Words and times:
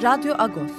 Radyo 0.00 0.34
Agos 0.40 0.72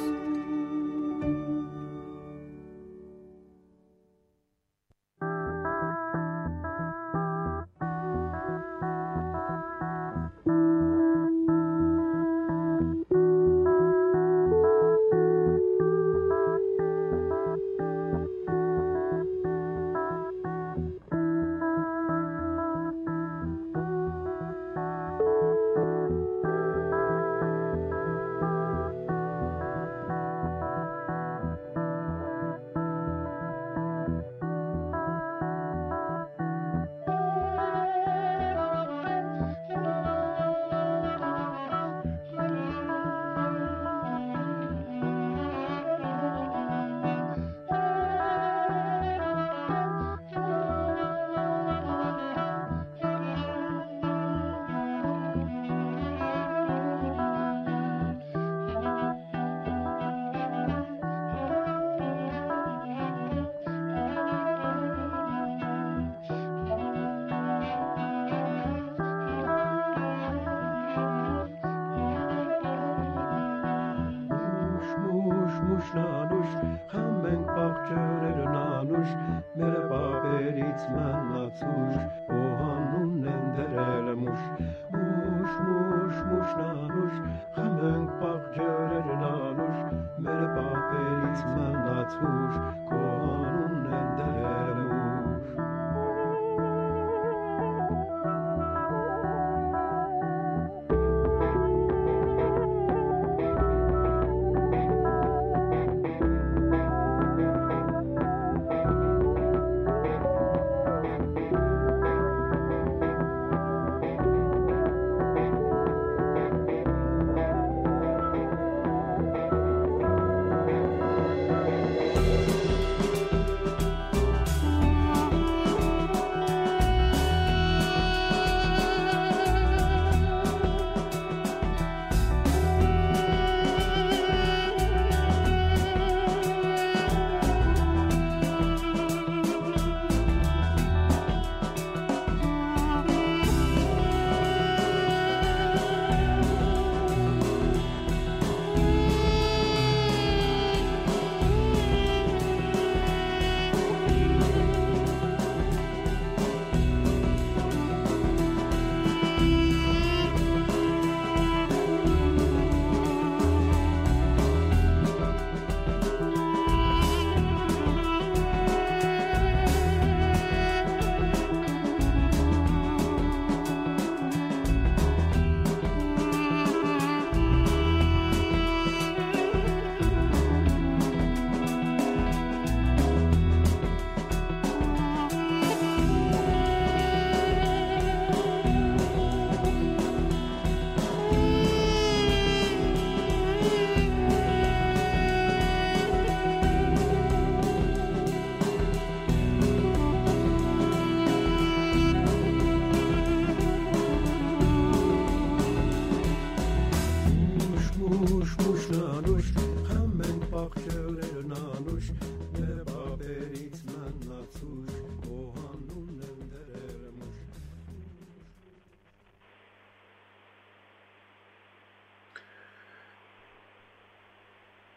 hours 79.01 79.30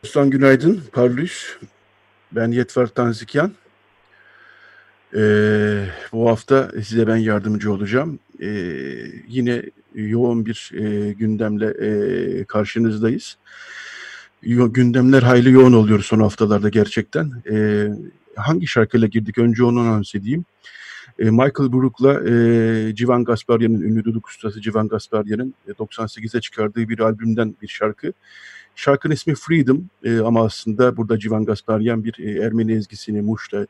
Dostan 0.05 0.31
günaydın, 0.31 0.83
parlıyız. 0.93 1.59
Ben 2.33 2.51
Yetvar 2.51 2.87
Tanzikyan. 2.87 3.53
Ee, 5.17 5.87
bu 6.12 6.31
hafta 6.31 6.71
size 6.83 7.06
ben 7.06 7.17
yardımcı 7.17 7.73
olacağım. 7.73 8.19
Ee, 8.41 8.49
yine 9.29 9.62
yoğun 9.95 10.47
bir 10.47 10.71
e, 10.75 11.12
gündemle 11.12 11.67
e, 11.67 12.45
karşınızdayız. 12.45 13.37
Yo, 14.43 14.73
gündemler 14.73 15.23
hayli 15.23 15.51
yoğun 15.51 15.73
oluyor 15.73 16.01
son 16.01 16.21
haftalarda 16.21 16.69
gerçekten. 16.69 17.33
Ee, 17.51 17.89
hangi 18.37 18.67
şarkıyla 18.67 19.06
girdik? 19.06 19.39
Önce 19.39 19.65
onu 19.65 19.81
anons 19.81 20.15
edeyim. 20.15 20.45
Ee, 21.19 21.25
Michael 21.25 21.73
Brook'la 21.73 22.31
e, 22.31 22.95
Civan 22.95 23.25
Gasparyan'ın, 23.25 23.81
ünlü 23.81 24.05
duduk 24.05 24.29
ustası 24.29 24.61
Civan 24.61 24.89
Gasparyan'ın 24.89 25.55
98'e 25.69 26.41
çıkardığı 26.41 26.89
bir 26.89 26.99
albümden 26.99 27.55
bir 27.62 27.69
şarkı. 27.69 28.12
Şarkının 28.76 29.15
ismi 29.15 29.35
Freedom 29.35 29.91
e, 30.05 30.19
ama 30.19 30.44
aslında 30.44 30.97
burada 30.97 31.19
Civan 31.19 31.44
Gasparyan 31.44 32.05
bir 32.05 32.15
e, 32.19 32.44
Ermeni 32.44 32.73
ezgisini 32.73 33.23
Muş'ta, 33.23 33.67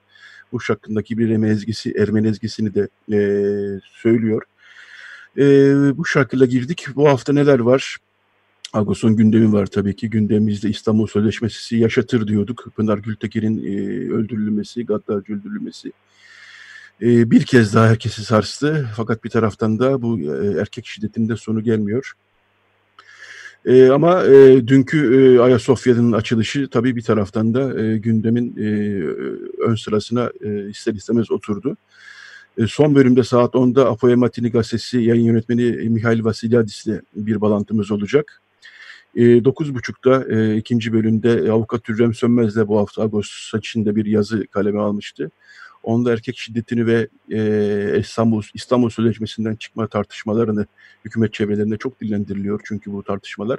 Muş 0.52 0.70
hakkındaki 0.70 1.18
bir 1.18 1.30
Ermeni 1.30 1.50
ezgisi, 1.50 1.94
Ermeni 1.98 2.28
ezgisini 2.28 2.74
de 2.74 2.88
e, 3.12 3.18
söylüyor. 3.82 4.42
E, 5.38 5.42
bu 5.96 6.04
şarkıyla 6.04 6.46
girdik. 6.46 6.86
Bu 6.94 7.08
hafta 7.08 7.32
neler 7.32 7.58
var? 7.58 7.96
Agos'un 8.72 9.16
gündemi 9.16 9.52
var 9.52 9.66
tabii 9.66 9.96
ki. 9.96 10.10
Gündemimizde 10.10 10.68
İstanbul 10.68 11.06
Sözleşmesi 11.06 11.76
yaşatır 11.76 12.28
diyorduk. 12.28 12.64
Pınar 12.76 12.98
Gültekin'in 12.98 13.58
e, 13.58 14.12
öldürülmesi, 14.12 14.86
gaddarcı 14.86 15.32
öldürülmesi. 15.32 15.92
E, 17.02 17.30
bir 17.30 17.42
kez 17.42 17.74
daha 17.74 17.88
herkesi 17.88 18.24
sarstı. 18.24 18.88
Fakat 18.96 19.24
bir 19.24 19.30
taraftan 19.30 19.78
da 19.78 20.02
bu 20.02 20.20
e, 20.20 20.60
erkek 20.60 20.86
şiddetinde 20.86 21.36
sonu 21.36 21.62
gelmiyor. 21.62 22.12
E, 23.66 23.88
ama 23.88 24.24
e, 24.24 24.66
dünkü 24.68 24.98
e, 25.16 25.40
Ayasofya'nın 25.40 26.12
açılışı 26.12 26.68
tabii 26.68 26.96
bir 26.96 27.02
taraftan 27.02 27.54
da 27.54 27.82
e, 27.82 27.98
gündemin 27.98 28.56
e, 28.56 28.68
ön 29.62 29.74
sırasına 29.74 30.30
e, 30.44 30.68
ister 30.68 30.94
istemez 30.94 31.30
oturdu. 31.30 31.76
E, 32.58 32.66
son 32.66 32.94
bölümde 32.94 33.24
saat 33.24 33.54
10'da 33.54 33.90
Apoya 33.90 34.16
Matini 34.16 34.50
gazetesi 34.50 34.98
yayın 34.98 35.24
yönetmeni 35.24 35.88
Mihail 35.88 36.24
Vasilyadis 36.24 36.86
ile 36.86 37.00
bir 37.14 37.40
bağlantımız 37.40 37.90
olacak. 37.90 38.42
E, 39.16 39.22
9.30'da 39.22 40.34
e, 40.34 40.56
ikinci 40.56 40.92
bölümde 40.92 41.52
avukat 41.52 41.88
Hürrem 41.88 42.14
Sönmez 42.14 42.56
de 42.56 42.68
bu 42.68 42.78
hafta 42.78 43.02
Ağustos 43.02 43.58
içinde 43.58 43.96
bir 43.96 44.06
yazı 44.06 44.46
kaleme 44.46 44.80
almıştı. 44.80 45.30
Onda 45.84 46.12
erkek 46.12 46.38
şiddetini 46.38 46.86
ve 46.86 47.08
e, 47.30 47.98
İstanbul 48.00 48.42
İstanbul 48.54 48.90
Sözleşmesi'nden 48.90 49.54
çıkma 49.54 49.86
tartışmalarını 49.86 50.66
hükümet 51.04 51.32
çevrelerinde 51.34 51.76
çok 51.76 52.00
dillendiriliyor 52.00 52.60
çünkü 52.64 52.92
bu 52.92 53.02
tartışmalar. 53.02 53.58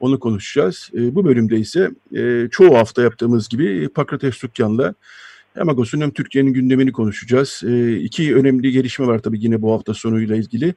Onu 0.00 0.18
konuşacağız. 0.18 0.90
E, 0.94 1.14
bu 1.14 1.24
bölümde 1.24 1.58
ise 1.58 1.90
e, 2.16 2.48
çoğu 2.50 2.76
hafta 2.76 3.02
yaptığımız 3.02 3.48
gibi 3.48 3.88
Pakrates 3.88 4.38
Tukyan'la 4.38 4.94
hem 5.54 5.68
Agos'un 5.68 6.00
hem 6.00 6.10
Türkiye'nin 6.10 6.52
gündemini 6.52 6.92
konuşacağız. 6.92 7.62
E, 7.66 7.96
iki 7.96 8.34
önemli 8.36 8.72
gelişme 8.72 9.06
var 9.06 9.18
tabii 9.18 9.44
yine 9.44 9.62
bu 9.62 9.72
hafta 9.72 9.94
sonuyla 9.94 10.36
ilgili. 10.36 10.74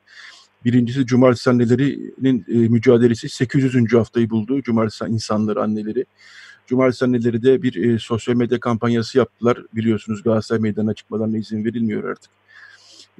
Birincisi 0.66 1.06
cumartesi 1.06 1.50
annelerinin 1.50 2.46
e, 2.48 2.70
mücadelesi 2.70 3.30
800. 3.30 3.94
haftayı 3.94 4.30
buldu. 4.30 4.62
Cumartesi 4.62 5.06
insanları, 5.06 5.62
anneleri. 5.62 6.06
Cumartesi 6.68 7.06
anneleri 7.06 7.44
de 7.44 7.62
bir 7.62 7.84
e, 7.84 8.00
sosyal 8.00 8.36
medya 8.36 8.60
kampanyası 8.60 9.18
yaptılar. 9.18 9.58
Biliyorsunuz 9.74 10.24
Galatasaray 10.24 10.62
meydana 10.62 10.94
çıkmadan 10.94 11.34
izin 11.34 11.66
verilmiyor 11.66 12.04
artık. 12.04 12.32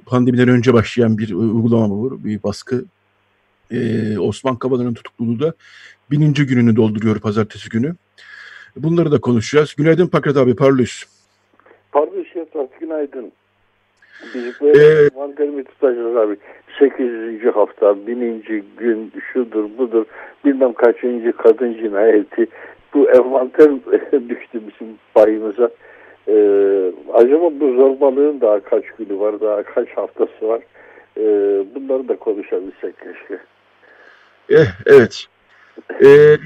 Pandemiden 0.06 0.48
önce 0.48 0.72
başlayan 0.72 1.18
bir 1.18 1.32
uygulama 1.32 1.88
bu, 1.88 2.24
bir 2.24 2.42
baskı. 2.42 2.84
E, 3.70 3.78
Osman 4.18 4.56
Kavala'nın 4.56 4.94
tutukluluğu 4.94 5.40
da 5.40 5.52
bininci 6.10 6.46
gününü 6.46 6.76
dolduruyor 6.76 7.20
pazartesi 7.20 7.68
günü. 7.68 7.94
Bunları 8.76 9.12
da 9.12 9.20
konuşacağız. 9.20 9.74
Günaydın 9.74 10.06
Pakrat 10.06 10.36
abi, 10.36 10.56
parlıyız. 10.56 11.04
Parlıyız 11.92 12.26
Şefkat, 12.32 12.80
günaydın. 12.80 13.32
Biz 14.34 14.60
böyle 14.60 15.04
ee, 15.04 15.64
tutacağız 15.64 16.16
abi. 16.16 16.36
800. 16.78 17.54
hafta, 17.54 18.06
bininci 18.06 18.64
gün, 18.76 19.12
şudur 19.32 19.78
budur, 19.78 20.04
bilmem 20.44 20.72
kaçıncı 20.72 21.32
kadın 21.32 21.74
cinayeti. 21.74 22.46
Bu 22.94 23.10
envanter 23.10 23.70
düştü 24.28 24.60
bizim 24.68 24.98
payımıza. 25.14 25.70
Ee, 26.28 26.92
acaba 27.14 27.50
bu 27.60 27.74
zorbalığın 27.74 28.40
daha 28.40 28.60
kaç 28.60 28.84
günü 28.98 29.18
var, 29.18 29.40
daha 29.40 29.62
kaç 29.62 29.88
haftası 29.88 30.48
var? 30.48 30.62
Ee, 31.16 31.64
bunları 31.74 32.08
da 32.08 32.16
konuşabilsek 32.16 32.94
keşke. 32.98 33.38
Eh, 34.50 34.66
evet. 34.86 35.26
Ee, 36.04 36.36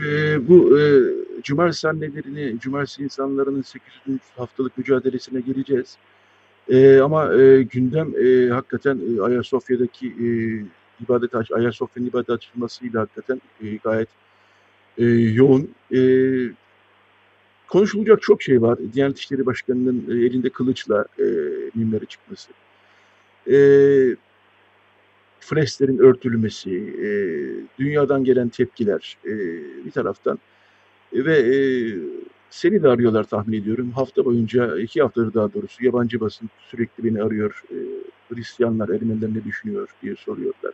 bu 0.49 0.79
e, 0.79 0.83
cumartesi 1.43 1.89
annelerini, 1.89 2.61
cumartesi 2.61 3.03
insanlarının 3.03 3.63
800. 3.63 4.21
haftalık 4.37 4.79
mücadelesine 4.79 5.41
geleceğiz. 5.41 5.99
E, 6.69 7.01
ama 7.01 7.35
e, 7.35 7.63
gündem 7.63 8.13
e, 8.25 8.49
hakikaten 8.49 8.99
e, 9.17 9.23
Ayasofya'daki 9.23 10.07
e, 10.07 10.29
ibadet 11.05 11.53
Ayasofya'nın 11.53 12.09
ibadet 12.09 12.31
açılmasıyla 12.31 13.01
hakikaten 13.01 13.41
e, 13.63 13.77
gayet 13.77 14.09
e, 15.01 15.05
yoğun. 15.05 15.71
E, 15.95 16.01
konuşulacak 17.69 18.23
çok 18.23 18.43
şey 18.43 18.63
var. 18.63 18.79
Diyanet 18.93 19.19
İşleri 19.19 19.47
Başkanı'nın 19.47 20.05
e, 20.11 20.25
elinde 20.25 20.51
kılıçla 20.51 21.05
e, 21.19 21.25
minbere 21.75 22.05
çıkması. 22.05 22.51
E, 23.51 23.57
Freslerin 25.41 25.99
örtülmesi, 25.99 26.71
e, 26.77 27.09
dünyadan 27.79 28.25
gelen 28.25 28.49
tepkiler 28.49 29.17
e, 29.25 29.31
bir 29.85 29.91
taraftan 29.91 30.39
ve 31.13 31.39
e, 31.39 31.57
seni 32.51 32.83
de 32.83 32.89
arıyorlar 32.89 33.25
tahmin 33.25 33.61
ediyorum. 33.61 33.91
Hafta 33.91 34.25
boyunca, 34.25 34.79
iki 34.79 35.03
haftadır 35.03 35.35
daha 35.35 35.55
doğrusu 35.55 35.85
yabancı 35.85 36.21
basın 36.21 36.51
sürekli 36.71 37.05
beni 37.05 37.23
arıyor. 37.23 37.63
E, 37.71 37.77
Hristiyanlar, 38.35 38.89
Ermeniler 38.89 39.35
ne 39.35 39.45
düşünüyor 39.45 39.89
diye 40.03 40.17
soruyorlar. 40.17 40.73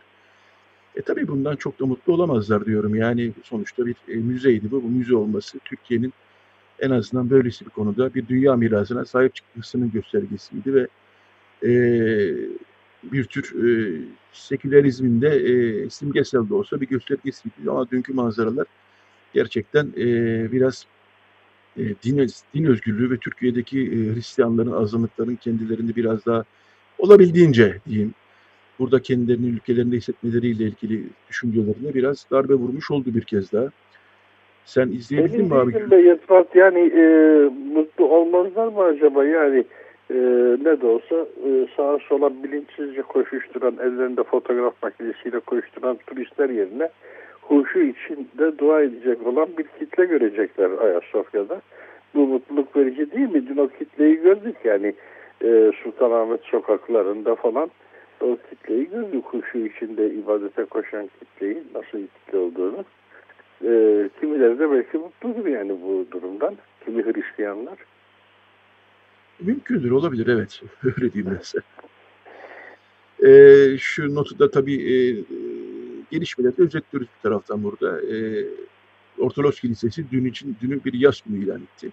E 0.97 1.01
tabii 1.01 1.27
bundan 1.27 1.55
çok 1.55 1.79
da 1.79 1.85
mutlu 1.85 2.13
olamazlar 2.13 2.65
diyorum. 2.65 2.95
Yani 2.95 3.31
sonuçta 3.43 3.85
bir 3.85 3.95
e, 4.07 4.15
müzeydi 4.15 4.71
bu. 4.71 4.83
Bu 4.83 4.87
müze 4.87 5.15
olması 5.15 5.59
Türkiye'nin 5.59 6.13
en 6.79 6.89
azından 6.89 7.29
böylesi 7.29 7.65
bir 7.65 7.69
konuda 7.69 8.13
bir 8.13 8.27
dünya 8.27 8.55
mirasına 8.55 9.05
sahip 9.05 9.35
çıkmasının 9.35 9.91
göstergesiydi 9.91 10.73
ve 10.73 10.87
e, 11.63 11.71
bir 13.03 13.23
tür 13.23 13.67
e, 13.67 14.01
sekülerizmin 14.33 15.21
de 15.21 15.29
e, 15.29 15.89
simgesel 15.89 16.49
de 16.49 16.53
olsa 16.53 16.81
bir 16.81 16.87
göstergesiydi. 16.87 17.55
Ama 17.69 17.89
dünkü 17.89 18.13
manzaralar 18.13 18.65
gerçekten 19.33 19.93
e, 19.97 20.05
biraz 20.51 20.85
e, 21.77 21.83
din, 22.03 22.27
din 22.53 22.65
özgürlüğü 22.65 23.11
ve 23.11 23.17
Türkiye'deki 23.17 23.81
e, 23.81 24.15
Hristiyanların, 24.15 24.71
azınlıkların 24.71 25.35
kendilerini 25.35 25.95
biraz 25.95 26.25
daha 26.25 26.43
olabildiğince 26.97 27.79
diyeyim 27.89 28.13
burada 28.79 29.01
kendilerini 29.01 29.49
ülkelerinde 29.49 29.95
hissetmeleriyle 29.95 30.63
ilgili 30.63 31.03
düşüncelerine 31.29 31.93
biraz 31.93 32.25
darbe 32.31 32.53
vurmuş 32.53 32.91
oldu 32.91 33.05
bir 33.15 33.23
kez 33.23 33.53
daha. 33.53 33.67
Sen 34.65 34.87
izleyebildin 34.87 35.45
mi 35.45 35.55
abi? 35.55 35.91
Be 35.91 36.01
Yetvat, 36.01 36.55
yani 36.55 36.79
e, 36.79 37.03
mutlu 37.73 38.05
olmazlar 38.05 38.67
mı 38.67 38.81
acaba 38.81 39.25
yani 39.25 39.63
e, 40.11 40.15
ne 40.63 40.81
de 40.81 40.85
olsa 40.85 41.15
e, 41.15 41.67
sağa 41.77 41.97
sola 42.09 42.43
bilinçsizce 42.43 43.01
koşuşturan 43.01 43.73
ellerinde 43.73 44.23
fotoğraf 44.23 44.73
makinesiyle 44.83 45.39
koşturan 45.39 45.97
turistler 46.07 46.49
yerine 46.49 46.89
huşu 47.41 47.79
içinde 47.79 48.57
dua 48.57 48.81
edecek 48.81 49.27
olan 49.27 49.47
bir 49.57 49.65
kitle 49.79 50.05
görecekler 50.05 50.69
Ayasofya'da. 50.81 51.61
Bu 52.15 52.27
mutluluk 52.27 52.75
verici 52.75 53.11
değil 53.11 53.29
mi? 53.29 53.47
Dün 53.47 53.57
o 53.57 53.67
kitleyi 53.67 54.15
gördük 54.15 54.55
yani 54.63 54.93
e, 55.43 55.71
Sultanahmet 55.83 56.41
sokaklarında 56.43 57.35
falan 57.35 57.69
o 58.21 58.37
kitleyi 58.49 58.89
gördük. 58.89 59.25
Huşu 59.25 59.57
içinde 59.57 60.13
ibadete 60.13 60.65
koşan 60.65 61.09
kitleyi 61.19 61.63
nasıl 61.75 61.97
bir 61.97 62.07
kitle 62.07 62.37
olduğunu. 62.37 62.85
E, 63.63 63.69
kimileri 64.19 64.59
de 64.59 64.71
belki 64.71 64.97
mutludur 64.97 65.45
yani 65.45 65.81
bu 65.81 66.07
durumdan. 66.11 66.55
Kimi 66.85 67.03
Hristiyanlar. 67.03 67.77
Mümkündür, 69.39 69.91
olabilir 69.91 70.27
evet. 70.27 70.61
Öyle 70.83 71.13
diyeyim 71.13 71.35
ben 71.35 71.41
size. 71.43 71.59
E, 73.29 73.77
şu 73.77 74.15
notu 74.15 74.39
da 74.39 74.51
tabii 74.51 74.75
e, 74.75 74.97
gelişmeleri 76.11 76.53
özetliyoruz 76.57 77.07
bir 77.17 77.29
taraftan 77.29 77.63
burada. 77.63 78.01
E, 78.01 78.45
Ortodoks 79.19 79.59
Kilisesi 79.59 80.11
dün 80.11 80.25
için 80.25 80.57
dünü 80.61 80.83
bir 80.85 80.93
yaz 80.93 81.21
günü 81.25 81.43
ilan 81.43 81.61
etti. 81.61 81.91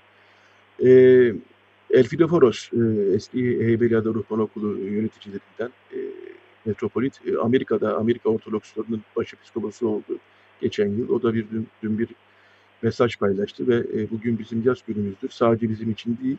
E, 0.85 0.90
Elfidoforos, 1.94 2.70
e, 2.72 3.14
eski 3.14 3.38
Heybeliada 3.38 4.08
Ruhban 4.08 4.38
Okulu 4.38 4.78
yöneticilerinden 4.78 5.70
e, 5.92 5.98
metropolit, 6.64 7.20
e, 7.26 7.38
Amerika'da 7.38 7.96
Amerika 7.96 8.28
Ortodokslarının 8.28 9.02
başepiskoposu 9.16 9.88
oldu 9.88 10.18
geçen 10.60 10.88
yıl. 10.88 11.08
O 11.08 11.22
da 11.22 11.34
bir 11.34 11.50
dün, 11.50 11.68
dün 11.82 11.98
bir 11.98 12.08
mesaj 12.82 13.16
paylaştı 13.16 13.68
ve 13.68 13.76
e, 13.76 14.10
bugün 14.10 14.38
bizim 14.38 14.62
yaz 14.64 14.78
günümüzdür. 14.86 15.28
Sadece 15.28 15.68
bizim 15.68 15.90
için 15.90 16.18
değil, 16.22 16.36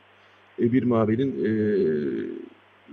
e, 0.59 0.73
bir 0.73 0.83
mabenin 0.83 1.45
e, 1.45 1.49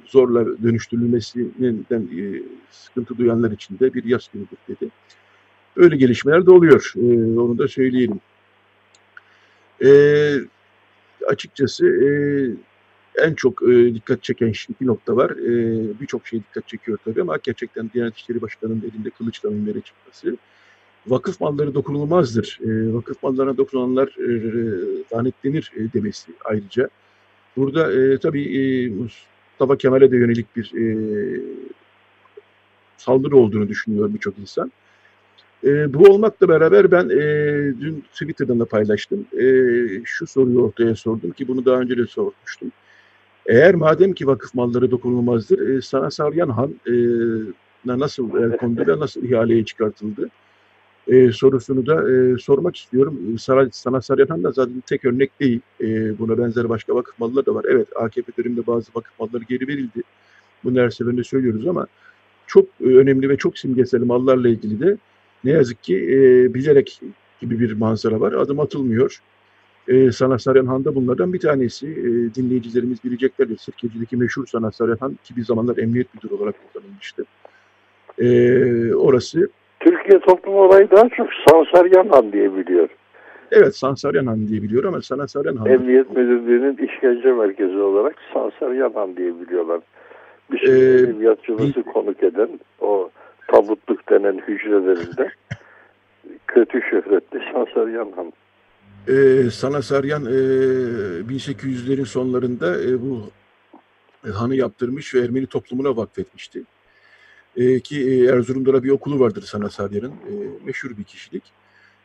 zorla 0.07 0.62
dönüştürülmesinden 0.62 2.09
e, 2.19 2.42
sıkıntı 2.71 3.19
duyanlar 3.19 3.50
için 3.50 3.78
de 3.78 3.95
bir 3.95 4.04
yaz 4.04 4.28
günüdür 4.33 4.59
dedi. 4.69 4.90
Öyle 5.76 5.97
gelişmeler 5.97 6.47
de 6.47 6.50
oluyor. 6.50 6.92
E, 6.97 7.38
onu 7.38 7.59
da 7.59 7.69
söyleyelim. 7.69 8.21
E, 9.85 9.88
açıkçası 11.29 11.87
e, 11.87 12.09
en 13.17 13.35
çok 13.35 13.62
e, 13.62 13.95
dikkat 13.95 14.23
çeken 14.23 14.49
iki 14.49 14.87
nokta 14.87 15.17
var. 15.17 15.31
E, 15.31 16.00
Birçok 16.00 16.26
şey 16.26 16.41
dikkat 16.41 16.69
çekiyor 16.69 16.99
tabii 17.05 17.23
ama 17.23 17.37
gerçekten 17.43 17.91
Diyanet 17.95 18.17
İşleri 18.17 18.43
Başkanı'nın 18.43 18.91
elinde 18.93 19.11
kılıçla 19.11 19.50
minbere 19.50 19.81
çıkması. 19.81 20.37
Vakıf 21.07 21.41
malları 21.41 21.75
dokunulmazdır. 21.75 22.59
E, 22.62 22.95
vakıf 22.95 23.23
mallarına 23.23 23.57
dokunanlar 23.57 24.09
e, 24.19 24.33
e, 25.76 25.93
demesi 25.93 26.33
ayrıca. 26.45 26.88
Burada 27.57 27.93
e, 27.93 28.19
tabii 28.19 28.59
e, 28.59 28.88
Mustafa 28.88 29.76
Kemal'e 29.79 30.11
de 30.11 30.17
yönelik 30.17 30.57
bir 30.57 30.73
e, 30.75 30.87
saldırı 32.97 33.37
olduğunu 33.37 33.69
düşünüyor 33.69 34.14
birçok 34.14 34.38
insan. 34.38 34.73
E, 35.64 35.95
bu 35.95 36.12
olmakla 36.12 36.49
beraber 36.49 36.90
ben 36.90 37.09
e, 37.09 37.21
dün 37.81 38.04
Twitter'dan 38.12 38.61
da 38.61 38.64
paylaştım. 38.64 39.26
E, 39.40 39.45
şu 40.04 40.26
soruyu 40.26 40.62
ortaya 40.62 40.97
sordum 40.97 41.31
ki 41.31 41.49
bunu 41.49 41.64
daha 41.64 41.81
önce 41.81 41.99
de 41.99 42.07
sormuştum. 42.07 42.73
Eğer 43.47 43.75
madem 43.75 44.12
ki 44.12 44.26
vakıf 44.26 44.54
malları 44.54 44.90
dokunulmazdır, 44.90 45.69
e, 45.69 45.83
sana 45.83 46.11
Saryan 46.11 46.49
Han 46.49 46.75
e, 46.87 46.95
nasıl 47.85 48.37
el 48.42 48.57
kondu 48.57 48.87
ve 48.87 49.00
nasıl 49.00 49.23
ihaleye 49.23 49.64
çıkartıldı 49.64 50.31
e, 51.09 51.33
sorusunu 51.33 51.87
da 51.87 52.11
e, 52.11 52.38
sormak 52.38 52.76
istiyorum. 52.76 53.38
Saray, 53.38 53.69
Sanat 53.73 54.04
Sarıyan 54.04 54.45
da 54.45 54.50
zaten 54.50 54.83
tek 54.87 55.04
örnek 55.04 55.40
değil. 55.40 55.61
E, 55.81 56.19
buna 56.19 56.38
benzer 56.38 56.69
başka 56.69 56.95
vakıf 56.95 57.19
malları 57.19 57.47
da 57.47 57.54
var. 57.54 57.64
Evet 57.69 57.88
AKP 57.97 58.33
döneminde 58.38 58.66
bazı 58.66 58.90
vakıf 58.95 59.21
malları 59.21 59.45
geri 59.45 59.69
verildi. 59.69 60.02
Bunu 60.64 60.81
her 60.81 60.90
seferinde 60.90 61.25
söylüyoruz 61.25 61.66
ama 61.66 61.87
çok 62.47 62.64
e, 62.81 62.85
önemli 62.85 63.28
ve 63.28 63.37
çok 63.37 63.59
simgesel 63.59 64.02
mallarla 64.02 64.49
ilgili 64.49 64.81
de 64.81 64.97
ne 65.45 65.51
yazık 65.51 65.83
ki 65.83 65.97
e, 65.97 66.55
bilerek 66.55 67.01
gibi 67.41 67.61
bir 67.61 67.73
manzara 67.73 68.21
var. 68.21 68.33
Adım 68.33 68.61
atılmıyor. 68.61 69.19
E, 69.89 70.13
Sanat 70.13 70.43
Sarıyan 70.43 70.67
Han 70.67 70.85
da 70.85 70.95
bunlardan 70.95 71.33
bir 71.33 71.39
tanesi. 71.41 71.87
E, 71.87 72.35
dinleyicilerimiz 72.35 73.05
bileceklerdir. 73.05 73.57
Sirkeci'deki 73.57 74.17
meşhur 74.17 74.47
Sanat 74.47 74.75
Sarıyan 74.75 74.97
Han 75.01 75.19
ki 75.25 75.37
bir 75.37 75.43
zamanlar 75.45 75.77
emniyet 75.77 76.15
müdürü 76.15 76.35
olarak 76.35 76.55
kullanılmıştı. 76.73 77.25
E, 78.19 78.95
orası 78.95 79.49
Türkiye 79.81 80.21
toplum 80.21 80.55
olayı 80.55 80.91
daha 80.91 81.09
çok 81.09 81.29
Sansaryan 81.51 82.09
Han 82.09 82.33
diye 82.33 82.57
biliyor. 82.57 82.89
Evet 83.51 83.77
Sansaryan 83.77 84.27
Han 84.27 84.49
diye 84.49 84.63
biliyor 84.63 84.85
ama 84.85 85.03
Sansaryan 85.03 85.57
Han. 85.57 85.67
Emniyet 85.69 86.11
Müdürlüğü'nün 86.17 86.77
işkence 86.87 87.33
merkezi 87.33 87.77
olarak 87.79 88.15
Sansaryan 88.35 88.93
Han 88.95 89.17
diye 89.17 89.41
biliyorlar. 89.41 89.81
Bir 90.53 90.59
sürü 90.59 90.71
Ee, 90.79 91.01
edebiyatçımızı 91.03 91.75
bir- 91.77 91.83
konuk 91.83 92.23
eden 92.23 92.49
o 92.81 93.11
tabutluk 93.52 94.11
denen 94.11 94.38
hücrelerinde 94.49 95.32
kötü 96.47 96.80
şöhretli 96.90 97.40
Sansaryan 97.52 98.12
Han. 98.16 98.32
Ee, 99.09 99.50
Sana 99.50 99.82
Saryan 99.82 100.25
e, 100.25 100.28
1800'lerin 100.28 102.04
sonlarında 102.04 102.82
e, 102.82 103.02
bu 103.02 103.30
hanı 104.32 104.56
yaptırmış 104.56 105.14
ve 105.14 105.21
Ermeni 105.21 105.47
toplumuna 105.47 105.97
vakfetmişti. 105.97 106.62
E, 107.56 107.80
ki 107.80 108.11
e, 108.11 108.25
Erzurum'da 108.25 108.73
da 108.73 108.82
bir 108.82 108.90
okulu 108.90 109.21
vardır 109.21 109.42
Sana 109.42 109.71
Saryan'ın. 109.71 110.11
E, 110.11 110.32
meşhur 110.64 110.97
bir 110.99 111.04
kişilik. 111.04 111.42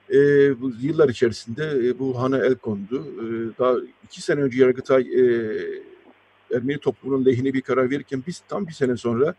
E, 0.09 0.15
bu 0.61 0.71
yıllar 0.81 1.09
içerisinde 1.09 1.87
e, 1.87 1.99
bu 1.99 2.21
hana 2.21 2.37
el 2.37 2.55
kondu. 2.55 3.07
E, 3.21 3.25
daha 3.59 3.73
iki 4.03 4.21
sene 4.21 4.41
önce 4.41 4.61
Yargıtay 4.61 5.01
e, 5.01 5.23
Ermeni 6.55 6.77
toplumunun 6.77 7.25
lehine 7.25 7.53
bir 7.53 7.61
karar 7.61 7.89
verirken 7.89 8.23
biz 8.27 8.41
tam 8.47 8.67
bir 8.67 8.73
sene 8.73 8.97
sonra 8.97 9.35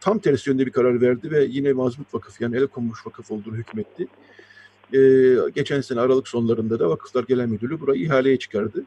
tam 0.00 0.18
tersi 0.18 0.50
yönde 0.50 0.66
bir 0.66 0.72
karar 0.72 1.00
verdi 1.00 1.30
ve 1.30 1.44
yine 1.44 1.72
Mazmut 1.72 2.14
Vakıf 2.14 2.40
yani 2.40 2.56
el 2.56 2.66
konmuş 2.66 3.06
vakıf 3.06 3.30
olduğunu 3.30 3.56
hükmetti. 3.56 4.06
Ee, 4.94 5.34
geçen 5.54 5.80
sene 5.80 6.00
Aralık 6.00 6.28
sonlarında 6.28 6.78
da 6.78 6.90
Vakıflar 6.90 7.24
Genel 7.24 7.46
Müdürlüğü 7.46 7.80
burayı 7.80 8.02
ihaleye 8.02 8.38
çıkardı. 8.38 8.84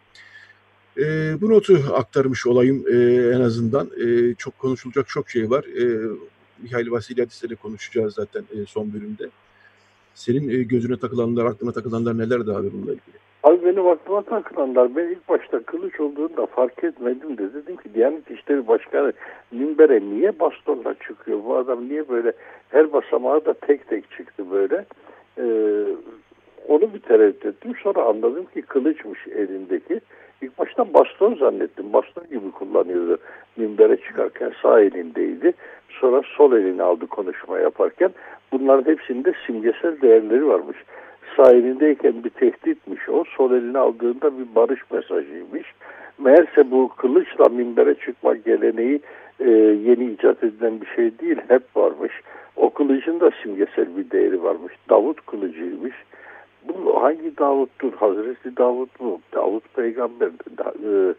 Ee, 0.98 1.38
bu 1.42 1.50
notu 1.50 1.84
aktarmış 1.94 2.48
olayım 2.48 2.86
ee, 2.92 3.32
en 3.36 3.42
azından. 3.42 3.92
Ee, 4.02 4.36
çok 4.38 4.60
konuşulacak 4.60 5.08
çok 5.08 5.30
şey 5.30 5.50
var. 5.50 5.64
Ee, 5.64 6.10
Mihail 6.64 6.92
Vasilyadis'le 6.92 7.50
de 7.50 7.56
konuşacağız 7.56 8.14
zaten 8.14 8.44
ee, 8.52 8.66
son 8.68 8.94
bölümde. 8.94 9.30
Senin 10.16 10.50
ee, 10.50 10.64
gözüne 10.64 11.00
takılanlar, 11.00 11.46
aklına 11.46 11.72
takılanlar 11.72 12.18
nelerdi 12.18 12.52
abi 12.52 12.74
bununla 12.74 12.92
ilgili? 12.92 13.29
Abi 13.44 13.66
benim 13.66 13.88
aklıma 13.88 14.22
takılanlar 14.22 14.96
ben 14.96 15.08
ilk 15.08 15.30
başta 15.30 15.64
kılıç 15.64 16.00
olduğunu 16.00 16.38
da 16.38 16.46
fark 16.46 16.84
etmedim 16.84 17.38
de 17.38 17.54
dedim 17.54 17.78
ki 17.78 17.94
Diyanet 17.94 18.32
İşleri 18.32 18.68
Başkanı 18.68 19.14
minbere 19.52 20.02
niye 20.02 20.40
bastonla 20.40 20.94
çıkıyor? 20.94 21.40
Bu 21.46 21.56
adam 21.56 21.90
niye 21.90 22.10
böyle 22.10 22.34
her 22.70 22.94
basamağa 22.94 23.46
da 23.46 23.54
tek 23.54 23.88
tek 23.88 24.12
çıktı 24.12 24.52
böyle? 24.52 24.86
Ee, 25.38 25.44
onu 26.68 26.94
bir 26.94 27.00
tereddüt 27.00 27.46
ettim. 27.46 27.74
Sonra 27.84 28.02
anladım 28.02 28.46
ki 28.46 28.62
kılıçmış 28.62 29.28
elindeki. 29.28 30.02
İlk 30.42 30.60
başta 30.60 30.94
baston 30.94 31.36
zannettim. 31.36 31.94
Baston 31.94 32.24
gibi 32.30 32.52
kullanıyordu. 32.52 33.18
Minbere 33.58 33.98
çıkarken 33.98 34.52
sağ 34.62 34.82
elindeydi. 34.82 35.54
Sonra 35.90 36.22
sol 36.38 36.54
elini 36.54 36.84
aldı 36.84 37.08
konuşma 37.08 37.60
yaparken. 37.60 38.10
Bunların 38.52 38.92
hepsinde 38.92 39.34
simgesel 39.48 40.02
değerleri 40.02 40.48
varmış 40.48 40.78
sağ 41.36 41.52
elindeyken 41.52 42.24
bir 42.24 42.30
tehditmiş 42.30 43.10
o. 43.10 43.24
Sol 43.38 43.52
elini 43.52 43.78
aldığında 43.78 44.40
bir 44.40 44.56
barış 44.56 44.92
mesajıymış. 44.92 45.74
Meğerse 46.18 46.72
bu 46.72 46.90
kılıçla 46.98 47.50
minbere 47.50 47.96
çıkma 47.96 48.36
geleneği 48.36 49.00
e, 49.40 49.50
yeni 49.86 50.06
icat 50.06 50.44
edilen 50.44 50.82
bir 50.82 50.88
şey 50.96 51.20
değil. 51.20 51.38
Hep 51.48 51.64
varmış. 51.76 52.14
O 52.56 52.70
kılıcın 52.70 53.20
da 53.20 53.32
simgesel 53.44 53.98
bir 53.98 54.12
değeri 54.12 54.44
varmış. 54.44 54.74
Davut 54.90 55.26
kılıcıymış. 55.26 55.94
Bu 56.68 57.02
hangi 57.04 57.38
Davut'tur? 57.38 57.94
Hazreti 57.94 58.58
Davut 58.58 59.00
mu? 59.00 59.20
Davut 59.34 59.76
peygamber. 59.76 60.30
Da, 60.58 60.74
e, 60.90 61.14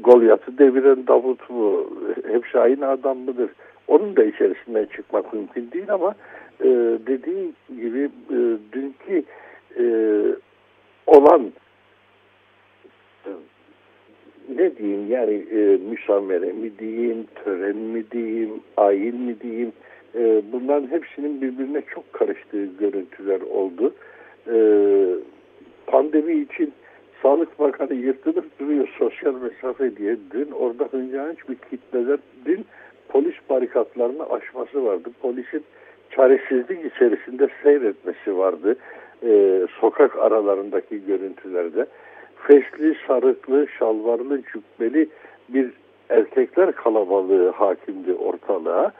Golyat'ı 0.00 0.58
deviren 0.58 1.06
Davut 1.06 1.50
mu? 1.50 1.86
Hep 2.26 2.46
şahin 2.46 2.80
adam 2.80 3.18
mıdır? 3.18 3.50
Onun 3.88 4.16
da 4.16 4.24
içerisinden 4.24 4.84
çıkmak 4.84 5.32
mümkün 5.32 5.70
değil 5.70 5.92
ama 5.92 6.14
e, 6.60 6.68
dediği 7.06 7.52
gibi 7.80 8.10
e, 8.30 8.38
dünkü 8.72 9.24
e, 9.78 9.84
olan 11.06 11.52
e, 13.26 13.30
ne 14.56 14.76
diyeyim 14.76 15.10
yani 15.10 15.44
e, 15.50 15.78
müsamere 15.90 16.52
mi 16.52 16.78
diyeyim, 16.78 17.26
tören 17.44 17.76
mi 17.76 18.10
diyeyim, 18.10 18.50
ayin 18.76 19.20
mi 19.20 19.40
diyeyim 19.40 19.72
e, 20.14 20.42
bunların 20.52 20.90
hepsinin 20.90 21.42
birbirine 21.42 21.82
çok 21.94 22.12
karıştığı 22.12 22.64
görüntüler 22.64 23.40
oldu. 23.40 23.94
E, 24.48 24.56
pandemi 25.86 26.32
için 26.32 26.72
Sağlık 27.22 27.58
Bakanı 27.58 27.94
yırtınıp 27.94 28.60
duruyor 28.60 28.88
sosyal 28.98 29.34
mesafe 29.34 29.96
diye. 29.96 30.16
Dün 30.30 30.50
orada 30.50 30.84
hıncanç 30.84 31.48
bir 31.48 31.54
kitleden 31.54 32.18
dün 32.44 32.64
polis 33.08 33.34
barikatlarını 33.50 34.30
aşması 34.30 34.84
vardı. 34.84 35.08
Polisin 35.22 35.64
çaresizlik 36.10 36.94
içerisinde 36.94 37.48
seyretmesi 37.62 38.38
vardı. 38.38 38.76
E, 39.22 39.62
sokak 39.80 40.18
aralarındaki 40.18 41.06
görüntülerde. 41.06 41.86
Fesli, 42.36 42.96
sarıklı, 43.06 43.66
şalvarlı, 43.78 44.42
cübbeli 44.42 45.08
bir 45.48 45.70
erkekler 46.08 46.72
kalabalığı 46.72 47.50
hakimdi 47.50 48.14
ortalığa. 48.14 48.92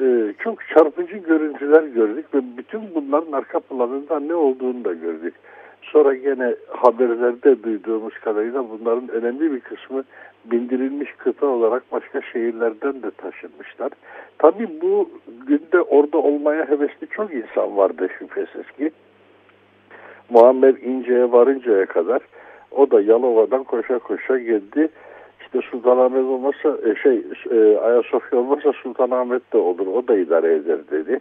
E, 0.00 0.34
çok 0.38 0.58
çarpıcı 0.74 1.16
görüntüler 1.16 1.82
gördük 1.82 2.26
ve 2.34 2.38
bütün 2.56 2.94
bunların 2.94 3.32
arka 3.32 3.60
planında 3.60 4.20
ne 4.20 4.34
olduğunu 4.34 4.84
da 4.84 4.92
gördük. 4.92 5.34
Sonra 5.82 6.14
gene 6.14 6.54
haberlerde 6.68 7.62
duyduğumuz 7.62 8.18
kadarıyla 8.18 8.64
bunların 8.70 9.08
önemli 9.08 9.52
bir 9.52 9.60
kısmı 9.60 10.04
bindirilmiş 10.44 11.12
kıta 11.18 11.46
olarak 11.46 11.92
başka 11.92 12.20
şehirlerden 12.22 13.02
de 13.02 13.10
taşınmışlar. 13.10 13.92
Tabii 14.38 14.68
bu 14.82 15.10
günde 15.46 15.80
orada 15.80 16.18
olmaya 16.18 16.68
hevesli 16.68 17.06
çok 17.10 17.34
insan 17.34 17.76
vardı 17.76 18.08
şüphesiz 18.18 18.70
ki. 18.78 18.90
Muammer 20.30 20.74
İnce'ye 20.74 21.32
varıncaya 21.32 21.86
kadar 21.86 22.22
o 22.70 22.90
da 22.90 23.00
Yalova'dan 23.00 23.64
koşa 23.64 23.98
koşa 23.98 24.38
geldi. 24.38 24.88
İşte 25.40 25.60
Sultanahmet 25.70 26.24
olmasa 26.24 26.78
e, 26.88 26.94
şey 27.02 27.22
e, 27.50 27.78
Ayasofya 27.78 28.38
olmasa 28.38 28.72
Sultanahmet 28.72 29.52
de 29.52 29.58
olur 29.58 29.86
o 29.86 30.08
da 30.08 30.16
idare 30.16 30.54
eder 30.54 30.78
dedi. 30.90 31.20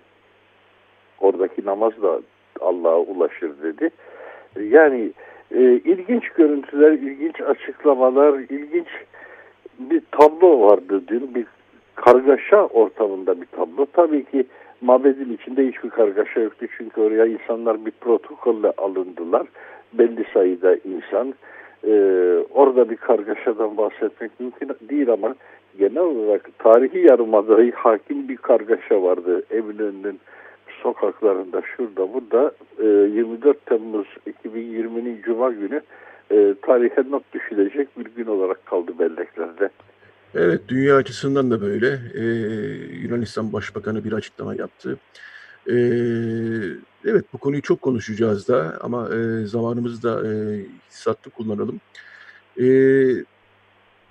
Oradaki 1.20 1.66
namaz 1.66 2.02
da 2.02 2.20
Allah'a 2.62 3.00
ulaşır 3.00 3.52
dedi. 3.64 3.90
Yani 4.60 5.12
e, 5.52 5.62
ilginç 5.62 6.30
görüntüler, 6.30 6.92
ilginç 6.92 7.42
açıklamalar, 7.42 8.40
ilginç 8.40 8.88
bir 9.80 10.02
tablo 10.12 10.62
vardı 10.62 11.02
dün. 11.08 11.36
Bir 11.36 11.46
kargaşa 11.96 12.66
ortamında 12.66 13.42
bir 13.42 13.46
tablo. 13.46 13.86
Tabii 13.94 14.24
ki 14.26 14.46
mabedin 14.84 15.34
içinde 15.34 15.68
hiçbir 15.68 15.90
kargaşa 15.90 16.40
yoktu. 16.40 16.66
Çünkü 16.78 17.02
oraya 17.02 17.26
insanlar 17.26 17.86
bir 17.86 17.92
protokolle 17.92 18.72
alındılar. 18.78 19.48
Belli 19.94 20.26
sayıda 20.34 20.76
insan. 20.76 21.34
E, 21.88 21.94
orada 22.54 22.90
bir 22.90 22.96
kargaşadan 22.96 23.78
bahsetmek 23.78 24.40
mümkün 24.40 24.70
değil 24.90 25.10
ama 25.12 25.36
genel 25.80 26.04
olarak 26.04 26.60
tarihi 26.60 27.00
yarımadayı 27.00 27.72
hakim 27.72 28.30
bir 28.30 28.38
kargaşa 28.38 29.04
vardı. 29.04 29.44
Eminönü'nün 29.52 30.20
sokaklarında 30.84 31.62
şurada 31.62 32.14
burada 32.14 32.52
e, 32.80 32.86
24 32.86 33.66
Temmuz 33.66 34.08
2020'nin 34.46 35.22
Cuma 35.22 35.52
günü 35.52 35.82
e, 36.32 36.56
tarihe 36.62 37.04
not 37.12 37.34
düşülecek 37.34 38.00
bir 38.00 38.06
gün 38.06 38.26
olarak 38.26 38.66
kaldı 38.66 38.92
belleklerde. 39.00 39.70
Evet, 40.36 40.62
dünya 40.68 40.96
açısından 40.96 41.52
da 41.52 41.62
böyle. 41.62 42.02
Ee, 42.14 42.24
Yunanistan 42.98 43.54
Başbakanı 43.54 44.04
bir 44.04 44.12
açıklama 44.12 44.56
yaptı. 44.56 44.98
Ee, 45.70 45.74
evet, 47.06 47.26
bu 47.34 47.38
konuyu 47.38 47.62
çok 47.62 47.82
konuşacağız 47.82 48.48
da 48.48 48.78
ama 48.82 49.10
e, 49.16 49.46
zamanımızı 49.46 50.04
da 50.04 50.34
e, 50.34 50.34
hissatlı 50.90 51.32
kullanalım. 51.32 51.82
Ee, 52.58 52.64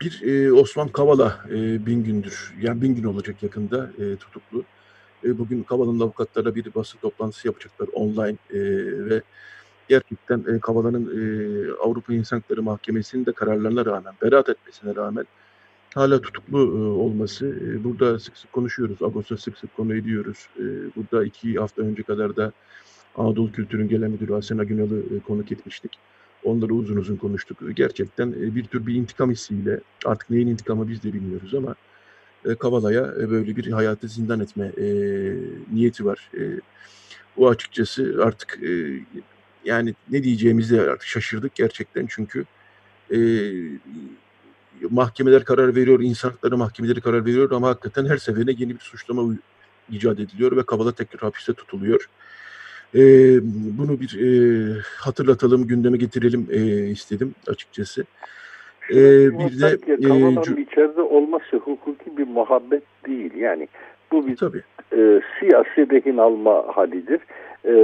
bir 0.00 0.22
e, 0.22 0.52
Osman 0.52 0.88
Kavala 0.88 1.40
e, 1.50 1.86
bin 1.86 2.04
gündür, 2.04 2.54
yani 2.60 2.82
bin 2.82 2.94
gün 2.94 3.04
olacak 3.04 3.42
yakında 3.42 3.90
e, 3.98 4.16
tutuklu. 4.16 4.64
E, 5.24 5.38
bugün 5.38 5.62
Kavala'nın 5.62 6.00
avukatları 6.00 6.54
bir 6.54 6.74
basın 6.74 6.98
toplantısı 6.98 7.48
yapacaklar 7.48 7.88
online 7.92 8.36
e, 8.50 8.60
ve 9.10 9.22
gerçekten 9.88 10.44
e, 10.54 10.60
Kavala'nın 10.60 11.06
e, 11.06 11.22
Avrupa 11.72 12.14
İnsan 12.14 12.36
Hakları 12.36 12.62
Mahkemesi'nin 12.62 13.26
de 13.26 13.32
kararlarına 13.32 13.84
rağmen, 13.86 14.14
beraat 14.22 14.48
etmesine 14.48 14.94
rağmen 14.96 15.26
hala 15.94 16.20
tutuklu 16.20 16.58
e, 16.58 17.00
olması. 17.02 17.46
E, 17.46 17.84
burada 17.84 18.18
sık 18.18 18.36
sık 18.36 18.52
konuşuyoruz. 18.52 19.02
Agos'a 19.02 19.36
sık 19.36 19.58
sık 19.58 19.76
konu 19.76 19.94
ediyoruz. 19.94 20.48
E, 20.58 20.64
burada 20.96 21.24
iki 21.24 21.54
hafta 21.54 21.82
önce 21.82 22.02
kadar 22.02 22.36
da 22.36 22.52
Anadolu 23.16 23.52
Kültür'ün 23.52 23.88
genel 23.88 24.08
müdürü 24.08 24.34
Asena 24.34 24.64
Günal'ı 24.64 25.02
e, 25.16 25.20
konuk 25.20 25.52
etmiştik. 25.52 25.98
Onları 26.44 26.74
uzun 26.74 26.96
uzun 26.96 27.16
konuştuk. 27.16 27.58
Gerçekten 27.74 28.32
e, 28.32 28.54
bir 28.54 28.64
tür 28.64 28.86
bir 28.86 28.94
intikam 28.94 29.30
hissiyle 29.30 29.80
artık 30.04 30.30
neyin 30.30 30.46
intikamı 30.46 30.88
biz 30.88 31.02
de 31.02 31.12
bilmiyoruz 31.12 31.54
ama 31.54 31.74
e, 32.44 32.54
Kavala'ya 32.54 33.14
e, 33.20 33.30
böyle 33.30 33.56
bir 33.56 33.72
hayatı 33.72 34.08
zindan 34.08 34.40
etme 34.40 34.66
e, 34.66 34.86
niyeti 35.72 36.04
var. 36.04 36.30
E, 36.34 36.42
bu 37.36 37.48
açıkçası 37.48 38.20
artık 38.22 38.58
e, 38.62 39.00
yani 39.64 39.94
ne 40.10 40.22
diyeceğimizi 40.22 40.80
artık 40.80 41.06
şaşırdık 41.06 41.54
gerçekten 41.54 42.06
çünkü 42.10 42.44
e, 43.10 43.18
mahkemeler 44.90 45.44
karar 45.44 45.76
veriyor, 45.76 46.00
insan 46.00 46.30
hakları 46.30 46.56
mahkemeleri 46.56 47.00
karar 47.00 47.24
veriyor 47.24 47.50
ama 47.50 47.68
hakikaten 47.68 48.06
her 48.06 48.16
seferinde 48.16 48.52
yeni 48.58 48.74
bir 48.74 48.80
suçlama 48.80 49.22
icat 49.90 50.20
ediliyor 50.20 50.56
ve 50.56 50.62
Kavala 50.62 50.92
tekrar 50.92 51.20
hapiste 51.20 51.52
tutuluyor. 51.52 52.08
E, 52.94 53.00
bunu 53.78 54.00
bir 54.00 54.20
e, 54.20 54.80
hatırlatalım, 54.98 55.66
gündeme 55.66 55.96
getirelim 55.96 56.48
e, 56.50 56.86
istedim 56.90 57.34
açıkçası. 57.48 58.04
E, 58.90 58.94
bir 59.38 59.60
de 59.60 59.78
e, 59.88 60.62
içeride 60.62 61.00
olması 61.00 61.56
hukuki 61.56 62.16
bir 62.16 62.26
muhabbet 62.26 62.82
değil. 63.06 63.34
Yani 63.34 63.68
bu 64.12 64.26
bir 64.26 64.36
tabii. 64.36 64.62
E, 64.92 65.20
siyasi 65.40 65.90
rehin 65.90 66.16
alma 66.16 66.64
halidir. 66.76 67.20
E, 67.64 67.74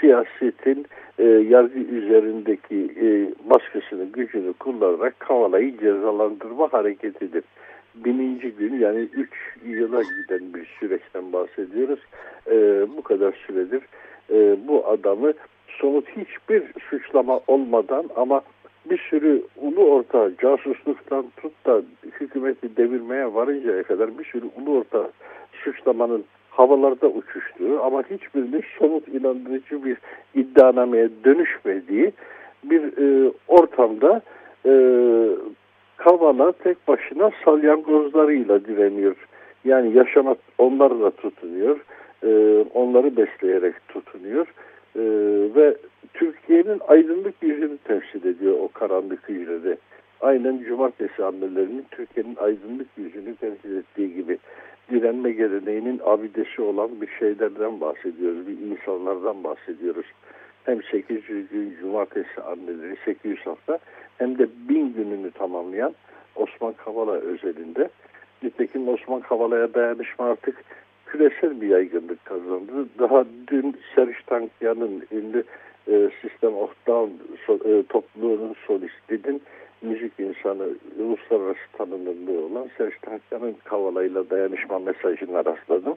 siyasetin 0.00 0.80
e, 0.80 1.03
yargı 1.22 1.78
üzerindeki 1.78 2.90
e, 3.00 3.32
baskısını, 3.50 4.04
gücünü 4.04 4.52
kullanarak 4.52 5.20
Kavala'yı 5.20 5.78
cezalandırma 5.78 6.72
hareketidir. 6.72 7.44
Bininci 7.94 8.50
gün 8.50 8.78
yani 8.78 8.98
üç 8.98 9.30
yıla 9.64 10.02
giden 10.02 10.54
bir 10.54 10.66
süreçten 10.80 11.32
bahsediyoruz. 11.32 12.00
E, 12.50 12.86
bu 12.96 13.02
kadar 13.02 13.32
süredir 13.46 13.82
e, 14.30 14.56
bu 14.68 14.86
adamı 14.86 15.32
somut 15.68 16.08
hiçbir 16.08 16.62
suçlama 16.90 17.40
olmadan 17.46 18.10
ama 18.16 18.42
bir 18.90 18.98
sürü 18.98 19.42
ulu 19.56 19.84
orta 19.84 20.30
casusluktan 20.42 21.26
tut 21.36 21.66
da 21.66 21.82
hükümeti 22.20 22.76
devirmeye 22.76 23.34
varıncaya 23.34 23.82
kadar 23.82 24.18
bir 24.18 24.24
sürü 24.24 24.46
ulu 24.56 24.78
orta 24.78 25.10
suçlamanın 25.52 26.24
havalarda 26.56 27.08
uçuştuğu 27.08 27.82
ama 27.82 28.02
hiçbirinin 28.02 28.64
somut 28.78 29.08
inandırıcı 29.08 29.84
bir 29.84 29.96
iddianameye 30.34 31.08
dönüşmediği 31.24 32.12
bir 32.64 32.82
e, 32.82 33.32
ortamda 33.48 34.22
e, 34.66 34.72
Kavala 35.96 36.52
tek 36.52 36.88
başına 36.88 37.30
salyangozlarıyla 37.44 38.64
direniyor. 38.64 39.16
Yani 39.64 39.96
yaşama 39.96 40.36
onlarla 40.58 41.10
tutunuyor. 41.10 41.84
E, 42.22 42.64
onları 42.74 43.16
besleyerek 43.16 43.74
tutunuyor. 43.88 44.46
E, 44.96 45.02
ve 45.54 45.76
Türkiye'nin 46.14 46.80
aydınlık 46.88 47.34
yüzünü 47.42 47.78
temsil 47.78 48.26
ediyor 48.26 48.56
o 48.60 48.68
karanlık 48.68 49.28
hücrede. 49.28 49.76
Aynen 50.24 50.58
cumartesi 50.58 51.24
annelerinin 51.24 51.86
Türkiye'nin 51.90 52.36
aydınlık 52.36 52.88
yüzünü 52.96 53.36
temsil 53.36 53.76
ettiği 53.76 54.14
gibi 54.14 54.38
direnme 54.90 55.32
geleneğinin 55.32 56.00
abidesi 56.04 56.62
olan 56.62 57.00
bir 57.00 57.08
şeylerden 57.18 57.80
bahsediyoruz. 57.80 58.46
Bir 58.46 58.58
insanlardan 58.58 59.44
bahsediyoruz. 59.44 60.06
Hem 60.64 60.82
800 60.82 61.48
gün 61.48 61.76
cumartesi 61.80 62.42
anneleri 62.42 62.96
800 63.04 63.46
hafta 63.46 63.78
hem 64.18 64.38
de 64.38 64.48
1000 64.68 64.92
gününü 64.92 65.30
tamamlayan 65.30 65.94
Osman 66.36 66.72
Kavala 66.72 67.12
özelinde. 67.12 67.88
Nitekim 68.42 68.88
Osman 68.88 69.20
Kavala'ya 69.20 69.74
dayanışma 69.74 70.24
artık 70.24 70.64
küresel 71.06 71.60
bir 71.60 71.68
yaygınlık 71.68 72.24
kazandı. 72.24 72.88
Daha 72.98 73.24
dün 73.48 73.76
Serj 73.94 74.22
Tankiyan'ın 74.26 75.02
ünlü 75.12 75.44
e, 75.88 76.10
System 76.22 76.54
of 76.54 76.70
Down 76.86 77.10
so, 77.46 77.54
e, 77.54 77.82
topluluğunun 77.82 78.54
solistinin 78.66 79.42
müzik 79.84 80.12
insanı 80.18 80.68
uluslararası 80.98 81.60
tanınırlığı 81.72 82.46
olan 82.46 82.68
Serj 82.78 82.94
Tankiyan'ın 83.02 83.56
Kavala'yla 83.64 84.30
dayanışma 84.30 84.78
mesajına 84.78 85.44
rastladım. 85.44 85.94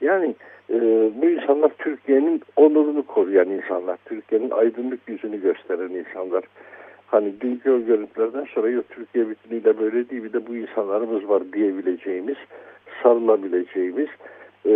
Yani 0.00 0.34
e, 0.70 0.80
bu 1.22 1.26
insanlar 1.26 1.70
Türkiye'nin 1.78 2.42
onurunu 2.56 3.06
koruyan 3.06 3.48
insanlar, 3.48 3.98
Türkiye'nin 4.04 4.50
aydınlık 4.50 5.00
yüzünü 5.08 5.40
gösteren 5.40 5.90
insanlar. 5.90 6.44
Hani 7.06 7.40
dünkü 7.40 7.70
o 7.70 7.80
görüntülerden 7.80 8.46
sonra 8.54 8.68
yok 8.68 8.84
Türkiye 8.90 9.28
bütünüyle 9.28 9.78
böyle 9.78 10.10
değil 10.10 10.24
bir 10.24 10.32
de 10.32 10.46
bu 10.46 10.56
insanlarımız 10.56 11.28
var 11.28 11.42
diyebileceğimiz, 11.52 12.36
sarılabileceğimiz, 13.02 14.08
e, 14.66 14.74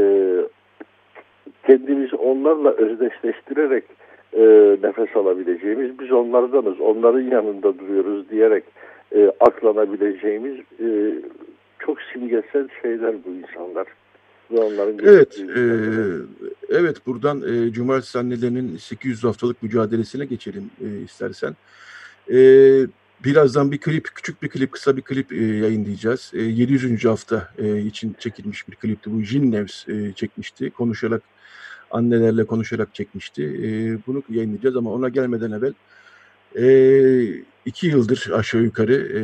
kendimizi 1.66 2.16
onlarla 2.16 2.70
özdeşleştirerek 2.70 3.84
e, 4.36 4.76
nefes 4.82 5.16
alabileceğimiz, 5.16 5.98
biz 5.98 6.12
onlardanız, 6.12 6.80
onların 6.80 7.20
yanında 7.20 7.78
duruyoruz 7.78 8.30
diyerek 8.30 8.64
e, 9.14 9.32
aklanabileceğimiz 9.40 10.56
e, 10.80 10.88
çok 11.78 11.98
simgesel 12.12 12.68
şeyler 12.82 13.14
bu 13.24 13.28
insanlar. 13.30 13.86
Ve 14.50 14.58
onların 14.58 14.98
evet, 15.06 15.44
e, 15.56 15.62
evet 16.68 17.06
buradan 17.06 17.42
e, 17.42 17.72
Cumartesi 17.72 18.18
annelerinin 18.18 18.76
800 18.76 19.24
haftalık 19.24 19.62
mücadelesine 19.62 20.24
geçelim 20.24 20.70
e, 20.80 21.04
istersen. 21.04 21.56
E, 22.32 22.38
birazdan 23.24 23.72
bir 23.72 23.78
klip, 23.78 24.08
küçük 24.14 24.42
bir 24.42 24.48
klip, 24.48 24.72
kısa 24.72 24.96
bir 24.96 25.02
klip 25.02 25.32
e, 25.32 25.44
yayınlayacağız. 25.44 26.32
E, 26.34 26.42
700. 26.42 27.04
hafta 27.04 27.48
e, 27.58 27.80
için 27.80 28.16
çekilmiş 28.18 28.68
bir 28.68 28.76
klipti. 28.76 29.12
Bu 29.12 29.22
Jin 29.22 29.52
Nevs 29.52 29.88
e, 29.88 30.12
çekmişti. 30.12 30.70
Konuşarak 30.70 31.22
annelerle 31.90 32.44
konuşarak 32.44 32.94
çekmişti. 32.94 33.42
E, 33.44 33.98
bunu 34.06 34.22
yayınlayacağız 34.28 34.76
ama 34.76 34.92
ona 34.92 35.08
gelmeden 35.08 35.52
evvel 35.52 35.72
e, 36.58 37.44
iki 37.66 37.86
yıldır 37.86 38.30
aşağı 38.34 38.62
yukarı 38.62 38.94
e, 38.94 39.20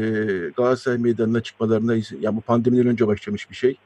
Galatasaray 0.56 0.98
Meydanı'na 0.98 1.40
çıkmalarına 1.40 1.94
izin, 1.94 2.20
yani 2.20 2.36
bu 2.36 2.40
pandemiden 2.40 2.86
önce 2.86 3.06
başlamış 3.06 3.50
bir 3.50 3.56
şey. 3.56 3.76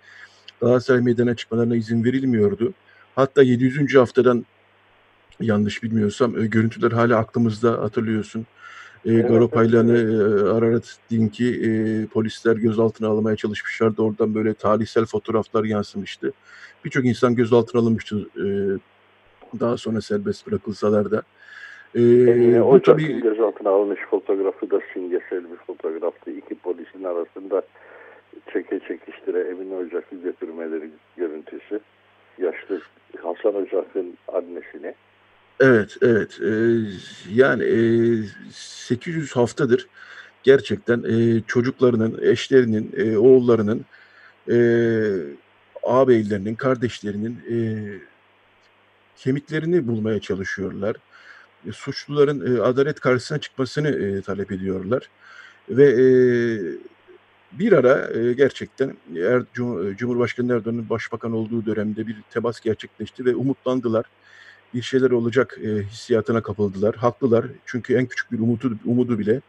Galatasaray 0.61 1.01
Meydanı'na 1.01 1.35
çıkmalarına 1.35 1.77
izin 1.77 2.05
verilmiyordu. 2.05 2.75
Hatta 3.15 3.43
700. 3.43 3.95
haftadan 3.95 4.47
yanlış 5.41 5.83
bilmiyorsam 5.83 6.39
e, 6.43 6.47
görüntüler 6.47 6.93
hala 6.93 7.19
aklımızda 7.19 7.73
hatırlıyorsun. 7.73 8.47
E, 9.05 9.13
evet, 9.13 9.29
Garopaylan'ı 9.29 9.99
evet. 9.99 10.43
e, 10.43 10.51
Ararat 10.51 10.97
Dink'i 11.11 11.49
e, 11.49 12.07
polisler 12.07 12.57
gözaltına 12.57 13.09
almaya 13.09 13.37
çalışmışlardı. 13.37 14.03
Oradan 14.03 14.35
böyle 14.35 14.55
tarihsel 14.55 15.07
fotoğraflar 15.07 15.65
yansımıştı. 15.65 16.33
Birçok 16.85 17.05
insan 17.05 17.35
gözaltına 17.35 17.81
alınmıştı 17.81 18.27
e, 18.37 18.47
daha 19.61 19.77
sonra 19.77 20.01
serbest 20.01 20.47
bırakılsalar 20.47 21.11
da. 21.11 21.23
E, 21.95 22.01
yani 22.03 22.65
bu 22.65 22.83
tabii 22.83 23.21
gözaltına 23.21 23.71
alınmış 23.71 24.01
fotoğrafı 24.11 24.71
da 24.71 24.81
simgesel 24.95 25.45
bir 25.51 25.57
fotoğraftı. 25.67 26.31
İki 26.31 26.55
polisin 26.55 27.05
arasında 27.05 27.63
çeke 28.53 28.81
çekiştire 28.89 29.41
Emin 29.41 29.71
Ocak'ı 29.71 30.17
götürmeleri 30.17 30.91
görüntüsü. 31.17 31.81
Yaşlı 32.39 32.81
Hasan 33.23 33.55
Ocak'ın 33.55 34.19
annesini. 34.29 34.95
Evet, 35.61 35.97
evet. 36.03 36.39
Ee, 36.43 36.51
yani 37.35 37.65
e, 37.65 37.79
800 38.51 39.37
haftadır 39.37 39.87
gerçekten 40.43 41.03
e, 41.03 41.41
çocuklarının, 41.47 42.19
eşlerinin, 42.23 42.93
e, 42.97 43.19
oğullarının, 43.19 43.85
e, 44.51 44.57
ağabeylerinin, 45.83 46.55
kardeşlerinin 46.55 47.39
e, 47.51 47.57
kemiklerini 49.17 49.87
bulmaya 49.87 50.21
çalışıyorlar. 50.21 50.97
E, 51.69 51.73
suçluların 51.73 52.57
e, 52.57 52.61
adalet 52.61 53.01
karşısına 53.01 53.39
çıkmasını 53.39 53.89
e, 53.89 54.23
talep 54.23 54.53
ediyorlar. 54.53 55.09
Ve 55.69 55.85
e, 55.85 56.05
bir 57.53 57.73
ara 57.73 58.19
e, 58.19 58.33
gerçekten 58.33 58.97
er, 59.17 59.43
Cumhurbaşkanı 59.97 60.53
Erdoğan'ın 60.53 60.89
başbakan 60.91 61.33
olduğu 61.33 61.67
dönemde 61.67 62.07
bir 62.07 62.17
temas 62.31 62.61
gerçekleşti 62.61 63.25
ve 63.25 63.35
umutlandılar. 63.35 64.05
Bir 64.75 64.83
şeyler 64.83 65.11
olacak 65.11 65.59
e, 65.63 65.83
hissiyatına 65.83 66.43
kapıldılar. 66.43 66.95
Haklılar 66.95 67.47
çünkü 67.67 67.95
en 67.95 68.07
küçük 68.07 68.33
bir 68.33 68.39
umudu, 68.39 68.77
umudu 68.85 69.19
bile 69.19 69.41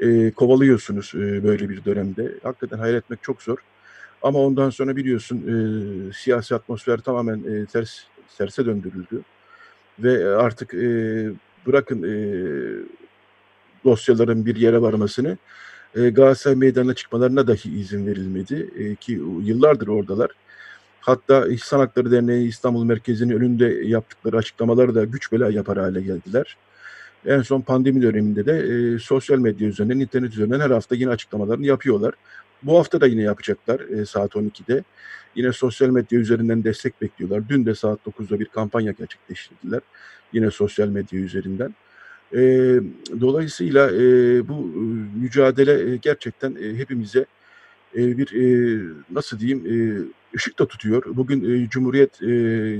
e, 0.00 0.30
kovalıyorsunuz 0.30 1.12
e, 1.14 1.44
böyle 1.44 1.68
bir 1.68 1.84
dönemde. 1.84 2.32
Hakikaten 2.42 2.78
hayal 2.78 2.94
etmek 2.94 3.22
çok 3.22 3.42
zor. 3.42 3.58
Ama 4.22 4.38
ondan 4.38 4.70
sonra 4.70 4.96
biliyorsun 4.96 5.36
e, 5.38 6.12
siyasi 6.12 6.54
atmosfer 6.54 6.98
tamamen 6.98 7.38
e, 7.38 7.66
ters 7.66 8.00
terse 8.38 8.66
döndürüldü. 8.66 9.22
Ve 9.98 10.36
artık 10.36 10.74
e, 10.74 11.30
bırakın 11.66 12.02
e, 12.02 12.14
dosyaların 13.84 14.46
bir 14.46 14.56
yere 14.56 14.82
varmasını 14.82 15.38
e, 15.96 16.08
Galatasaray 16.10 16.56
meydanına 16.56 16.94
çıkmalarına 16.94 17.46
dahi 17.46 17.80
izin 17.80 18.06
verilmedi 18.06 18.70
e, 18.78 18.94
ki 18.94 19.12
yıllardır 19.42 19.88
oradalar. 19.88 20.30
Hatta 21.00 21.48
İhsan 21.48 21.78
Hakları 21.78 22.10
Derneği 22.10 22.48
İstanbul 22.48 22.84
Merkezi'nin 22.84 23.36
önünde 23.36 23.66
yaptıkları 23.84 24.36
açıklamaları 24.36 24.94
da 24.94 25.04
güç 25.04 25.32
bela 25.32 25.50
yapar 25.50 25.78
hale 25.78 26.00
geldiler. 26.00 26.56
En 27.26 27.42
son 27.42 27.60
pandemi 27.60 28.02
döneminde 28.02 28.46
de 28.46 28.52
e, 28.52 28.98
sosyal 28.98 29.38
medya 29.38 29.68
üzerinden, 29.68 30.00
internet 30.00 30.32
üzerinden 30.32 30.60
her 30.60 30.70
hafta 30.70 30.94
yine 30.94 31.10
açıklamalarını 31.10 31.66
yapıyorlar. 31.66 32.14
Bu 32.62 32.78
hafta 32.78 33.00
da 33.00 33.06
yine 33.06 33.22
yapacaklar 33.22 33.80
e, 33.80 34.06
saat 34.06 34.34
12'de. 34.34 34.84
Yine 35.34 35.52
sosyal 35.52 35.88
medya 35.88 36.18
üzerinden 36.18 36.64
destek 36.64 37.00
bekliyorlar. 37.00 37.48
Dün 37.48 37.66
de 37.66 37.74
saat 37.74 37.98
9'da 38.06 38.40
bir 38.40 38.46
kampanya 38.46 38.92
gerçekleştirdiler. 38.92 39.80
Yine 40.32 40.50
sosyal 40.50 40.88
medya 40.88 41.20
üzerinden. 41.20 41.74
E, 42.34 42.40
dolayısıyla 43.20 43.90
e, 43.90 44.48
bu 44.48 44.54
mücadele 45.16 45.96
gerçekten 45.96 46.56
e, 46.62 46.74
hepimize 46.78 47.26
e, 47.96 48.18
bir 48.18 48.32
e, 48.32 48.80
nasıl 49.10 49.38
diyeyim 49.38 49.66
e, 49.66 49.74
ışık 50.36 50.58
da 50.58 50.66
tutuyor. 50.66 51.02
Bugün 51.06 51.64
e, 51.64 51.68
Cumhuriyet 51.68 52.22
e, 52.22 52.26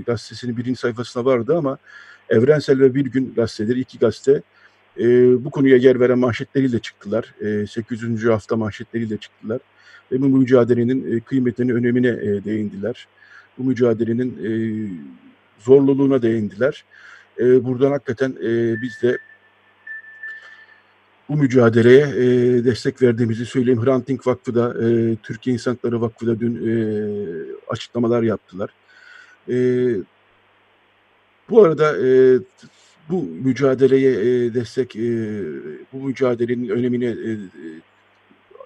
gazetesinin 0.07 0.57
birinci 0.57 0.81
sayfasına 0.81 1.25
vardı 1.25 1.57
ama 1.57 1.79
Evrensel 2.29 2.81
ve 2.81 2.95
Bir 2.95 3.07
Gün 3.07 3.33
gazeteleri 3.37 3.81
iki 3.81 3.99
gazete 3.99 4.43
e, 5.01 5.05
bu 5.45 5.51
konuya 5.51 5.77
yer 5.77 6.01
veren 6.01 6.19
manşetleriyle 6.19 6.79
çıktılar. 6.79 7.35
E, 7.41 7.67
800. 7.67 8.25
hafta 8.25 8.57
manşetleriyle 8.57 9.17
çıktılar. 9.17 9.61
Ve 10.13 10.21
bu 10.21 10.29
mücadelenin 10.29 11.17
e, 11.17 11.21
kıymetini, 11.21 11.75
önemine 11.75 12.09
e, 12.09 12.45
değindiler. 12.45 13.07
Bu 13.59 13.65
mücadelenin 13.65 14.31
e, 14.45 14.51
zorluluğuna 15.59 16.23
değindiler. 16.23 16.85
E, 17.39 17.65
buradan 17.65 17.91
hakikaten 17.91 18.31
e, 18.31 18.83
biz 18.83 19.03
de 19.03 19.19
bu 21.29 21.37
mücadeleye 21.37 22.07
e, 22.07 22.25
destek 22.65 23.03
verdiğimizi 23.03 23.47
söyleyeyim. 23.47 23.85
Hrant 23.85 24.09
Dink 24.09 24.27
Vakfı 24.27 24.55
da, 24.55 24.89
e, 24.89 25.17
Türkiye 25.23 25.55
İnsan 25.55 25.73
Hakları 25.73 26.01
Vakfı 26.01 26.27
da 26.27 26.41
dün 26.41 26.55
e, 26.55 26.73
açıklamalar 27.69 28.23
yaptılar. 28.23 28.71
E, 29.49 29.55
bu 31.53 31.63
arada 31.65 32.07
e, 32.07 32.39
bu 33.09 33.23
mücadeleye 33.23 34.13
e, 34.13 34.55
destek, 34.55 34.97
e, 34.97 35.43
bu 35.93 35.97
mücadelenin 35.97 36.69
önemine 36.69 37.07
e, 37.07 37.39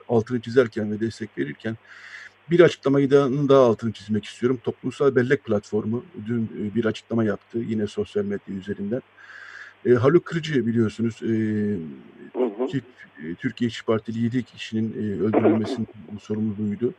altını 0.08 0.40
çizerken 0.40 0.92
ve 0.92 1.00
destek 1.00 1.38
verirken 1.38 1.76
bir 2.50 2.60
açıklamayı 2.60 3.10
da 3.10 3.48
daha 3.48 3.60
altını 3.60 3.92
çizmek 3.92 4.24
istiyorum. 4.24 4.60
Toplumsal 4.64 5.16
Bellek 5.16 5.44
Platformu 5.44 6.04
dün 6.26 6.42
e, 6.44 6.74
bir 6.74 6.84
açıklama 6.84 7.24
yaptı 7.24 7.58
yine 7.58 7.86
sosyal 7.86 8.24
medya 8.24 8.56
üzerinden. 8.58 9.02
E, 9.86 9.90
Haluk 9.90 10.24
Kırıcı 10.24 10.66
biliyorsunuz 10.66 11.22
e, 11.22 11.28
Ki, 12.66 12.82
e, 13.24 13.34
Türkiye 13.34 13.68
İşçi 13.68 13.84
Partili 13.84 14.18
7 14.18 14.42
kişinin 14.42 14.92
e, 14.92 15.22
öldürülmesinin 15.22 15.88
sorumluluğuydu. 16.20 16.94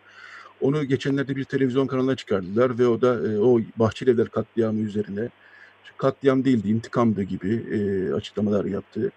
Onu 0.62 0.84
geçenlerde 0.84 1.36
bir 1.36 1.44
televizyon 1.44 1.88
kanalına 1.88 2.16
çıkardılar 2.16 2.80
ve 2.80 2.88
o 2.88 3.02
da 3.02 3.32
e, 3.32 3.40
o 3.40 3.62
Bahçelievler 3.78 4.30
katliamı 4.30 4.80
üzerine 4.80 5.30
katliam 5.98 6.46
değildi, 6.46 6.70
intikamdı 6.70 7.24
gibi 7.24 7.64
e, 7.72 8.14
açıklamalar 8.14 8.66
yaptı. 8.66 9.12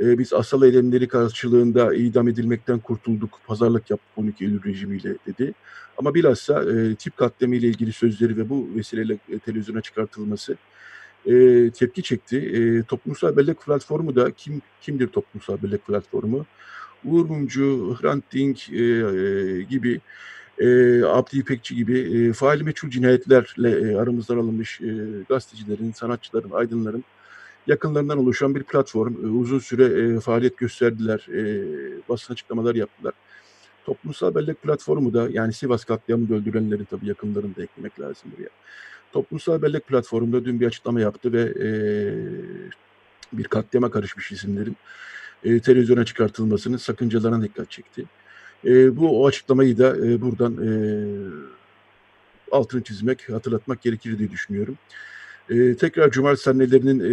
E, 0.00 0.18
biz 0.18 0.32
asal 0.32 0.62
eylemleri 0.62 1.08
karşılığında 1.08 1.94
idam 1.94 2.28
edilmekten 2.28 2.78
kurtulduk, 2.78 3.40
pazarlık 3.46 3.90
yaptık 3.90 4.08
12 4.16 4.44
Eylül 4.44 4.64
rejimiyle 4.64 5.14
dedi. 5.26 5.54
Ama 5.98 6.14
bilhassa 6.14 6.64
e, 6.72 6.94
tip 6.94 7.16
katliamı 7.16 7.56
ile 7.56 7.66
ilgili 7.66 7.92
sözleri 7.92 8.36
ve 8.36 8.48
bu 8.48 8.68
vesileyle 8.76 9.18
e, 9.28 9.38
televizyona 9.38 9.80
çıkartılması 9.80 10.56
e, 11.26 11.70
tepki 11.70 12.02
çekti. 12.02 12.36
E, 12.38 12.82
toplumsal 12.82 13.36
bellek 13.36 13.60
platformu 13.60 14.16
da 14.16 14.30
kim 14.30 14.62
kimdir 14.80 15.08
toplumsal 15.08 15.62
bellek 15.62 15.86
platformu? 15.86 16.46
Uğur 17.04 17.24
Mumcu, 17.24 17.96
Hrant 18.00 18.32
Dink 18.32 18.70
e, 18.70 18.82
e, 18.82 19.62
gibi 19.62 20.00
e, 20.60 21.02
Abdi 21.04 21.38
İpekçi 21.38 21.76
gibi 21.76 21.98
e, 21.98 22.32
faali 22.32 22.64
meçhul 22.64 22.90
cinayetlerle 22.90 23.90
e, 23.90 23.96
aramızdan 23.96 24.36
alınmış 24.36 24.80
e, 24.80 24.86
gazetecilerin, 25.28 25.92
sanatçıların, 25.92 26.50
aydınların 26.50 27.04
yakınlarından 27.66 28.18
oluşan 28.18 28.54
bir 28.54 28.62
platform. 28.62 29.14
E, 29.24 29.28
uzun 29.28 29.58
süre 29.58 29.84
e, 29.84 30.20
faaliyet 30.20 30.56
gösterdiler, 30.56 31.26
e, 31.34 31.64
basın 32.08 32.32
açıklamalar 32.32 32.74
yaptılar. 32.74 33.14
Toplumsal 33.84 34.34
bellek 34.34 34.62
platformu 34.62 35.14
da 35.14 35.28
yani 35.30 35.52
Sivas 35.52 35.84
katliamında 35.84 36.34
öldürülenlerin 36.34 36.84
tabii 36.84 37.06
yakınlarını 37.06 37.56
da 37.56 37.62
eklemek 37.62 38.00
lazım 38.00 38.32
buraya. 38.36 38.48
Toplumsal 39.12 39.62
bellek 39.62 39.86
platformunda 39.86 40.44
dün 40.44 40.60
bir 40.60 40.66
açıklama 40.66 41.00
yaptı 41.00 41.32
ve 41.32 41.40
e, 41.40 41.68
bir 43.32 43.44
katliama 43.44 43.90
karışmış 43.90 44.32
isimlerin 44.32 44.76
e, 45.44 45.60
televizyona 45.60 46.04
çıkartılmasının 46.04 46.76
sakıncalarına 46.76 47.42
dikkat 47.42 47.70
çekti. 47.70 48.04
E, 48.64 48.96
bu 48.96 49.22
o 49.22 49.26
açıklamayı 49.26 49.78
da 49.78 49.96
e, 49.96 50.20
buradan 50.20 50.52
e, 50.52 50.70
altını 52.52 52.82
çizmek, 52.82 53.28
hatırlatmak 53.28 53.82
gerekir 53.82 54.18
diye 54.18 54.30
düşünüyorum. 54.30 54.78
E, 55.50 55.74
tekrar 55.74 56.10
Cumartesi 56.10 56.50
annelerinin 56.50 57.00
e, 57.00 57.08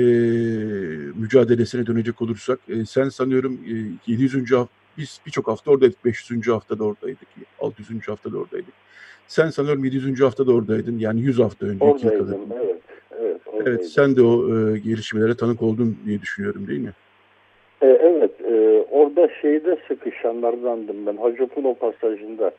mücadelesine 1.15 1.85
dönecek 1.85 2.21
olursak, 2.21 2.59
e, 2.69 2.85
sen 2.85 3.09
sanıyorum 3.09 3.59
e, 4.07 4.11
700. 4.11 4.51
hafta, 4.51 4.73
biz 4.97 5.19
birçok 5.25 5.47
hafta 5.47 5.71
oradaydık, 5.71 6.05
500. 6.05 6.47
haftada 6.47 6.83
oradaydık, 6.83 7.27
600. 7.59 8.07
haftada 8.07 8.37
oradaydık. 8.37 8.73
Sen 9.27 9.49
sanıyorum 9.49 9.85
700. 9.85 10.21
hafta 10.21 10.47
da 10.47 10.51
oradaydın. 10.53 10.97
Yani 10.99 11.21
100 11.21 11.39
hafta 11.39 11.65
önce. 11.65 11.85
Oradaydım, 11.85 12.47
evet. 12.63 12.81
Evet, 13.19 13.41
evet, 13.65 13.89
sen 13.89 14.15
de 14.15 14.21
o 14.21 14.57
e, 14.57 14.79
gelişmelere 14.79 15.37
tanık 15.37 15.61
oldun 15.61 15.97
diye 16.05 16.21
düşünüyorum 16.21 16.67
değil 16.67 16.79
mi? 16.79 16.93
E, 17.81 17.87
evet, 17.87 18.31
orada 18.95 19.29
şeyde 19.41 19.77
sıkışanlardandım 19.87 21.05
ben. 21.05 21.17
Hacıpulo 21.17 21.73
pasajında 21.73 22.51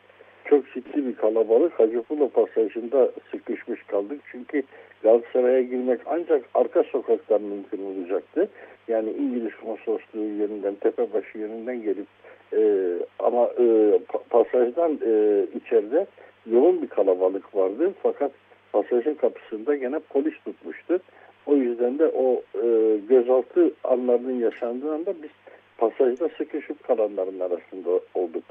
çok 0.44 0.72
ciddi 0.74 1.06
bir 1.06 1.14
kalabalık. 1.14 1.80
Hacıpulo 1.80 2.28
pasajında 2.28 3.10
sıkışmış 3.30 3.82
kaldık. 3.82 4.20
Çünkü 4.32 4.62
Galatasaray'a 5.02 5.62
girmek 5.62 6.00
ancak 6.06 6.42
arka 6.54 6.82
sokaktan 6.82 7.42
mümkün 7.42 7.82
olacaktı. 7.84 8.48
Yani 8.88 9.10
İngiliz 9.10 9.54
konsolosluğu 9.64 10.24
yönünden, 10.38 10.74
Tepebaşı 10.74 11.38
yönünden 11.38 11.82
gelip 11.82 12.06
e, 12.52 12.92
ama 13.18 13.50
e, 13.58 13.98
pasajdan 14.30 14.98
e, 15.06 15.44
içeride 15.54 16.06
yoğun 16.50 16.82
bir 16.82 16.88
kalabalık 16.88 17.56
vardı. 17.56 17.92
Fakat 18.02 18.32
pasajın 18.72 19.14
kapısında 19.14 19.76
gene 19.76 19.98
polis 19.98 20.34
tutmuştu. 20.44 20.98
O 21.46 21.54
yüzden 21.56 21.98
de 21.98 22.06
o 22.06 22.42
e, 22.62 22.96
gözaltı 23.08 23.70
anlarının 23.84 24.40
yaşandığı 24.40 24.94
anda 24.94 25.14
biz 25.22 25.30
pasajda 25.78 26.28
sıkışıp 26.38 26.84
kalanların 26.84 27.40
arasında 27.40 28.00
olduk 28.14 28.44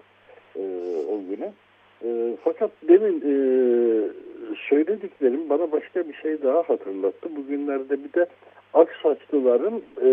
e, 0.55 0.61
o 1.11 1.19
güne. 1.29 1.53
E, 2.03 2.37
fakat 2.43 2.71
demin 2.87 3.21
e, 3.21 3.35
söylediklerim 4.69 5.49
bana 5.49 5.71
başka 5.71 6.07
bir 6.07 6.13
şey 6.13 6.43
daha 6.43 6.57
hatırlattı. 6.57 7.35
Bugünlerde 7.35 8.03
bir 8.03 8.13
de 8.13 8.25
Aksaçlıların 8.73 9.81
e, 10.01 10.09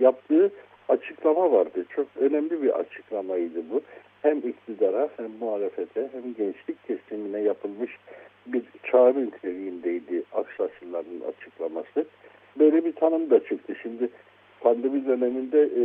yaptığı 0.00 0.50
açıklama 0.88 1.52
vardı. 1.52 1.84
Çok 1.88 2.06
önemli 2.20 2.62
bir 2.62 2.78
açıklamaydı 2.78 3.62
bu. 3.70 3.80
Hem 4.22 4.38
iktidara 4.38 5.08
hem 5.16 5.30
muhalefete 5.40 6.08
hem 6.12 6.34
gençlik 6.34 6.86
kesimine 6.86 7.40
yapılmış 7.40 7.90
bir 8.46 8.62
çağrı 8.90 9.26
niteliğindeydi 9.26 10.22
Aksaçlıların 10.32 11.20
açıklaması. 11.28 12.04
Böyle 12.58 12.84
bir 12.84 12.92
tanım 12.92 13.30
da 13.30 13.44
çıktı. 13.44 13.74
Şimdi 13.82 14.08
pandemi 14.60 15.06
döneminde 15.06 15.62
e, 15.62 15.84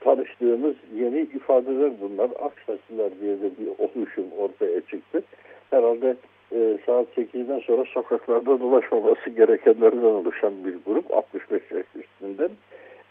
tanıştığımız 0.00 0.74
yeni 0.94 1.20
ifadeler 1.20 1.90
bunlar. 2.00 2.30
Aksaçlılar 2.30 3.10
diye 3.20 3.40
de 3.40 3.50
bir 3.58 3.68
oluşum 3.78 4.24
ortaya 4.38 4.80
çıktı. 4.80 5.22
Herhalde 5.70 6.16
e, 6.52 6.78
saat 6.86 7.06
8'den 7.16 7.58
sonra 7.58 7.84
sokaklarda 7.84 8.60
dolaşmaması 8.60 9.30
gerekenlerden 9.30 9.98
oluşan 9.98 10.52
bir 10.64 10.74
grup 10.86 11.14
65 11.14 11.62
yaş 11.70 11.86
üstünden. 11.94 12.50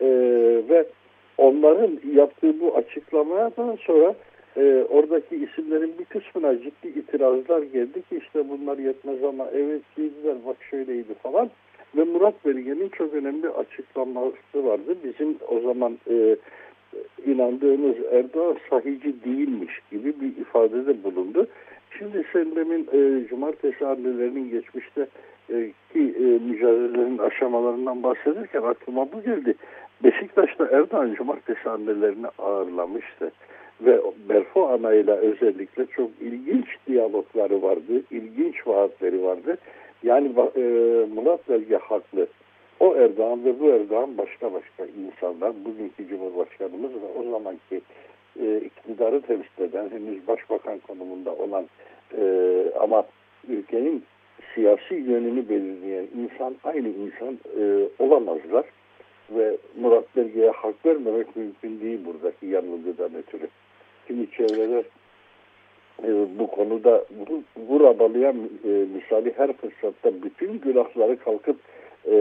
E, 0.01 0.07
ve 0.69 0.85
onların 1.37 1.99
yaptığı 2.13 2.59
bu 2.59 2.75
açıklamadan 2.75 3.75
sonra 3.75 4.15
e, 4.57 4.85
oradaki 4.89 5.35
isimlerin 5.35 5.93
bir 5.99 6.05
kısmına 6.05 6.61
ciddi 6.61 6.87
itirazlar 6.87 7.61
geldi 7.61 8.01
ki 8.01 8.17
işte 8.17 8.49
bunlar 8.49 8.77
yetmez 8.77 9.23
ama 9.23 9.47
evet 9.53 9.81
dediler 9.97 10.35
bak 10.47 10.57
şöyleydi 10.69 11.13
falan. 11.13 11.49
Ve 11.97 12.03
Murat 12.03 12.45
Belge'nin 12.45 12.89
çok 12.89 13.13
önemli 13.13 13.49
açıklaması 13.49 14.65
vardı. 14.65 14.95
Bizim 15.03 15.37
o 15.47 15.59
zaman 15.59 15.97
e, 16.09 16.35
inandığımız 17.25 17.95
Erdoğan 18.11 18.57
sahici 18.69 19.23
değilmiş 19.25 19.79
gibi 19.91 20.13
bir 20.21 20.41
ifadede 20.41 21.03
bulundu. 21.03 21.47
Şimdi 21.97 22.25
sen 22.33 22.55
demin 22.55 22.87
e, 22.93 23.27
cumartesi 23.27 23.85
annelerinin 23.85 24.49
geçmişte 24.49 25.07
e, 25.49 25.71
ki 25.93 26.15
e, 26.19 26.23
mücadelelerin 26.23 27.17
aşamalarından 27.17 28.03
bahsederken 28.03 28.61
aklıma 28.61 29.11
bu 29.11 29.21
geldi. 29.21 29.55
Beşiktaş'ta 30.03 30.65
Erdoğan 30.71 31.13
cumartesi 31.13 31.69
annelerini 31.69 32.27
ağırlamıştı. 32.39 33.31
Ve 33.81 34.01
Berfo 34.29 34.67
Ana 34.67 34.93
ile 34.93 35.11
özellikle 35.11 35.85
çok 35.85 36.09
ilginç 36.21 36.65
diyalogları 36.87 37.61
vardı, 37.61 38.03
ilginç 38.11 38.67
vaatleri 38.67 39.23
vardı. 39.23 39.57
Yani 40.03 40.27
e, 40.55 40.61
Murat 41.15 41.49
Belge 41.49 41.75
haklı. 41.75 42.27
O 42.79 42.95
Erdoğan 42.95 43.45
ve 43.45 43.59
bu 43.59 43.69
Erdoğan 43.69 44.17
başka 44.17 44.53
başka 44.53 44.85
insanlar. 44.85 45.53
Bugünkü 45.65 46.07
Cumhurbaşkanımız 46.07 46.91
ve 46.91 47.19
o 47.19 47.31
zamanki 47.31 47.81
e, 48.41 48.57
iktidarı 48.57 49.21
temsil 49.21 49.61
eden, 49.61 49.89
henüz 49.89 50.27
başbakan 50.27 50.79
konumunda 50.79 51.35
olan 51.35 51.65
e, 52.17 52.23
ama 52.79 53.05
ülkenin 53.47 54.03
siyasi 54.55 54.95
yönünü 54.95 55.49
belirleyen 55.49 56.07
insan 56.17 56.55
aynı 56.63 56.87
insan 56.87 57.39
e, 57.59 57.89
olamazlar. 57.99 58.65
ve 59.29 59.57
Murat 59.81 60.15
Belge'ye 60.15 60.49
hak 60.49 60.85
vermemek 60.85 61.35
mümkün 61.35 61.81
değil 61.81 61.99
buradaki 62.05 62.45
yanılgıdan 62.45 63.15
ötürü. 63.15 63.47
Kimi 64.07 64.31
çevreler 64.31 64.83
e, 66.03 66.39
bu 66.39 66.47
konuda 66.47 67.05
vur 67.57 67.81
abalayan 67.81 68.35
e, 68.63 68.69
misali 68.69 69.33
her 69.37 69.53
fırsatta 69.53 70.23
bütün 70.23 70.59
günahları 70.59 71.19
kalkıp 71.19 71.57
e, 72.11 72.15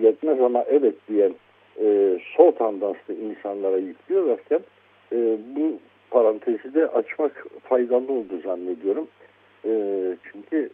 yetmez 0.00 0.40
ama 0.40 0.64
evet 0.68 0.94
diyen 1.08 1.32
e, 1.80 2.18
sol 2.36 2.50
tandanslı 2.50 3.14
insanlara 3.14 3.76
yüklüyorlarken 3.76 4.60
e, 5.12 5.36
bu 5.56 5.78
parantezi 6.10 6.74
de 6.74 6.86
açmak 6.86 7.46
faydalı 7.62 8.12
oldu 8.12 8.40
zannediyorum. 8.44 9.08
E, 9.64 9.70
çünkü 10.32 10.70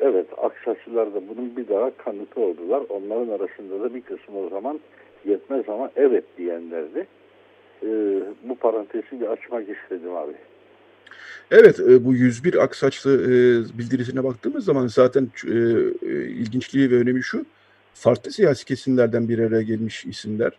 evet 0.00 0.26
Aksaçlılar 0.36 1.14
da 1.14 1.20
bunun 1.28 1.56
bir 1.56 1.68
daha 1.68 1.90
kanıtı 1.90 2.40
oldular. 2.40 2.82
Onların 2.88 3.28
arasında 3.28 3.80
da 3.80 3.94
bir 3.94 4.00
kısmı 4.00 4.38
o 4.38 4.48
zaman 4.48 4.80
yetmez 5.24 5.68
ama 5.68 5.90
evet 5.96 6.24
diyenlerdi. 6.38 7.06
E, 7.82 7.88
bu 8.42 8.54
parantezi 8.54 9.20
bir 9.20 9.26
açmak 9.26 9.68
istedim 9.68 10.16
abi. 10.16 10.32
Evet, 11.50 11.80
e, 11.80 12.04
bu 12.04 12.14
101 12.14 12.62
Aksaçlı 12.62 13.22
e, 13.22 13.28
bildirisine 13.78 14.24
baktığımız 14.24 14.64
zaman 14.64 14.86
zaten 14.86 15.30
e, 15.46 15.50
ilginçliği 16.24 16.90
ve 16.90 16.94
önemi 16.94 17.22
şu, 17.22 17.46
farklı 17.94 18.30
siyasi 18.30 18.64
kesimlerden 18.64 19.28
bir 19.28 19.38
araya 19.38 19.62
gelmiş 19.62 20.04
isimler 20.06 20.52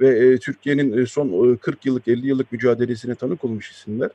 ve 0.00 0.38
Türkiye'nin 0.38 1.04
son 1.04 1.56
40 1.56 1.86
yıllık, 1.86 2.08
50 2.08 2.26
yıllık 2.26 2.52
mücadelesine 2.52 3.14
tanık 3.14 3.44
olmuş 3.44 3.70
isimler. 3.70 4.10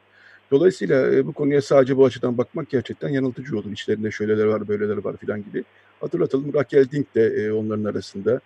Dolayısıyla 0.52 1.28
bu 1.28 1.34
konuya 1.34 1.62
sadece 1.62 1.98
bu 1.98 2.06
açıdan 2.06 2.38
bakmak 2.38 2.70
gerçekten 2.70 3.10
yanıltıcı 3.10 3.58
olur. 3.58 3.72
İçlerinde 3.72 4.12
şöyleler 4.12 4.46
var, 4.46 4.68
böyleler 4.68 4.98
var 4.98 5.18
filan 5.18 5.44
gibi. 5.44 5.64
Hatırlatalım, 6.00 6.54
Raquel 6.54 6.92
Dink 6.92 7.16
de 7.16 7.54
onların 7.54 7.84
arasında. 7.84 8.40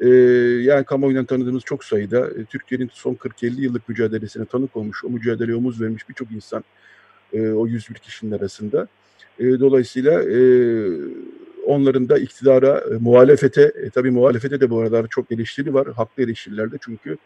Yani 0.00 0.84
kamuoyundan 0.84 1.24
tanıdığımız 1.24 1.62
çok 1.62 1.84
sayıda 1.84 2.44
Türkiye'nin 2.44 2.90
son 2.92 3.14
40-50 3.14 3.60
yıllık 3.60 3.88
mücadelesine 3.88 4.44
tanık 4.44 4.76
olmuş, 4.76 5.04
o 5.04 5.08
mücadeleye 5.08 5.56
omuz 5.56 5.80
vermiş 5.80 6.08
birçok 6.08 6.32
insan 6.32 6.64
e, 7.32 7.48
o 7.48 7.66
101 7.66 7.94
kişinin 7.94 8.32
arasında. 8.32 8.88
E, 9.38 9.44
dolayısıyla 9.44 10.22
e, 10.22 10.38
onların 11.66 12.08
da 12.08 12.18
iktidara, 12.18 12.84
e, 12.90 12.94
muhalefete, 12.94 13.62
e, 13.62 13.90
tabii 13.90 14.10
muhalefete 14.10 14.60
de 14.60 14.70
bu 14.70 14.80
aralar 14.80 15.06
çok 15.10 15.32
eleştiri 15.32 15.74
var. 15.74 15.88
Haklı 15.88 16.22
eleştirilerde 16.22 16.76
çünkü 16.80 17.16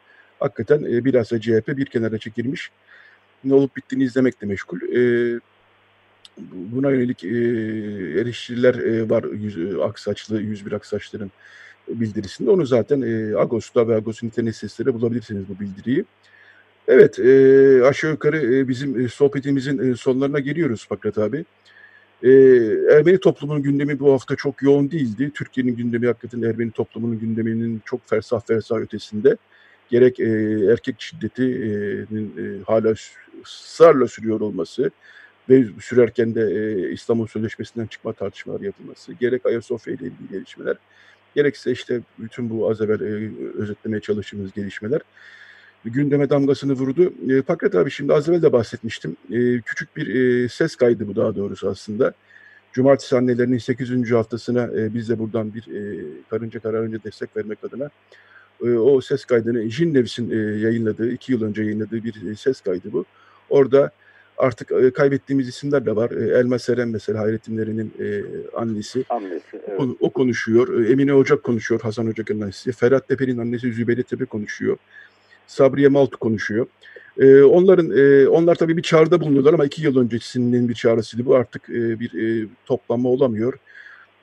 hakikaten 0.41 0.83
e, 0.83 1.05
bilhassa 1.05 1.41
CHP 1.41 1.69
bir 1.69 1.87
kenara 1.87 2.19
çekilmiş. 2.19 2.71
Ne 3.45 3.55
olup 3.55 3.77
bittiğini 3.77 4.05
izlemekle 4.05 4.47
meşgul. 4.47 4.79
E, 4.83 5.41
buna 6.53 6.91
yönelik 6.91 7.25
e, 7.25 7.29
eleştiriler 8.21 8.75
e, 8.75 9.11
var 9.11 9.25
yüz, 9.25 9.81
Aksaçlı, 9.81 10.41
101 10.41 10.73
Aksaçların 10.73 11.31
bildirisinde. 11.89 12.51
Onu 12.51 12.67
zaten 12.67 13.03
e, 13.03 13.37
Ağustos'ta 13.37 13.89
ve 13.89 13.95
Ağustos'un 13.95 14.27
internet 14.27 14.55
sitesinde 14.55 14.95
bulabilirsiniz 14.95 15.45
bu 15.49 15.61
bildiriyi. 15.61 16.05
Evet, 16.89 17.19
e, 17.19 17.85
aşağı 17.85 18.11
yukarı 18.11 18.57
e, 18.57 18.69
bizim 18.69 19.01
e, 19.01 19.09
sohbetimizin 19.09 19.93
e, 19.93 19.97
sonlarına 19.97 20.39
geliyoruz 20.39 20.87
Fakret 20.89 21.19
abi. 21.19 21.45
E, 22.23 22.31
Ermeni 22.91 23.21
toplumunun 23.21 23.63
gündemi 23.63 24.01
bu 24.01 24.13
hafta 24.13 24.37
çok 24.37 24.63
yoğun 24.63 24.91
değildi. 24.91 25.31
Türkiye'nin 25.35 25.77
gündemi 25.77 26.07
hakikaten 26.07 26.43
Ermeni 26.43 26.71
toplumunun 26.71 27.19
gündeminin 27.19 27.83
çok 27.85 28.09
fersah 28.09 28.41
fersah 28.47 28.77
ötesinde. 28.77 29.37
Gerek 29.91 30.21
e, 30.21 30.29
erkek 30.73 31.01
şiddetinin 31.01 32.33
e, 32.39 32.65
hala 32.67 32.95
ısrarla 33.45 34.09
sürüyor 34.09 34.41
olması 34.41 34.91
ve 35.49 35.65
sürerken 35.81 36.35
de 36.35 36.43
e, 36.43 36.93
İstanbul 36.93 37.27
Sözleşmesi'nden 37.27 37.87
çıkma 37.87 38.13
tartışmaları 38.13 38.65
yapılması, 38.65 39.13
gerek 39.13 39.47
Ayasofya 39.47 39.95
ile 39.95 40.05
ilgili 40.05 40.29
gelişmeler, 40.31 40.77
gerekse 41.35 41.73
işte 41.73 42.01
bütün 42.19 42.51
bu 42.51 42.71
az 42.71 42.81
evvel 42.81 43.01
e, 43.01 43.31
özetlemeye 43.59 44.01
çalıştığımız 44.01 44.53
gelişmeler 44.53 45.01
gündeme 45.85 46.31
damgasını 46.31 46.73
vurdu. 46.73 47.13
E, 47.29 47.43
Fakret 47.43 47.75
abi 47.75 47.91
şimdi 47.91 48.13
az 48.15 48.29
evvel 48.29 48.43
de 48.43 48.53
bahsetmiştim. 48.53 49.17
E, 49.31 49.61
küçük 49.61 49.97
bir 49.97 50.15
e, 50.15 50.49
ses 50.49 50.77
kaydı 50.77 51.09
bu 51.09 51.17
daha 51.17 51.37
doğrusu 51.37 51.69
aslında. 51.69 52.13
Cumartesi 52.73 53.17
annelerinin 53.17 53.59
8. 53.59 54.13
haftasına 54.13 54.63
e, 54.63 54.95
biz 54.95 55.09
de 55.09 55.19
buradan 55.19 55.55
bir 55.55 55.61
e, 55.61 56.05
karınca 56.31 56.61
kararınca 56.61 56.99
destek 57.05 57.37
vermek 57.37 57.65
adına 57.65 57.91
e, 58.65 58.71
o 58.71 59.01
ses 59.01 59.25
kaydını 59.25 59.71
Jinnevs'in 59.71 60.31
e, 60.31 60.37
yayınladığı, 60.37 61.11
iki 61.11 61.33
yıl 61.33 61.43
önce 61.43 61.63
yayınladığı 61.63 62.05
bir 62.05 62.31
e, 62.31 62.35
ses 62.35 62.61
kaydı 62.61 62.93
bu. 62.93 63.05
Orada 63.51 63.91
artık 64.41 64.73
e, 64.73 64.91
kaybettiğimiz 64.91 65.49
isimler 65.49 65.87
de 65.87 65.97
var. 65.97 66.11
E, 66.11 66.39
Elma 66.39 66.59
Seren 66.59 66.89
mesela 66.89 67.21
Hayrettinlerin 67.21 67.93
e, 68.01 68.07
annesi. 68.57 69.05
Annesi, 69.09 69.63
evet. 69.69 69.81
o, 69.81 69.97
o 70.01 70.11
konuşuyor. 70.11 70.85
E, 70.85 70.93
Emine 70.93 71.15
Ocak 71.15 71.43
konuşuyor, 71.43 71.81
Hasan 71.81 72.07
Ocak'ın 72.07 72.41
annesi. 72.41 72.73
Ferhat 72.73 73.09
Tepe'nin 73.09 73.39
annesi 73.39 73.73
Zübeyde 73.73 74.03
Tepe 74.03 74.25
konuşuyor. 74.25 74.77
Sabriye 75.47 75.89
Maltu 75.89 76.19
konuşuyor. 76.19 76.67
E, 77.19 77.43
onların 77.43 77.91
e, 77.97 78.29
onlar 78.29 78.55
tabii 78.55 78.77
bir 78.77 78.83
çağrıda 78.83 79.21
bulunuyorlar 79.21 79.55
ama 79.55 79.65
iki 79.65 79.83
yıl 79.83 79.97
öncesinin 79.97 80.69
bir 80.69 80.75
çağrısıydı. 80.75 81.27
Bu 81.27 81.35
artık 81.35 81.71
e, 81.71 82.01
bir 82.01 82.43
e, 82.43 82.47
toplanma 82.67 83.09
olamıyor 83.09 83.55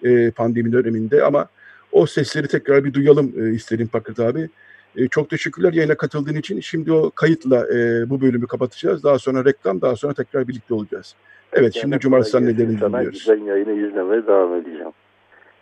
e, 0.03 0.32
pandemi 0.32 0.71
döneminde 0.71 1.23
ama 1.23 1.47
o 1.91 2.06
sesleri 2.06 2.47
tekrar 2.47 2.84
bir 2.84 2.93
duyalım 2.93 3.34
e, 3.38 3.53
isterim 3.53 3.88
Pakırt 3.88 4.19
abi. 4.19 4.49
E, 4.97 5.07
çok 5.07 5.29
teşekkürler 5.29 5.73
yayına 5.73 5.97
katıldığın 5.97 6.36
için. 6.36 6.60
Şimdi 6.60 6.91
o 6.91 7.12
kayıtla 7.12 7.73
e, 7.73 8.10
bu 8.10 8.21
bölümü 8.21 8.47
kapatacağız. 8.47 9.03
Daha 9.03 9.19
sonra 9.19 9.45
reklam, 9.45 9.81
daha 9.81 9.95
sonra 9.95 10.13
tekrar 10.13 10.47
birlikte 10.47 10.73
olacağız. 10.73 11.15
Evet, 11.53 11.75
yani 11.75 11.81
şimdi 11.81 11.99
Cumartesi 11.99 12.38
annelerini 12.38 12.81
dinliyoruz. 12.81 13.23
Sana 13.23 13.49
yayını 13.49 13.88
izlemeye 13.88 14.27
devam 14.27 14.55
edeceğim. 14.55 14.91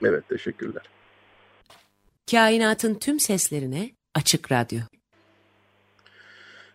Evet, 0.05 0.29
teşekkürler. 0.29 0.83
Kainatın 2.31 2.93
tüm 2.95 3.19
seslerine 3.19 3.89
Açık 4.15 4.51
Radyo. 4.51 4.79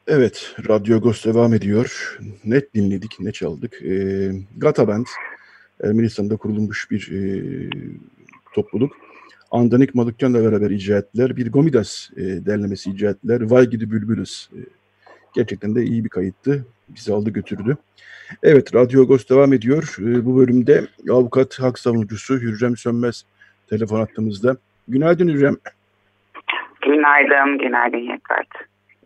Evet, 0.06 0.54
Radyo 0.68 0.96
Agos 0.96 1.24
devam 1.24 1.54
ediyor. 1.54 2.18
Ne 2.44 2.62
dinledik, 2.74 3.20
ne 3.20 3.32
çaldık. 3.32 3.82
E, 3.82 4.30
Gata 4.56 4.88
Band, 4.88 5.06
Ermenistan'da 5.82 6.36
kurulmuş 6.36 6.90
bir 6.90 7.10
e, 7.12 7.20
topluluk. 8.54 8.92
Andanik 9.50 9.94
Malıkyan'la 9.94 10.44
beraber 10.44 10.70
icra 10.70 10.96
ettiler. 10.96 11.36
Bir 11.36 11.52
Gomidas 11.52 12.10
e, 12.16 12.20
derlemesi 12.20 12.90
icra 12.90 13.10
ettiler. 13.10 13.40
Vay 13.40 13.70
gidi 13.70 13.90
bülbülüz. 13.90 14.50
E, 14.52 14.60
gerçekten 15.34 15.74
de 15.74 15.82
iyi 15.82 16.04
bir 16.04 16.08
kayıttı. 16.08 16.66
Bizi 16.88 17.12
aldı 17.12 17.30
götürdü. 17.30 17.76
Evet, 18.42 18.74
Radyo 18.74 19.02
Agos 19.02 19.28
devam 19.28 19.52
ediyor. 19.52 19.96
E, 20.00 20.26
bu 20.26 20.36
bölümde 20.38 20.86
avukat, 21.10 21.60
hak 21.60 21.78
savunucusu 21.78 22.34
Hürrem 22.34 22.76
Sönmez 22.76 23.24
telefon 23.70 24.00
attığımızda. 24.00 24.56
Günaydın 24.88 25.28
Hürrem. 25.28 25.56
Günaydın, 26.82 27.58
günaydın 27.58 28.12
Yekart. 28.12 28.48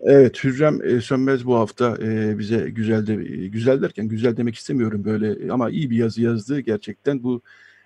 Evet 0.01 0.45
Hürrem 0.45 0.79
e, 0.85 1.01
Sönmez 1.01 1.47
bu 1.47 1.55
hafta 1.55 1.97
e, 2.03 2.39
bize 2.39 2.71
güzel 2.71 3.07
de 3.07 3.13
e, 3.15 3.47
güzel 3.49 3.83
derken 3.83 4.09
güzel 4.09 4.37
demek 4.37 4.55
istemiyorum 4.55 5.05
böyle 5.05 5.53
ama 5.53 5.71
iyi 5.71 5.91
bir 5.91 5.97
yazı 5.97 6.23
yazdı 6.23 6.61
gerçekten 6.61 7.23
bu 7.23 7.41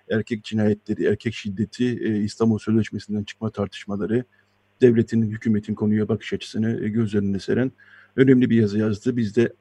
erkek 0.09 0.43
cinayetleri, 0.43 1.05
erkek 1.05 1.33
şiddeti, 1.33 1.85
e, 1.85 2.17
İstanbul 2.17 2.59
Sözleşmesi'nden 2.59 3.23
çıkma 3.23 3.49
tartışmaları, 3.49 4.23
devletin, 4.81 5.21
hükümetin 5.21 5.75
konuya 5.75 6.07
bakış 6.07 6.33
açısını 6.33 6.85
e, 6.85 6.89
göz 6.89 7.15
önüne 7.15 7.39
seren 7.39 7.71
önemli 8.15 8.49
bir 8.49 8.55
yazı 8.55 8.79
yazdı. 8.79 9.17
Biz 9.17 9.35
de 9.35 9.53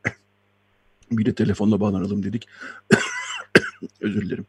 bir 1.10 1.24
de 1.24 1.34
telefonla 1.34 1.80
bağlanalım 1.80 2.22
dedik. 2.22 2.48
Özür 4.00 4.22
dilerim. 4.22 4.46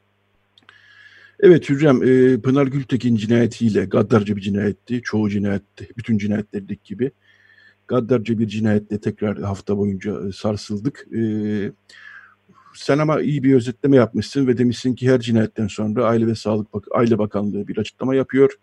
Evet 1.39 1.69
Hürrem, 1.69 2.03
e, 2.03 2.41
Pınar 2.41 2.67
Gültekin 2.67 3.15
cinayetiyle 3.15 3.85
gaddarca 3.85 4.35
bir 4.35 4.41
cinayetti. 4.41 5.01
Çoğu 5.03 5.29
cinayetti, 5.29 5.89
bütün 5.97 6.17
cinayetlerdeki 6.17 6.81
gibi 6.83 7.11
gaddarca 7.87 8.39
bir 8.39 8.47
cinayetle 8.47 8.99
tekrar 8.99 9.39
hafta 9.39 9.77
boyunca 9.77 10.27
e, 10.27 10.31
sarsıldık. 10.31 11.07
E, 11.15 11.21
sen 12.73 12.97
ama 12.97 13.21
iyi 13.21 13.43
bir 13.43 13.55
özetleme 13.55 13.95
yapmışsın 13.95 14.47
ve 14.47 14.57
demişsin 14.57 14.95
ki 14.95 15.11
her 15.11 15.19
cinayetten 15.19 15.67
sonra 15.67 16.05
Aile 16.05 16.27
ve 16.27 16.35
Sağlık 16.35 16.73
Bak 16.73 16.83
Aile 16.91 17.17
Bakanlığı 17.17 17.67
bir 17.67 17.77
açıklama 17.77 18.15
yapıyor. 18.15 18.53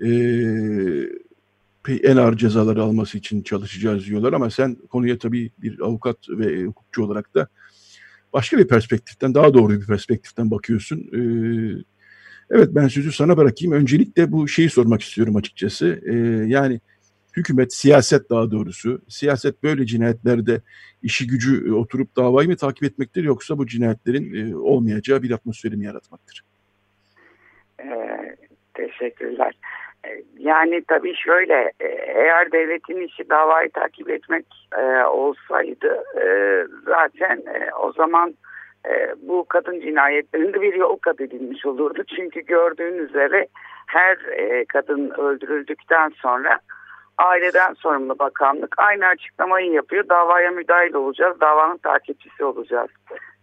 E, 0.00 0.08
en 1.88 2.16
ağır 2.16 2.36
cezaları 2.36 2.82
alması 2.82 3.18
için 3.18 3.42
çalışacağız 3.42 4.06
diyorlar 4.06 4.32
ama 4.32 4.50
sen 4.50 4.74
konuya 4.74 5.18
tabii 5.18 5.50
bir 5.58 5.80
avukat 5.80 6.16
ve 6.28 6.64
hukukçu 6.64 7.04
olarak 7.04 7.34
da 7.34 7.48
başka 8.32 8.58
bir 8.58 8.68
perspektiften, 8.68 9.34
daha 9.34 9.54
doğru 9.54 9.80
bir 9.80 9.86
perspektiften 9.86 10.50
bakıyorsun. 10.50 10.98
Ee, 10.98 11.84
evet 12.50 12.68
ben 12.72 12.88
sözü 12.88 13.12
sana 13.12 13.36
bırakayım. 13.36 13.74
Öncelikle 13.74 14.32
bu 14.32 14.48
şeyi 14.48 14.70
sormak 14.70 15.02
istiyorum 15.02 15.36
açıkçası. 15.36 16.00
Ee, 16.06 16.14
yani 16.48 16.80
hükümet, 17.36 17.72
siyaset 17.72 18.30
daha 18.30 18.50
doğrusu, 18.50 19.00
siyaset 19.08 19.62
böyle 19.62 19.86
cinayetlerde 19.86 20.60
işi 21.02 21.26
gücü 21.26 21.68
e, 21.68 21.72
oturup 21.72 22.16
davayı 22.16 22.48
mı 22.48 22.56
takip 22.56 22.84
etmektir 22.84 23.24
yoksa 23.24 23.58
bu 23.58 23.66
cinayetlerin 23.66 24.52
e, 24.52 24.56
olmayacağı 24.56 25.22
bir 25.22 25.30
atmosferi 25.30 25.76
mi 25.76 25.84
yaratmaktır? 25.84 26.42
Ee, 27.80 28.36
teşekkürler. 28.74 29.54
E, 30.06 30.22
yani 30.38 30.82
tabii 30.88 31.14
şöyle, 31.16 31.72
eğer 32.14 32.52
devletin 32.52 33.00
işi 33.00 33.30
davayı 33.30 33.70
takip 33.70 34.10
etmek 34.10 34.46
e, 34.78 35.04
olsaydı 35.04 36.02
e, 36.22 36.26
zaten 36.84 37.36
e, 37.36 37.74
o 37.74 37.92
zaman 37.92 38.34
e, 38.88 39.14
bu 39.22 39.44
kadın 39.48 39.80
cinayetlerinde 39.80 40.60
bir 40.60 40.74
yol 40.74 40.96
kat 40.96 41.20
edilmiş 41.20 41.66
olurdu. 41.66 42.04
Çünkü 42.16 42.40
gördüğün 42.40 42.98
üzere 42.98 43.46
her 43.86 44.16
e, 44.16 44.64
kadın 44.64 45.10
öldürüldükten 45.10 46.12
sonra 46.22 46.60
aileden 47.18 47.74
sorumlu 47.74 48.18
bakanlık 48.18 48.74
aynı 48.78 49.06
açıklamayı 49.06 49.72
yapıyor. 49.72 50.08
Davaya 50.08 50.50
müdahil 50.50 50.94
olacağız, 50.94 51.40
davanın 51.40 51.76
takipçisi 51.76 52.44
olacağız. 52.44 52.90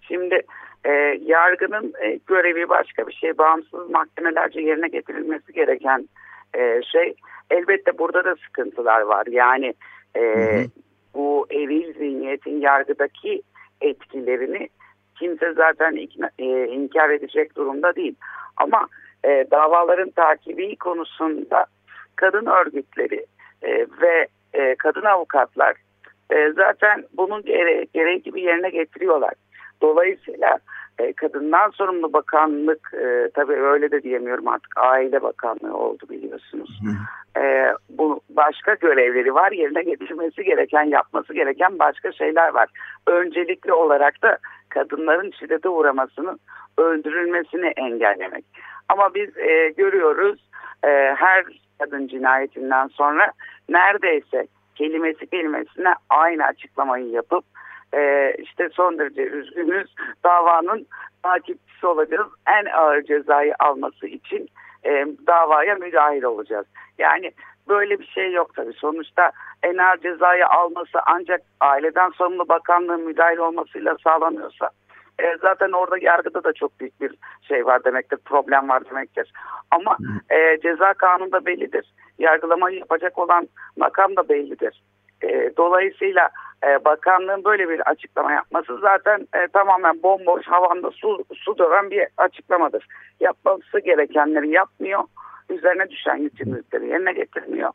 Şimdi 0.02 0.42
e, 0.86 0.92
yargının 1.26 1.94
e, 2.02 2.20
görevi 2.28 2.70
başka 2.70 3.08
bir 3.08 3.14
şey. 3.14 3.38
Bağımsız 3.38 3.90
mahkemelerce 3.90 4.62
yerine 4.62 4.88
getirilmesi 4.88 5.54
gereken 5.54 6.10
e, 6.56 6.82
şey. 6.92 7.16
Elbette 7.52 7.98
burada 7.98 8.26
da 8.26 8.36
sıkıntılar 8.36 9.02
var. 9.02 9.26
Yani 9.30 9.74
e, 10.16 10.22
hı 10.22 10.62
hı. 10.62 10.66
bu 11.14 11.48
eril 11.52 11.94
zihniyetin 11.94 12.62
yargıdaki 12.62 13.42
etkilerini 13.82 14.70
kimse 15.20 15.54
zaten 15.54 15.92
ikna, 15.92 16.30
e, 16.40 16.68
inkar 16.68 17.10
edecek 17.10 17.56
durumda 17.56 17.96
değil. 17.96 18.16
Ama 18.58 18.88
e, 19.26 19.46
davaların 19.52 20.10
takibi 20.10 20.76
konusunda 20.76 21.66
kadın 22.16 22.46
örgütleri 22.46 23.26
e, 23.64 23.88
ve 24.02 24.28
e, 24.54 24.76
kadın 24.76 25.06
avukatlar 25.06 25.76
e, 26.32 26.52
zaten 26.52 27.04
bunun 27.18 27.42
gere 27.42 27.86
gereği 27.94 28.22
gibi 28.22 28.42
yerine 28.42 28.70
getiriyorlar. 28.70 29.34
Dolayısıyla 29.82 30.60
e, 31.00 31.14
kadından 31.14 31.70
sorumlu 31.70 32.14
bakanlık 32.14 32.92
e, 32.94 33.30
tabii 33.34 33.54
öyle 33.54 33.92
de 33.92 34.04
diyemiyorum 34.04 34.48
artık 34.48 34.78
aile 34.78 35.22
bakanlığı 35.22 35.78
oldu 35.78 36.04
biliyorsunuz. 36.10 36.80
E, 37.38 37.74
bu 37.90 38.22
başka 38.30 38.74
görevleri 38.74 39.36
var 39.36 39.52
yerine 39.52 39.84
getirmesi 39.84 40.44
gereken 40.44 40.84
yapması 40.84 41.34
gereken 41.34 41.80
başka 41.80 42.12
şeyler 42.12 42.50
var. 42.54 42.70
Öncelikli 43.08 43.74
olarak 43.74 44.24
da 44.24 44.38
kadınların 44.70 45.32
şiddete 45.40 45.70
uğramasının 45.70 46.40
öldürülmesini 46.78 47.68
engellemek. 47.68 48.46
Ama 48.90 49.14
biz 49.16 49.38
e, 49.38 49.74
görüyoruz 49.78 50.50
e, 50.84 50.88
her 51.18 51.46
kadın 51.80 52.08
cinayetinden 52.08 52.88
sonra 52.88 53.32
neredeyse 53.70 54.48
kelimesi 54.76 55.28
kelimesine 55.28 55.94
aynı 56.10 56.46
açıklamayı 56.46 57.10
yapıp 57.10 57.46
e, 57.94 58.34
işte 58.38 58.70
son 58.70 59.00
derece 59.00 59.22
üzgünüz 59.22 59.96
davanın 60.24 60.88
takipçisi 61.24 61.88
olacağız. 61.88 62.28
En 62.48 62.66
ağır 62.66 63.02
cezayı 63.02 63.54
alması 63.60 64.08
için 64.08 64.50
e, 64.86 65.06
davaya 65.28 65.76
müdahil 65.76 66.24
olacağız. 66.24 66.66
Yani 66.98 67.32
böyle 67.68 68.00
bir 68.00 68.06
şey 68.06 68.32
yok 68.32 68.56
tabii. 68.56 68.74
Sonuçta 68.74 69.32
en 69.64 69.78
ağır 69.78 69.98
cezayı 69.98 70.48
alması 70.48 71.00
ancak 71.06 71.42
aileden 71.60 72.10
sorumlu 72.10 72.50
bakanlığın 72.50 73.02
müdahil 73.02 73.38
olmasıyla 73.38 73.96
sağlanıyorsa 74.04 74.70
e, 75.20 75.38
zaten 75.42 75.72
orada 75.72 75.98
yargıda 75.98 76.44
da 76.44 76.54
çok 76.54 76.80
büyük 76.80 77.02
bir 77.02 77.16
şey 77.42 77.66
var 77.66 77.84
demektir, 77.84 78.18
problem 78.26 78.70
var 78.70 78.86
demektir. 78.90 79.34
Ama 79.72 79.98
e, 80.30 80.60
ceza 80.62 80.94
kanunda 80.94 81.46
bellidir. 81.46 81.94
Yargılamayı 82.20 82.80
yapacak 82.80 83.18
olan 83.18 83.48
makam 83.78 84.16
da 84.16 84.30
bellidir. 84.30 84.84
E, 85.24 85.52
dolayısıyla 85.58 86.30
e, 86.68 86.86
bakanlığın 86.86 87.44
böyle 87.44 87.70
bir 87.70 87.90
açıklama 87.90 88.32
yapması 88.32 88.78
zaten 88.78 89.28
e, 89.36 89.48
tamamen 89.48 90.04
bomboş 90.04 90.48
havanda 90.48 90.92
su, 90.92 91.26
su 91.34 91.58
döven 91.58 91.92
bir 91.92 92.08
açıklamadır. 92.18 92.88
Yapması 93.20 93.80
gerekenleri 93.80 94.50
yapmıyor. 94.50 95.04
Üzerine 95.50 95.90
düşen 95.90 96.16
yükümlülükleri 96.16 96.88
yerine 96.88 97.14
getirmiyor. 97.14 97.72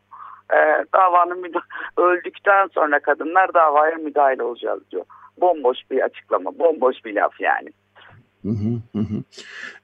E, 0.53 0.85
davanın 0.95 1.53
öldükten 1.97 2.67
sonra 2.67 2.99
kadınlar 2.99 3.53
davaya 3.53 3.95
müdahale 3.95 4.43
olacağız 4.43 4.91
diyor. 4.91 5.05
Bomboş 5.41 5.77
bir 5.91 6.01
açıklama, 6.01 6.59
bomboş 6.59 7.05
bir 7.05 7.13
laf 7.13 7.41
yani. 7.41 7.69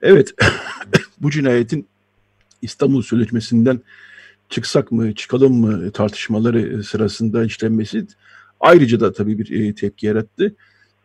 Evet, 0.02 0.34
bu 1.20 1.30
cinayetin 1.30 1.86
İstanbul 2.62 3.02
Sözleşmesi'nden 3.02 3.80
çıksak 4.48 4.92
mı, 4.92 5.14
çıkalım 5.14 5.54
mı 5.60 5.90
tartışmaları 5.90 6.84
sırasında 6.84 7.44
işlenmesi 7.44 8.06
ayrıca 8.60 9.00
da 9.00 9.12
tabii 9.12 9.38
bir 9.38 9.68
e, 9.68 9.74
tepki 9.74 10.06
yarattı. 10.06 10.54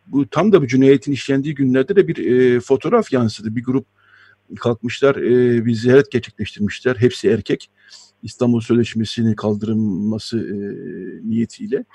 Bu 0.07 0.27
tam 0.27 0.51
da 0.51 0.61
bu 0.61 0.67
cinayetin 0.67 1.11
işlendiği 1.11 1.55
günlerde 1.55 1.95
de 1.95 2.07
bir 2.07 2.17
e, 2.17 2.59
fotoğraf 2.59 3.13
yansıdı. 3.13 3.55
Bir 3.55 3.63
grup 3.63 3.85
kalkmışlar, 4.59 5.15
e, 5.15 5.65
bir 5.65 5.73
ziyaret 5.73 6.11
gerçekleştirmişler. 6.11 6.95
Hepsi 6.95 7.29
erkek. 7.29 7.69
İstanbul 8.23 8.61
Sözleşmesi'nin 8.61 9.33
kaldırılması 9.33 10.37
e, 10.39 10.55
niyetiyle. 11.29 11.85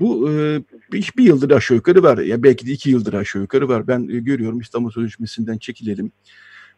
Bu 0.00 0.30
e, 0.30 0.62
bir, 0.92 1.12
bir 1.16 1.24
yıldır 1.24 1.50
aşağı 1.50 1.76
yukarı 1.76 2.02
var. 2.02 2.18
Ya 2.18 2.42
belki 2.42 2.66
de 2.66 2.72
iki 2.72 2.90
yıldır 2.90 3.12
aşağı 3.12 3.42
yukarı 3.42 3.68
var. 3.68 3.88
Ben 3.88 4.08
e, 4.08 4.18
görüyorum 4.18 4.60
İstanbul 4.60 4.90
Sözleşmesi'nden 4.90 5.58
çekilelim 5.58 6.12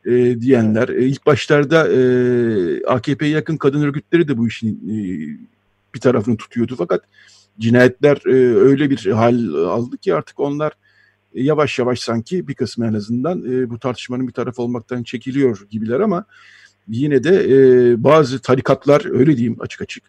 e, 0.06 0.40
diyenler. 0.40 0.88
E, 0.88 1.04
ilk 1.04 1.26
başlarda 1.26 1.88
e, 1.88 2.00
AKP'ye 2.86 3.30
yakın 3.30 3.56
kadın 3.56 3.82
örgütleri 3.82 4.28
de 4.28 4.38
bu 4.38 4.48
işin 4.48 4.74
e, 4.74 4.98
bir 5.94 6.00
tarafını 6.00 6.36
tutuyordu. 6.36 6.74
Fakat 6.78 7.02
cinayetler 7.58 8.18
e, 8.26 8.34
öyle 8.56 8.90
bir 8.90 9.06
hal 9.06 9.54
aldı 9.54 9.98
ki 9.98 10.14
artık 10.14 10.40
onlar 10.40 10.72
e, 11.34 11.42
yavaş 11.42 11.78
yavaş 11.78 12.00
sanki 12.00 12.48
bir 12.48 12.54
kısmı 12.54 12.86
en 12.86 12.94
azından 12.94 13.52
e, 13.52 13.70
bu 13.70 13.78
tartışmanın 13.78 14.28
bir 14.28 14.32
tarafı 14.32 14.62
olmaktan 14.62 15.02
çekiliyor 15.02 15.66
gibiler 15.70 16.00
ama 16.00 16.24
yine 16.88 17.24
de 17.24 17.46
e, 17.48 18.04
bazı 18.04 18.38
tarikatlar 18.38 19.18
öyle 19.18 19.36
diyeyim 19.36 19.56
açık 19.60 19.82
açık 19.82 20.04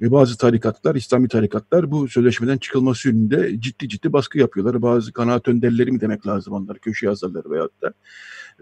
ve 0.00 0.12
bazı 0.12 0.36
tarikatlar, 0.36 0.94
İslami 0.94 1.28
tarikatlar 1.28 1.90
bu 1.90 2.08
sözleşmeden 2.08 2.58
çıkılması 2.58 3.08
yönünde 3.08 3.60
ciddi 3.60 3.88
ciddi 3.88 4.12
baskı 4.12 4.38
yapıyorlar. 4.38 4.82
Bazı 4.82 5.12
kanaat 5.12 5.48
önderleri 5.48 5.92
mi 5.92 6.00
demek 6.00 6.26
lazım 6.26 6.52
onlar, 6.54 6.78
köşe 6.78 7.06
yazarları 7.06 7.50
veyahut 7.50 7.82
da. 7.82 7.92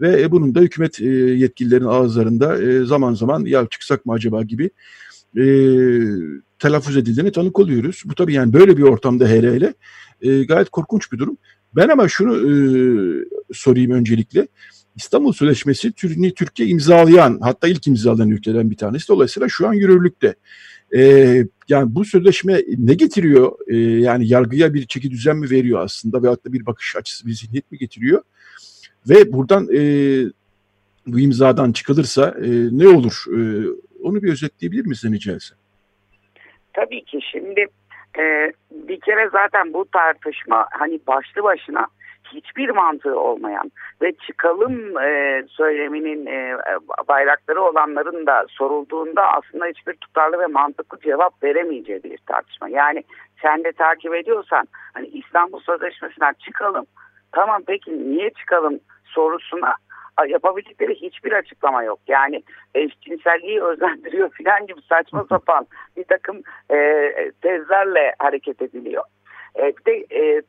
Ve 0.01 0.21
e, 0.21 0.31
bunun 0.31 0.55
da 0.55 0.59
hükümet 0.59 1.01
e, 1.01 1.05
yetkililerin 1.09 1.85
ağızlarında 1.85 2.61
e, 2.61 2.85
zaman 2.85 3.13
zaman 3.13 3.45
ya 3.45 3.67
çıksak 3.69 4.05
mı 4.05 4.13
acaba 4.13 4.43
gibi 4.43 4.69
e, 5.37 5.45
telaffuz 6.59 6.97
edildiğine 6.97 7.31
tanık 7.31 7.59
oluyoruz. 7.59 8.03
Bu 8.05 8.15
tabii 8.15 8.33
yani 8.33 8.53
böyle 8.53 8.77
bir 8.77 8.83
ortamda 8.83 9.27
hele 9.27 9.53
hele 9.53 9.73
e, 10.21 10.43
gayet 10.43 10.69
korkunç 10.69 11.11
bir 11.11 11.17
durum. 11.17 11.37
Ben 11.75 11.89
ama 11.89 12.07
şunu 12.07 12.35
e, 12.35 12.53
sorayım 13.53 13.91
öncelikle. 13.91 14.47
İstanbul 14.95 15.33
Sözleşmesi 15.33 15.91
Türkiye 16.35 16.69
imzalayan 16.69 17.39
hatta 17.41 17.67
ilk 17.67 17.87
imzalayan 17.87 18.29
ülkeden 18.29 18.71
bir 18.71 18.77
tanesi. 18.77 19.07
Dolayısıyla 19.07 19.49
şu 19.49 19.67
an 19.67 19.73
yürürlükte. 19.73 20.35
E, 20.95 21.01
yani 21.69 21.95
bu 21.95 22.05
sözleşme 22.05 22.61
ne 22.77 22.93
getiriyor? 22.93 23.51
E, 23.67 23.75
yani 23.77 24.27
yargıya 24.27 24.73
bir 24.73 24.85
çeki 24.85 25.11
düzen 25.11 25.37
mi 25.37 25.49
veriyor 25.49 25.79
aslında 25.83 26.23
veyahut 26.23 26.45
da 26.45 26.53
bir 26.53 26.65
bakış 26.65 26.95
açısı, 26.95 27.27
bir 27.27 27.31
zihniyet 27.31 27.71
mi 27.71 27.77
getiriyor? 27.77 28.21
Ve 29.09 29.33
buradan 29.33 29.67
e, 29.75 29.81
bu 31.07 31.19
imzadan 31.19 31.71
çıkılırsa 31.71 32.35
e, 32.37 32.49
ne 32.71 32.87
olur? 32.87 33.25
E, 33.27 33.39
onu 34.03 34.23
bir 34.23 34.31
özetleyebilir 34.31 34.85
misin 34.85 35.13
rica 35.13 35.33
etsem? 35.33 35.57
Tabii 36.73 37.03
ki 37.03 37.19
şimdi 37.31 37.65
e, 38.19 38.53
bir 38.71 38.99
kere 38.99 39.29
zaten 39.31 39.73
bu 39.73 39.85
tartışma 39.85 40.67
hani 40.71 40.99
başlı 41.07 41.43
başına 41.43 41.87
hiçbir 42.33 42.69
mantığı 42.69 43.19
olmayan 43.19 43.71
ve 44.01 44.11
çıkalım 44.13 44.97
e, 44.97 45.43
söyleminin 45.47 46.25
e, 46.25 46.57
bayrakları 47.07 47.61
olanların 47.61 48.25
da 48.25 48.45
sorulduğunda 48.49 49.33
aslında 49.33 49.65
hiçbir 49.65 49.93
tutarlı 49.93 50.39
ve 50.39 50.47
mantıklı 50.47 50.99
cevap 50.99 51.43
veremeyeceği 51.43 52.03
bir 52.03 52.17
tartışma. 52.17 52.69
Yani 52.69 53.03
sen 53.41 53.63
de 53.63 53.71
takip 53.71 54.15
ediyorsan 54.15 54.67
hani 54.93 55.07
İstanbul 55.07 55.59
Sözleşmesi'nden 55.59 56.33
çıkalım 56.45 56.85
tamam 57.31 57.61
peki 57.67 58.09
niye 58.09 58.29
çıkalım 58.29 58.79
sorusuna 59.05 59.75
yapabildikleri 60.27 60.95
hiçbir 60.95 61.31
açıklama 61.31 61.83
yok. 61.83 61.99
Yani 62.07 62.43
eşcinselliği 62.75 63.63
özendiriyor 63.63 64.29
filan 64.33 64.67
gibi 64.67 64.81
saçma 64.81 65.25
sapan 65.29 65.67
bir 65.97 66.03
takım 66.03 66.41
e, 66.71 67.09
tezlerle 67.41 68.15
hareket 68.19 68.61
ediliyor. 68.61 69.03
E, 69.59 69.61
bir 69.61 69.85
de 69.85 70.05
e, 70.09 70.41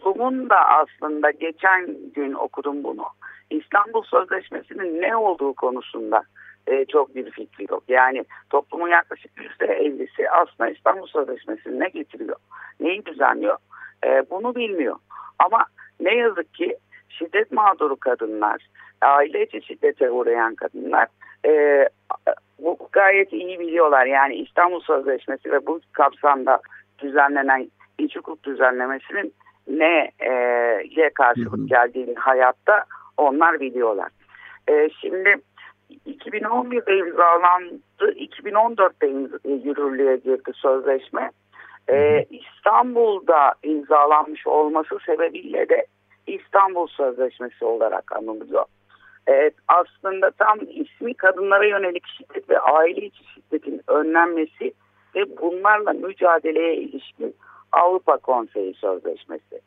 toplumun 0.00 0.50
da 0.50 0.68
aslında 0.68 1.30
geçen 1.30 1.96
gün 2.14 2.32
okudum 2.32 2.84
bunu. 2.84 3.04
İstanbul 3.50 4.02
Sözleşmesi'nin 4.02 5.02
ne 5.02 5.16
olduğu 5.16 5.54
konusunda 5.54 6.22
e, 6.66 6.84
çok 6.84 7.14
bir 7.14 7.30
fikri 7.30 7.66
yok. 7.70 7.82
Yani 7.88 8.24
toplumun 8.50 8.88
yaklaşık 8.88 9.30
yüzde 9.36 9.74
ellisi 9.74 10.30
aslında 10.30 10.70
İstanbul 10.70 11.06
Sözleşmesi'ni 11.06 11.80
ne 11.80 11.88
getiriyor, 11.88 12.36
neyi 12.80 13.06
düzenliyor 13.06 13.56
e, 14.06 14.30
bunu 14.30 14.54
bilmiyor. 14.54 14.96
Ama 15.38 15.64
ne 16.00 16.14
yazık 16.14 16.54
ki 16.54 16.76
şiddet 17.08 17.52
mağduru 17.52 17.96
kadınlar, 17.96 18.66
aile 19.02 19.46
içi 19.46 19.66
şiddete 19.66 20.10
uğrayan 20.10 20.54
kadınlar 20.54 21.08
e, 21.46 21.88
bu 22.58 22.78
gayet 22.92 23.32
iyi 23.32 23.60
biliyorlar. 23.60 24.06
Yani 24.06 24.34
İstanbul 24.34 24.80
Sözleşmesi 24.80 25.52
ve 25.52 25.66
bu 25.66 25.80
kapsamda 25.92 26.60
düzenlenen 26.98 27.70
iç 27.98 28.16
hukuk 28.16 28.44
düzenlemesinin 28.44 29.34
ne 29.78 30.10
e, 30.20 31.10
karşılık 31.14 31.68
geldiğini 31.68 32.14
hayatta 32.14 32.84
onlar 33.16 33.60
biliyorlar. 33.60 34.08
E, 34.68 34.88
şimdi 35.00 35.36
2011'de 36.06 36.98
imzalandı, 36.98 38.12
2014'te 38.12 39.06
yürürlüğe 39.48 40.16
girdi 40.16 40.50
sözleşme. 40.54 41.30
E, 41.88 42.24
İstanbul'da 42.30 43.54
imzalanmış 43.62 44.46
olması 44.46 44.98
sebebiyle 45.06 45.68
de 45.68 45.86
İstanbul 46.26 46.86
Sözleşmesi 46.86 47.64
olarak 47.64 48.12
anılıyor. 48.12 48.64
Evet, 49.26 49.54
aslında 49.68 50.30
tam 50.30 50.58
ismi 50.68 51.14
kadınlara 51.14 51.64
yönelik 51.64 52.06
şiddet 52.06 52.50
ve 52.50 52.60
aile 52.60 53.00
içi 53.00 53.24
şiddetin 53.34 53.80
önlenmesi 53.88 54.72
ve 55.14 55.36
bunlarla 55.40 55.92
mücadeleye 55.92 56.76
ilişkin 56.76 57.34
Avrupa 57.72 58.16
Konseyi 58.16 58.74
Sözleşmesi. 58.74 59.60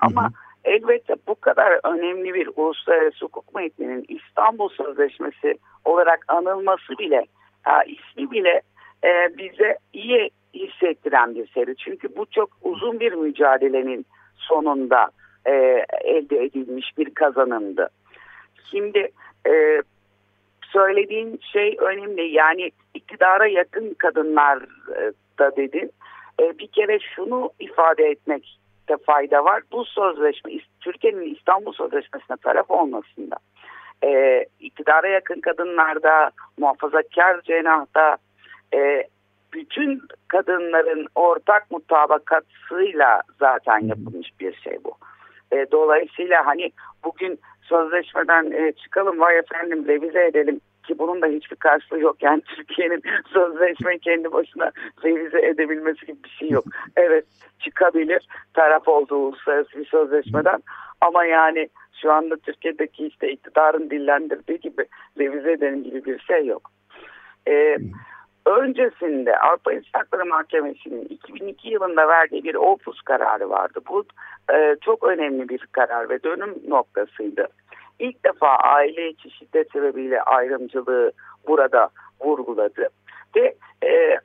Ama 0.00 0.30
elbette 0.64 1.14
bu 1.26 1.34
kadar 1.34 1.80
önemli 1.84 2.34
bir 2.34 2.50
uluslararası 2.56 3.24
hukuk 3.24 3.54
metninin 3.54 4.04
İstanbul 4.08 4.68
Sözleşmesi 4.68 5.58
olarak 5.84 6.24
anılması 6.28 6.98
bile, 6.98 7.26
ha, 7.62 7.82
ismi 7.84 8.30
bile 8.30 8.62
e, 9.04 9.38
bize 9.38 9.78
iyi 9.92 10.30
hissettiren 10.54 11.34
bir 11.34 11.46
seri. 11.46 11.76
Çünkü 11.76 12.16
bu 12.16 12.26
çok 12.26 12.50
uzun 12.62 13.00
bir 13.00 13.12
mücadelenin 13.12 14.06
sonunda 14.36 15.10
e, 15.46 15.84
elde 16.04 16.44
edilmiş 16.44 16.98
bir 16.98 17.14
kazanımdı. 17.14 17.88
Şimdi 18.70 19.10
e, 19.48 19.82
söylediğin 20.62 21.40
şey 21.52 21.76
önemli. 21.80 22.32
Yani 22.32 22.70
iktidara 22.94 23.46
yakın 23.46 23.94
kadınlar 23.94 24.62
e, 24.96 25.12
da 25.38 25.56
dedin. 25.56 25.90
E, 26.40 26.58
bir 26.58 26.66
kere 26.66 26.98
şunu 26.98 27.50
ifade 27.60 28.04
etmekte 28.04 28.96
fayda 29.06 29.44
var. 29.44 29.62
Bu 29.72 29.84
sözleşme 29.84 30.52
Türkiye'nin 30.80 31.34
İstanbul 31.34 31.72
Sözleşmesi'ne 31.72 32.36
taraf 32.36 32.70
olmasında 32.70 33.36
e, 34.04 34.44
iktidara 34.60 35.08
yakın 35.08 35.40
kadınlarda, 35.40 36.30
muhafazakar 36.58 37.40
cenahta 37.42 38.16
e, 38.74 39.04
bütün 39.52 40.02
kadınların 40.28 41.06
ortak 41.14 41.70
mutabakatıyla 41.70 43.22
zaten 43.38 43.78
yapılmış 43.78 44.40
bir 44.40 44.54
şey 44.54 44.78
bu. 44.84 44.92
E, 45.52 45.66
dolayısıyla 45.72 46.46
hani 46.46 46.70
bugün 47.04 47.40
sözleşmeden 47.62 48.50
e, 48.50 48.72
çıkalım 48.72 49.20
vay 49.20 49.38
efendim 49.38 49.88
revize 49.88 50.26
edelim 50.26 50.60
ki 50.86 50.98
bunun 50.98 51.22
da 51.22 51.26
hiçbir 51.26 51.56
karşılığı 51.56 52.00
yok. 52.00 52.22
Yani 52.22 52.42
Türkiye'nin 52.56 53.02
sözleşmeyi 53.32 53.98
kendi 53.98 54.32
başına 54.32 54.70
revize 55.04 55.46
edebilmesi 55.46 56.06
gibi 56.06 56.24
bir 56.24 56.28
şey 56.28 56.50
yok. 56.50 56.64
Evet 56.96 57.24
çıkabilir 57.60 58.28
taraf 58.54 58.88
olduğu 58.88 59.16
uluslararası 59.16 59.78
bir 59.78 59.86
sözleşmeden 59.86 60.62
ama 61.00 61.24
yani 61.24 61.68
şu 62.02 62.12
anda 62.12 62.36
Türkiye'deki 62.36 63.06
işte 63.06 63.32
iktidarın 63.32 63.90
dillendirdiği 63.90 64.60
gibi 64.60 64.86
revize 65.18 65.52
edelim 65.52 65.84
gibi 65.84 66.04
bir 66.04 66.18
şey 66.18 66.46
yok. 66.46 66.70
Ee, 67.48 67.76
öncesinde 68.46 69.38
Avrupa 69.38 69.72
İnsan 69.72 69.98
Hakları 69.98 70.26
Mahkemesi'nin 70.26 71.04
2002 71.04 71.68
yılında 71.68 72.08
verdiği 72.08 72.44
bir 72.44 72.54
opus 72.54 73.02
kararı 73.02 73.50
vardı. 73.50 73.80
Bu 73.88 74.04
e, 74.54 74.76
çok 74.80 75.04
önemli 75.04 75.48
bir 75.48 75.66
karar 75.72 76.08
ve 76.08 76.22
dönüm 76.22 76.54
noktasıydı. 76.68 77.48
İlk 77.98 78.24
defa 78.24 78.48
aile 78.48 79.08
içi 79.08 79.30
şiddet 79.30 79.72
sebebiyle 79.72 80.22
ayrımcılığı 80.22 81.12
burada 81.46 81.88
vurguladı. 82.20 82.88
Ve 83.36 83.54
e, 83.84 84.18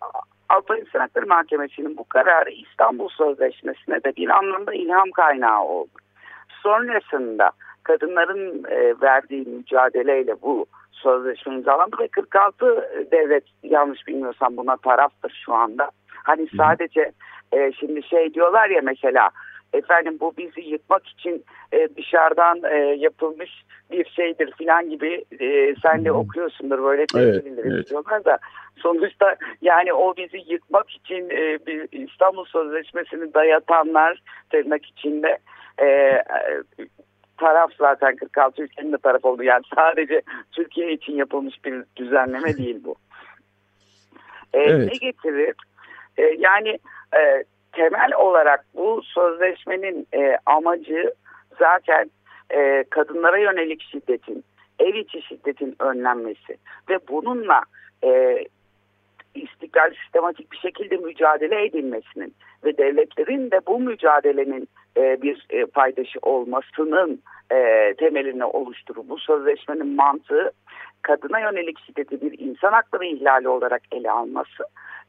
Avrupa 0.49 0.78
İnsan 0.78 0.99
Hakları 0.99 1.28
Mahkemesi'nin 1.28 1.97
bu 1.97 2.03
kararı 2.03 2.49
İstanbul 2.49 3.09
Sözleşmesi'ne 3.09 4.03
de 4.03 4.15
bir 4.15 4.30
anlamda 4.30 4.74
ilham 4.74 5.11
kaynağı 5.11 5.63
oldu. 5.63 5.89
Sonrasında 6.63 7.51
kadınların 7.84 8.63
e, 8.69 9.01
verdiği 9.01 9.45
mücadeleyle 9.45 10.41
bu 10.41 10.65
sözleşme 10.91 11.53
imzalandı 11.53 11.95
ve 11.99 12.07
46 12.07 12.65
devlet 13.11 13.43
yanlış 13.63 14.07
bilmiyorsam 14.07 14.57
buna 14.57 14.78
taraftır 14.78 15.41
şu 15.45 15.53
anda. 15.53 15.91
Hani 16.24 16.47
sadece 16.57 17.11
e, 17.51 17.72
şimdi 17.72 18.03
şey 18.03 18.34
diyorlar 18.34 18.69
ya 18.69 18.82
mesela 18.84 19.30
efendim 19.74 20.17
bu 20.19 20.34
bizi 20.38 20.61
yıkmak 20.61 21.07
için 21.07 21.45
e, 21.72 21.88
dışarıdan 21.97 22.63
e, 22.72 22.78
yapılmış 22.78 23.63
bir 23.91 24.05
şeydir 24.05 24.51
filan 24.57 24.89
gibi 24.89 25.26
e, 25.39 25.76
sen 25.84 26.05
de 26.05 26.11
okuyorsundur 26.11 26.84
böyle 26.84 27.05
evet, 27.15 27.45
evet. 27.65 27.89
diyorlar 27.89 28.26
da 28.26 28.38
sonuçta 28.78 29.36
yani 29.61 29.93
o 29.93 30.17
bizi 30.17 30.43
yıkmak 30.47 30.89
için 30.89 31.30
e, 31.30 31.65
bir 31.65 31.88
İstanbul 31.91 32.45
Sözleşmesi'ni 32.45 33.34
dayatanlar 33.34 34.24
tırnak 34.49 34.86
içinde 34.86 35.38
e, 35.82 36.17
taraf 37.41 37.72
zaten 37.78 38.15
46 38.15 38.63
ülkenin 38.63 38.91
de 38.91 38.97
taraf 38.97 39.26
oldu. 39.26 39.43
Yani 39.43 39.63
sadece 39.76 40.22
Türkiye 40.51 40.93
için 40.93 41.13
yapılmış 41.13 41.65
bir 41.65 41.84
düzenleme 41.95 42.57
değil 42.57 42.80
bu. 42.84 42.95
Ee, 44.53 44.59
evet. 44.59 44.91
Ne 44.91 44.97
getirir? 44.97 45.55
Ee, 46.17 46.36
yani 46.39 46.80
e, 47.15 47.43
temel 47.72 48.13
olarak 48.17 48.65
bu 48.76 49.01
sözleşmenin 49.03 50.07
e, 50.13 50.38
amacı 50.45 51.13
zaten 51.59 52.11
e, 52.53 52.84
kadınlara 52.89 53.38
yönelik 53.38 53.82
şiddetin, 53.82 54.43
ev 54.80 54.95
içi 54.95 55.22
şiddetin 55.22 55.76
önlenmesi 55.80 56.57
ve 56.89 56.99
bununla 57.09 57.61
e, 58.03 58.43
istiklal 59.36 59.93
sistematik 60.03 60.51
bir 60.51 60.57
şekilde 60.57 60.97
mücadele 60.97 61.65
edilmesinin 61.65 62.36
ve 62.63 62.78
devletlerin 62.78 63.51
de 63.51 63.59
bu 63.67 63.80
mücadelenin 63.80 64.67
e, 64.97 65.22
bir 65.22 65.45
e, 65.49 65.65
paydaşı 65.65 66.19
olmasının 66.22 67.22
e, 67.51 67.93
temelini 67.97 68.45
oluşturur. 68.45 69.03
Bu 69.09 69.17
sözleşmenin 69.17 69.95
mantığı 69.95 70.51
kadına 71.01 71.39
yönelik 71.39 71.80
şiddeti 71.80 72.22
bir 72.22 72.39
insan 72.39 72.72
hakları 72.72 73.05
ihlali 73.05 73.47
olarak 73.47 73.82
ele 73.91 74.11
alması 74.11 74.63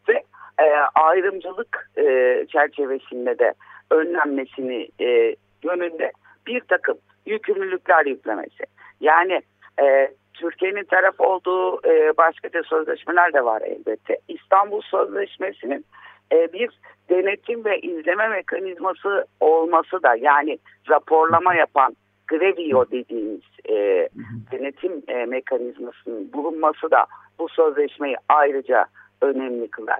ve 0.08 0.22
e, 0.62 0.76
ayrımcılık 0.94 1.90
e, 1.96 2.04
çerçevesinde 2.52 3.38
de 3.38 3.54
önlenmesini 3.90 4.88
e, 5.00 5.36
yönünde 5.64 6.12
bir 6.46 6.60
takım 6.60 6.98
yükümlülükler 7.26 8.06
yüklemesi. 8.06 8.64
Yani 9.00 9.42
e, 9.82 10.08
Türkiye'nin 10.34 10.84
taraf 10.84 11.20
olduğu 11.20 11.86
e, 11.88 12.16
başka 12.16 12.52
da 12.52 12.62
sözleşmeler 12.62 13.32
de 13.32 13.44
var 13.44 13.62
elbette. 13.62 14.18
İstanbul 14.28 14.80
Sözleşmesi'nin 14.80 15.84
e, 16.32 16.52
bir 16.52 16.70
denetim 17.10 17.64
ve 17.64 17.80
izleme 17.80 18.28
mekanizması 18.28 19.26
olması 19.40 20.02
da 20.02 20.14
yani 20.14 20.58
raporlama 20.90 21.54
yapan 21.54 21.96
Grevio 22.28 22.90
dediğimiz 22.90 23.40
e, 23.68 24.08
denetim 24.52 25.02
e, 25.08 25.24
mekanizmasının 25.26 26.32
bulunması 26.32 26.90
da 26.90 27.06
bu 27.38 27.48
sözleşmeyi 27.48 28.16
ayrıca 28.28 28.86
önemli 29.20 29.70
kılar. 29.70 29.98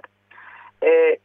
E, 0.83 1.17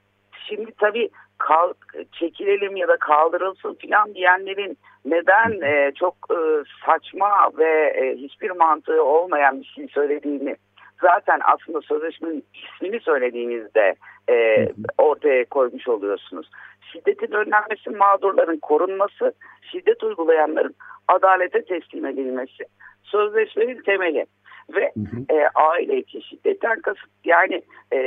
şimdi 0.48 0.72
tabii 0.80 1.11
kal, 1.38 1.72
çekilelim 2.12 2.76
ya 2.76 2.88
da 2.88 2.96
kaldırılsın 2.96 3.74
filan 3.74 4.14
diyenlerin 4.14 4.78
neden 5.04 5.61
e, 5.61 5.92
çok 5.94 6.14
e, 6.30 6.38
saçma 6.86 7.50
ve 7.59 7.94
e, 7.96 8.16
hiçbir 8.16 8.50
mantığı 8.50 9.04
olmayan 9.04 9.61
bir 9.61 9.66
şey 9.66 9.88
söylediğini 9.88 10.56
zaten 11.02 11.40
aslında 11.44 11.80
sözleşmenin 11.80 12.44
ismini 12.54 13.00
söylediğinizde 13.00 13.94
e, 14.30 14.68
ortaya 14.98 15.44
koymuş 15.44 15.88
oluyorsunuz. 15.88 16.50
Şiddetin 16.92 17.32
önlenmesi, 17.32 17.90
mağdurların 17.90 18.59
korunması, 18.59 19.32
şiddet 19.72 20.02
uygulayanların 20.02 20.74
adalete 21.09 21.64
teslim 21.64 22.06
edilmesi 22.06 22.64
sözleşmenin 23.02 23.82
temeli 23.82 24.26
ve 24.74 24.92
hı 24.94 25.00
hı. 25.00 25.38
E, 25.38 25.48
aile 25.54 25.96
içi 25.96 26.22
şiddetten 26.22 26.80
kasıt 26.80 27.11
yani 27.24 27.62
e, 27.92 27.98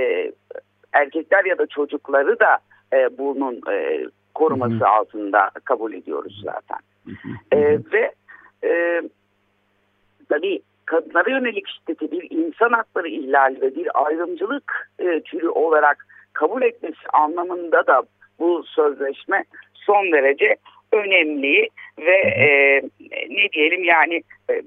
erkekler 0.93 1.45
ya 1.45 1.57
da 1.57 1.67
çocukları 1.67 2.39
da 2.39 2.57
e, 2.93 3.17
bunun 3.17 3.61
e, 3.71 4.05
koruması 4.33 4.75
hı 4.75 4.85
hı. 4.85 4.87
altında 4.87 5.51
kabul 5.63 5.93
ediyoruz 5.93 6.41
zaten. 6.43 6.79
Hı 7.05 7.11
hı. 7.11 7.57
E, 7.57 7.79
ve 7.93 8.11
e, 8.63 9.01
tabii 10.29 10.61
kadınlara 10.85 11.29
yönelik 11.29 11.67
şiddeti 11.67 12.11
bir 12.11 12.27
insan 12.31 12.69
hakları 12.69 13.07
ihlali 13.07 13.61
ve 13.61 13.75
bir 13.75 14.05
ayrımcılık 14.05 14.91
e, 14.99 15.21
türü 15.21 15.49
olarak 15.49 16.07
kabul 16.33 16.61
etmesi 16.61 17.07
anlamında 17.13 17.87
da 17.87 18.03
bu 18.39 18.63
sözleşme 18.63 19.43
son 19.73 20.11
derece 20.11 20.55
önemli 20.91 21.69
ve 21.99 22.17
e, 22.17 22.81
ne 23.29 23.51
diyelim 23.53 23.83
yani 23.83 24.21
e, 24.49 24.61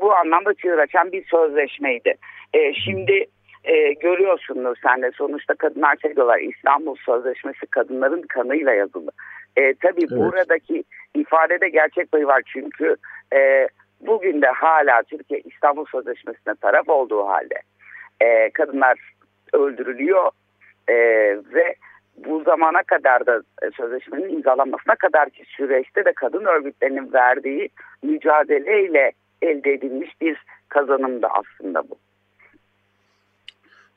bu 0.00 0.14
anlamda 0.14 0.54
çığır 0.54 0.78
açan 0.78 1.12
bir 1.12 1.24
sözleşmeydi. 1.24 2.14
E, 2.54 2.74
şimdi 2.74 3.24
e, 3.64 3.92
görüyorsunuz 3.92 4.78
sen 4.82 5.02
de 5.02 5.10
sonuçta 5.14 5.54
kadınlar 5.54 5.96
şey 6.02 6.16
diyorlar 6.16 6.38
İstanbul 6.38 6.96
Sözleşmesi 6.96 7.66
kadınların 7.66 8.22
kanıyla 8.22 8.72
yazılı. 8.72 9.10
E, 9.56 9.74
tabii 9.74 10.00
evet. 10.00 10.10
buradaki 10.10 10.84
ifadede 11.14 11.68
gerçek 11.68 12.12
payı 12.12 12.26
var 12.26 12.42
çünkü 12.52 12.96
e, 13.34 13.68
bugün 14.00 14.42
de 14.42 14.46
hala 14.46 15.02
Türkiye 15.02 15.40
İstanbul 15.40 15.84
Sözleşmesi'ne 15.84 16.54
taraf 16.54 16.88
olduğu 16.88 17.26
halde 17.26 17.60
e, 18.20 18.50
kadınlar 18.50 18.98
öldürülüyor 19.52 20.30
e, 20.88 20.94
ve 21.54 21.74
bu 22.16 22.42
zamana 22.42 22.82
kadar 22.82 23.26
da 23.26 23.42
e, 23.62 23.70
sözleşmenin 23.76 24.28
imzalanmasına 24.28 24.94
kadar 24.94 25.30
ki 25.30 25.44
süreçte 25.46 26.04
de 26.04 26.12
kadın 26.12 26.44
örgütlerinin 26.44 27.12
verdiği 27.12 27.68
mücadeleyle 28.02 29.12
elde 29.42 29.72
edilmiş 29.72 30.20
bir 30.20 30.44
kazanım 30.68 31.22
da 31.22 31.28
aslında 31.28 31.82
bu. 31.82 31.98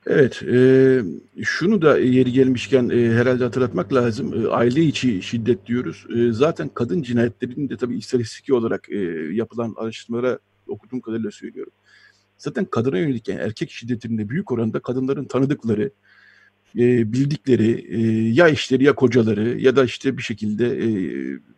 Evet, 0.07 0.43
e, 0.43 1.01
şunu 1.43 1.81
da 1.81 1.97
yeri 1.97 2.31
gelmişken 2.31 2.89
e, 2.89 3.09
herhalde 3.09 3.43
hatırlatmak 3.43 3.93
lazım. 3.93 4.45
E, 4.45 4.47
aile 4.47 4.81
içi 4.81 5.21
şiddet 5.21 5.65
diyoruz. 5.65 6.05
E, 6.15 6.31
zaten 6.31 6.69
kadın 6.69 7.01
cinayetlerinin 7.01 7.69
de 7.69 7.77
tabii 7.77 7.97
istatistiki 7.97 8.53
olarak 8.53 8.89
e, 8.89 8.97
yapılan 9.31 9.73
araştırmalara 9.77 10.39
okuduğum 10.67 11.01
kadarıyla 11.01 11.31
söylüyorum. 11.31 11.73
Zaten 12.37 12.65
kadına 12.65 12.97
yönelik 12.97 13.27
yani 13.27 13.39
erkek 13.39 13.71
şiddetinde 13.71 14.29
büyük 14.29 14.51
oranda 14.51 14.79
kadınların 14.79 15.25
tanıdıkları, 15.25 15.91
e, 16.75 17.13
bildikleri 17.13 17.85
e, 17.89 18.29
ya 18.33 18.47
eşleri 18.47 18.83
ya 18.83 18.95
kocaları 18.95 19.59
ya 19.59 19.75
da 19.75 19.83
işte 19.83 20.17
bir 20.17 20.23
şekilde 20.23 20.67
e, 20.67 20.87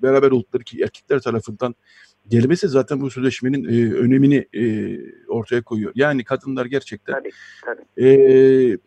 beraber 0.02 0.32
oldukları 0.32 0.64
ki 0.64 0.82
erkekler 0.82 1.20
tarafından 1.20 1.76
gelmesi 2.30 2.68
zaten 2.68 3.02
bu 3.02 3.10
sözleşmenin 3.10 3.64
e, 3.64 3.94
önemini 3.94 4.48
e, 4.56 4.98
ortaya 5.28 5.62
koyuyor. 5.62 5.92
Yani 5.96 6.24
kadınlar 6.24 6.66
gerçekten 6.66 7.14
tabii, 7.14 7.30
tabii. 7.66 8.08
E, 8.08 8.78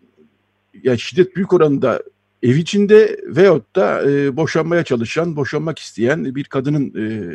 yani 0.82 0.98
şiddet 0.98 1.36
büyük 1.36 1.52
oranda 1.52 2.02
ev 2.42 2.56
içinde 2.56 3.20
veyahut 3.26 3.76
da 3.76 4.10
e, 4.10 4.36
boşanmaya 4.36 4.84
çalışan, 4.84 5.36
boşanmak 5.36 5.78
isteyen 5.78 6.34
bir 6.34 6.44
kadının 6.44 6.94
e, 6.96 7.34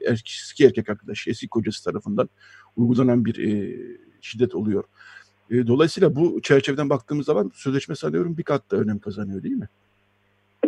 eski 0.00 0.66
erkek 0.66 0.88
arkadaşı, 0.88 1.30
eski 1.30 1.48
kocası 1.48 1.84
tarafından 1.84 2.28
uygulanan 2.76 3.24
bir 3.24 3.48
e, 3.48 3.76
şiddet 4.20 4.54
oluyor. 4.54 4.84
E, 5.50 5.66
dolayısıyla 5.66 6.16
bu 6.16 6.42
çerçeveden 6.42 6.90
baktığımız 6.90 7.26
zaman 7.26 7.50
sözleşme 7.54 7.94
sanıyorum 7.94 8.38
bir 8.38 8.42
kat 8.42 8.70
da 8.70 8.76
önem 8.76 8.98
kazanıyor 8.98 9.42
değil 9.42 9.56
mi? 9.56 9.68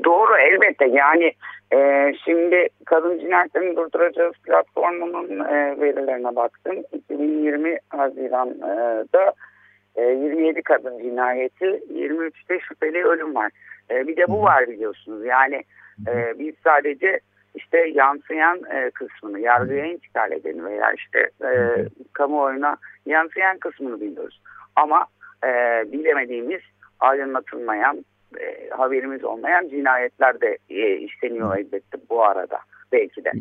Doğru 0.05 0.36
elbette 0.36 0.86
yani 0.86 1.32
e, 1.72 2.12
şimdi 2.24 2.68
kadın 2.84 3.18
cinayetlerini 3.18 3.76
durduracağız 3.76 4.34
platformunun 4.46 5.40
e, 5.40 5.80
verilerine 5.80 6.36
baktım. 6.36 6.76
2020 6.92 7.78
Haziran'da 7.88 9.32
e, 9.96 10.03
27 10.03 10.62
kadın 10.62 10.98
cinayeti 10.98 11.64
23'te 11.94 12.61
şüpheli 12.61 13.05
ölüm 13.05 13.34
var. 13.34 13.50
E, 13.90 14.07
bir 14.07 14.16
de 14.16 14.28
bu 14.28 14.42
var 14.42 14.68
biliyorsunuz 14.68 15.24
yani 15.24 15.64
e, 16.09 16.38
biz 16.38 16.55
sadece 16.64 17.20
işte 17.55 17.78
yansıyan 17.78 18.61
e, 18.74 18.90
kısmını 18.90 19.40
yargıya 19.40 19.86
intikal 19.86 20.32
edeni 20.32 20.64
veya 20.64 20.92
işte 20.92 21.30
e, 21.44 21.50
kamuoyuna 22.12 22.76
yansıyan 23.07 23.59
kısmını 23.59 24.00
biliyoruz. 24.00 24.42
Ama 24.76 25.07
e, 25.44 25.48
bilemediğimiz 25.92 26.61
aydınlatılmayan 27.00 28.05
e, 28.41 28.70
haberimiz 28.70 29.24
olmayan 29.24 29.68
cinayetler 29.68 30.41
de 30.41 30.59
e, 30.70 30.97
işleniyor 30.97 31.57
elbette 31.57 31.99
bu 32.11 32.24
arada 32.24 32.59
belki 32.93 33.24
de. 33.24 33.33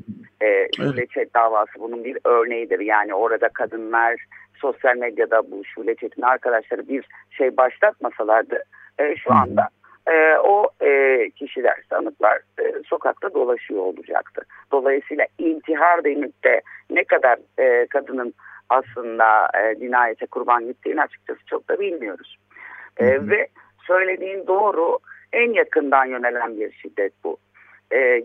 E, 0.41 0.67
Şule 0.77 1.07
Çet 1.07 1.33
davası 1.33 1.71
bunun 1.79 2.03
bir 2.03 2.17
örneğidir. 2.25 2.79
Yani 2.79 3.13
orada 3.13 3.49
kadınlar 3.49 4.25
sosyal 4.55 4.97
medyada 4.97 5.51
bu 5.51 5.65
Şule 5.65 5.95
Çet'in 5.95 6.21
arkadaşları 6.21 6.87
bir 6.87 7.05
şey 7.31 7.57
başlatmasalardı 7.57 8.63
e, 8.99 9.15
şu 9.15 9.33
anda 9.33 9.69
e, 10.07 10.37
o 10.37 10.69
e, 10.81 11.29
kişiler, 11.29 11.83
sanıklar 11.89 12.37
e, 12.37 12.73
sokakta 12.85 13.33
dolaşıyor 13.33 13.81
olacaktı. 13.81 14.41
Dolayısıyla 14.71 15.25
intihar 15.37 16.03
denip 16.03 16.43
de 16.43 16.61
ne 16.89 17.03
kadar 17.03 17.39
e, 17.59 17.87
kadının 17.87 18.33
aslında 18.69 19.49
e, 19.63 19.79
cinayete 19.79 20.25
kurban 20.25 20.65
gittiğini 20.65 21.01
açıkçası 21.01 21.39
çok 21.45 21.69
da 21.69 21.79
bilmiyoruz. 21.79 22.37
E, 22.97 23.05
ve 23.05 23.47
söylediğin 23.87 24.47
doğru 24.47 24.99
en 25.33 25.53
yakından 25.53 26.05
yönelen 26.05 26.59
bir 26.59 26.71
şiddet 26.71 27.13
bu. 27.23 27.37
E, 27.93 28.23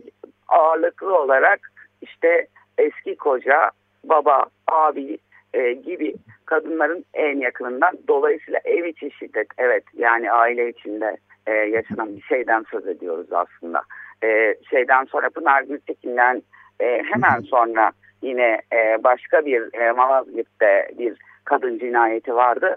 ağırlıklı 0.48 1.18
olarak 1.18 1.60
işte 2.02 2.46
eski 2.78 3.16
koca, 3.16 3.70
baba, 4.04 4.46
abi 4.66 5.18
e, 5.54 5.72
gibi 5.72 6.14
kadınların 6.46 7.04
en 7.14 7.38
yakınından 7.40 7.98
dolayısıyla 8.08 8.60
ev 8.64 8.84
içi 8.84 9.10
şiddet 9.10 9.48
evet 9.58 9.84
yani 9.94 10.32
aile 10.32 10.68
içinde 10.68 11.16
e, 11.46 11.52
yaşanan 11.52 12.16
bir 12.16 12.22
şeyden 12.22 12.64
söz 12.70 12.86
ediyoruz 12.86 13.32
aslında. 13.32 13.82
E, 14.24 14.54
şeyden 14.70 15.04
sonra 15.04 15.30
Pınar 15.30 15.62
Gültekin'den 15.62 16.42
e, 16.80 17.02
hemen 17.02 17.40
sonra 17.50 17.92
yine 18.22 18.60
e, 18.72 19.04
başka 19.04 19.46
bir 19.46 19.80
e, 19.80 19.92
Malazgirt'te 19.92 20.88
bir 20.98 21.16
kadın 21.44 21.78
cinayeti 21.78 22.34
vardı. 22.34 22.76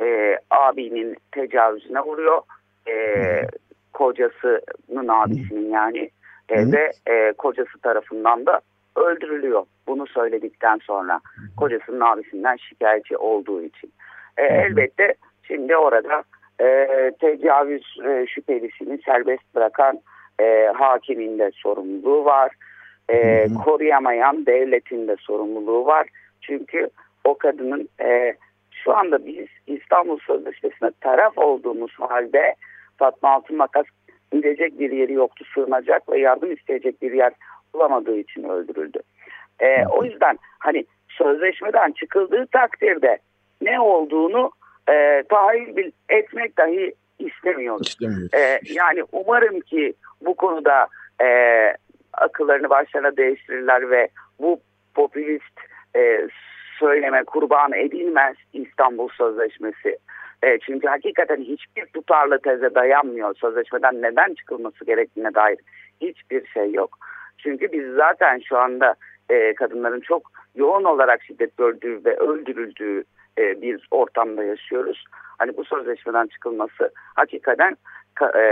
E, 0.00 0.38
abinin 0.50 1.16
tecavüzüne 1.32 2.00
vuruyor. 2.00 2.42
E, 2.88 2.94
kocasının 3.92 5.08
abisinin 5.08 5.70
yani 5.70 6.10
e, 6.48 6.72
ve 6.72 6.92
e, 7.06 7.32
kocası 7.32 7.78
tarafından 7.78 8.46
da 8.46 8.60
öldürülüyor. 8.96 9.66
Bunu 9.86 10.06
söyledikten 10.06 10.78
sonra 10.78 11.20
kocasının 11.56 12.00
abisinden 12.00 12.56
şikayetçi 12.56 13.16
olduğu 13.16 13.62
için. 13.62 13.92
E, 14.36 14.42
elbette 14.42 15.14
şimdi 15.42 15.76
orada 15.76 16.22
e, 16.60 16.86
tecavüz 17.20 17.96
e, 18.04 18.26
şüphelisini 18.26 18.98
serbest 19.04 19.54
bırakan 19.54 20.00
e, 20.40 20.72
hakimin 20.74 21.38
de 21.38 21.50
sorumluluğu 21.54 22.24
var. 22.24 22.52
E, 23.08 23.48
koruyamayan 23.64 24.46
devletin 24.46 25.08
de 25.08 25.16
sorumluluğu 25.20 25.86
var. 25.86 26.08
Çünkü 26.40 26.90
o 27.24 27.38
kadının 27.38 27.88
e, 28.00 28.34
şu 28.84 28.96
anda 28.96 29.26
biz 29.26 29.46
İstanbul 29.66 30.18
Sözleşmesi'ne 30.18 30.90
taraf 31.00 31.38
olduğumuz 31.38 31.92
halde 31.98 32.54
Fatma 32.98 33.30
Altın 33.30 33.56
Makas 33.56 33.86
gidecek 34.32 34.78
bir 34.78 34.90
yeri 34.90 35.12
yoktu, 35.12 35.44
sığınacak 35.54 36.08
ve 36.08 36.18
yardım 36.18 36.52
isteyecek 36.52 37.02
bir 37.02 37.12
yer 37.12 37.32
bulamadığı 37.74 38.18
için 38.18 38.42
öldürüldü. 38.42 38.98
E, 39.60 39.86
o 39.86 40.04
yüzden 40.04 40.38
hani 40.58 40.84
sözleşmeden 41.08 41.92
çıkıldığı 41.92 42.46
takdirde 42.46 43.18
ne 43.60 43.80
olduğunu 43.80 44.50
e, 44.90 45.22
tahayyül 45.28 45.92
etmek 46.08 46.58
dahi 46.58 46.94
istemiyoruz. 47.18 47.98
E, 48.34 48.60
yani 48.64 49.04
umarım 49.12 49.60
ki 49.60 49.94
bu 50.20 50.34
konuda 50.34 50.86
e, 51.22 51.28
akıllarını 52.12 52.70
başlarına 52.70 53.16
değiştirirler 53.16 53.90
ve 53.90 54.08
bu 54.40 54.60
popülist 54.94 55.60
e, 55.96 56.28
söyleme 56.78 57.24
kurban 57.24 57.72
edilmez 57.72 58.36
İstanbul 58.52 59.08
Sözleşmesi. 59.08 59.98
E, 60.42 60.58
çünkü 60.58 60.88
hakikaten 60.88 61.36
hiçbir 61.36 61.86
tutarlı 61.86 62.38
teze 62.38 62.74
dayanmıyor. 62.74 63.34
Sözleşmeden 63.34 64.02
neden 64.02 64.34
çıkılması 64.34 64.84
gerektiğine 64.84 65.34
dair 65.34 65.58
hiçbir 66.00 66.46
şey 66.46 66.72
yok. 66.72 66.98
Çünkü 67.38 67.72
biz 67.72 67.94
zaten 67.94 68.40
şu 68.48 68.58
anda 68.58 68.94
e, 69.30 69.54
kadınların 69.54 70.00
çok 70.00 70.22
yoğun 70.54 70.84
olarak 70.84 71.22
şiddet 71.22 71.56
gördüğü 71.56 72.04
ve 72.04 72.16
öldürüldüğü 72.16 73.04
e, 73.38 73.62
bir 73.62 73.88
ortamda 73.90 74.44
yaşıyoruz. 74.44 75.04
Hani 75.38 75.56
bu 75.56 75.64
sözleşmeden 75.64 76.26
çıkılması 76.26 76.90
hakikaten 77.14 77.76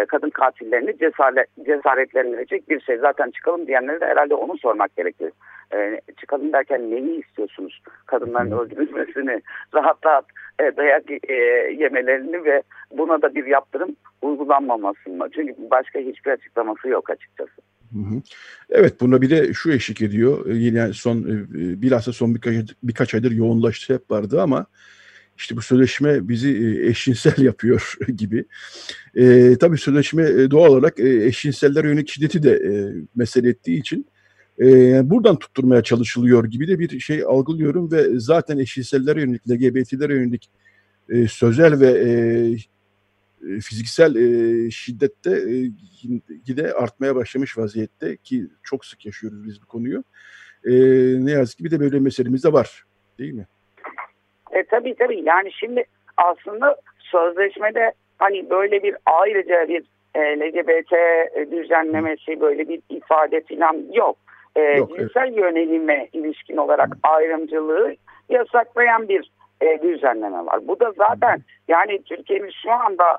kadın 0.09 0.31
katillerini 0.31 0.99
cesaret, 0.99 1.49
cesaretlendirecek 1.67 2.69
bir 2.69 2.81
şey. 2.81 2.99
Zaten 2.99 3.31
çıkalım 3.31 3.67
diyenlere 3.67 4.01
de 4.01 4.07
herhalde 4.07 4.35
onu 4.35 4.59
sormak 4.59 4.97
gerekir. 4.97 5.33
E, 5.75 6.01
çıkalım 6.21 6.53
derken 6.53 6.91
neyi 6.91 7.21
istiyorsunuz? 7.21 7.83
Kadınların 8.07 8.51
öldürülmesini, 8.51 9.43
rahat 9.75 10.07
rahat 10.07 10.25
e, 10.61 10.77
dayak 10.77 11.11
e, 11.29 11.35
yemelerini 11.79 12.45
ve 12.45 12.63
buna 12.91 13.23
da 13.23 13.35
bir 13.35 13.47
yaptırım 13.47 13.97
uygulanmamasını 14.23 15.17
mı? 15.17 15.29
Çünkü 15.35 15.55
başka 15.71 15.99
hiçbir 15.99 16.31
açıklaması 16.31 16.89
yok 16.89 17.11
açıkçası. 17.11 17.53
Evet 18.71 19.01
buna 19.01 19.23
bir 19.23 19.31
de 19.31 19.53
şu 19.53 19.73
eşlik 19.73 20.03
ediyor. 20.03 20.47
Yine 20.47 20.93
son 20.93 21.25
bilhassa 21.83 22.13
son 22.13 22.35
birkaç, 22.35 22.55
birkaç 22.83 23.15
aydır 23.15 23.31
yoğunlaştı 23.31 23.95
hep 23.95 24.11
vardı 24.11 24.43
ama 24.43 24.67
işte 25.37 25.57
bu 25.57 25.63
sözleşme 25.63 26.29
bizi 26.29 26.51
e, 26.51 26.89
eşcinsel 26.89 27.39
yapıyor 27.45 27.97
gibi. 28.17 28.45
E, 29.15 29.57
tabii 29.61 29.79
sözleşme 29.79 30.23
e, 30.31 30.51
doğal 30.51 30.71
olarak 30.71 31.01
e, 31.01 31.25
eşcinseller 31.27 31.85
yönelik 31.85 32.09
şiddeti 32.09 32.43
de 32.43 32.51
e, 32.51 32.73
mesele 33.17 33.49
ettiği 33.49 33.81
için 33.81 34.07
e, 34.61 35.01
buradan 35.11 35.39
tutturmaya 35.39 35.83
çalışılıyor 35.83 36.45
gibi 36.45 36.69
de 36.69 36.79
bir 36.79 37.01
şey 37.01 37.23
algılıyorum 37.27 37.93
ve 37.93 38.21
zaten 38.21 38.59
eşcinsellere 38.59 39.21
yönelik, 39.21 39.51
LGBT'lere 39.51 40.15
yönelik 40.15 40.51
e, 41.09 41.29
sözel 41.29 41.81
ve 41.81 41.91
e, 41.91 43.61
fiziksel 43.61 44.15
e, 44.15 44.71
şiddette 44.71 45.31
e, 46.49 46.57
de 46.57 46.73
artmaya 46.73 47.17
başlamış 47.17 47.59
vaziyette 47.59 48.17
ki 48.17 48.49
çok 48.63 48.85
sık 48.85 49.07
yaşıyoruz 49.07 49.45
biz 49.45 49.63
bu 49.63 49.67
konuyu. 49.67 50.05
E, 50.65 50.73
ne 51.25 51.31
yazık 51.31 51.59
ki 51.59 51.65
bir 51.65 51.71
de 51.71 51.81
böyle 51.81 52.01
meselemiz 52.01 52.45
de 52.45 52.53
var 52.53 52.85
değil 53.19 53.33
mi? 53.33 53.47
E, 54.53 54.65
tabii 54.65 54.95
tabii 54.95 55.23
yani 55.25 55.53
şimdi 55.53 55.85
aslında 56.17 56.77
sözleşmede 56.99 57.93
hani 58.19 58.51
böyle 58.51 58.83
bir 58.83 58.97
ayrıca 59.07 59.69
bir 59.69 59.85
e, 60.15 60.21
LGBT 60.21 60.93
düzenlemesi 61.51 62.41
böyle 62.41 62.69
bir 62.69 62.81
ifade 62.89 63.41
falan 63.41 63.83
yok. 63.93 64.17
E, 64.57 64.61
yok 64.61 64.99
cinsel 64.99 65.29
evet. 65.29 65.39
yönelime 65.39 66.09
ilişkin 66.13 66.57
olarak 66.57 66.89
ayrımcılığı 67.03 67.97
yasaklayan 68.29 69.09
bir 69.09 69.31
e, 69.61 69.83
düzenleme 69.83 70.47
var. 70.47 70.69
Bu 70.69 70.81
da 70.81 70.93
zaten 70.93 71.41
yani 71.69 72.03
Türkiye'nin 72.03 72.53
şu 72.63 72.73
anda 72.73 73.19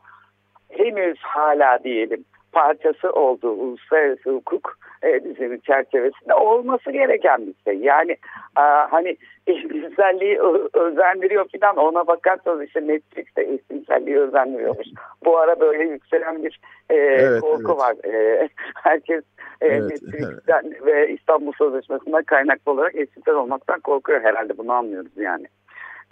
henüz 0.70 1.20
hala 1.20 1.84
diyelim 1.84 2.26
parçası 2.52 3.12
olduğu 3.12 3.52
uluslararası 3.52 4.30
hukuk 4.30 4.78
e, 5.04 5.22
çerçevesinde 5.66 6.34
olması 6.34 6.92
gereken 6.92 7.48
bir 7.48 7.54
şey. 7.64 7.78
Yani 7.78 8.12
e, 8.58 8.62
hani 8.62 9.18
eşcinselliği 9.48 10.40
özendiriyor 10.74 11.46
falan 11.62 11.78
ona 11.78 12.08
bakarsanız 12.08 12.64
işte 12.64 12.88
Netflix'te 12.88 13.42
eşcinselliği 13.42 14.20
özendiriyormuş. 14.20 14.88
Bu 15.26 15.38
ara 15.38 15.60
böyle 15.60 15.84
yükselen 15.84 16.44
bir 16.44 16.60
e, 16.90 16.96
evet, 16.96 17.42
korku 17.42 17.72
evet. 17.72 17.78
var. 17.78 17.96
E, 18.14 18.50
herkes 18.84 19.24
e, 19.62 19.68
evet, 19.68 19.92
Netflix'ten 19.92 20.64
evet. 20.66 20.86
ve 20.86 21.14
İstanbul 21.14 21.52
Sözleşmesi'nden 21.58 22.24
kaynaklı 22.24 22.72
olarak 22.72 22.96
eşcinsel 22.96 23.36
olmaktan 23.36 23.80
korkuyor 23.80 24.22
herhalde 24.22 24.58
bunu 24.58 24.72
anlıyoruz 24.72 25.12
yani. 25.18 25.46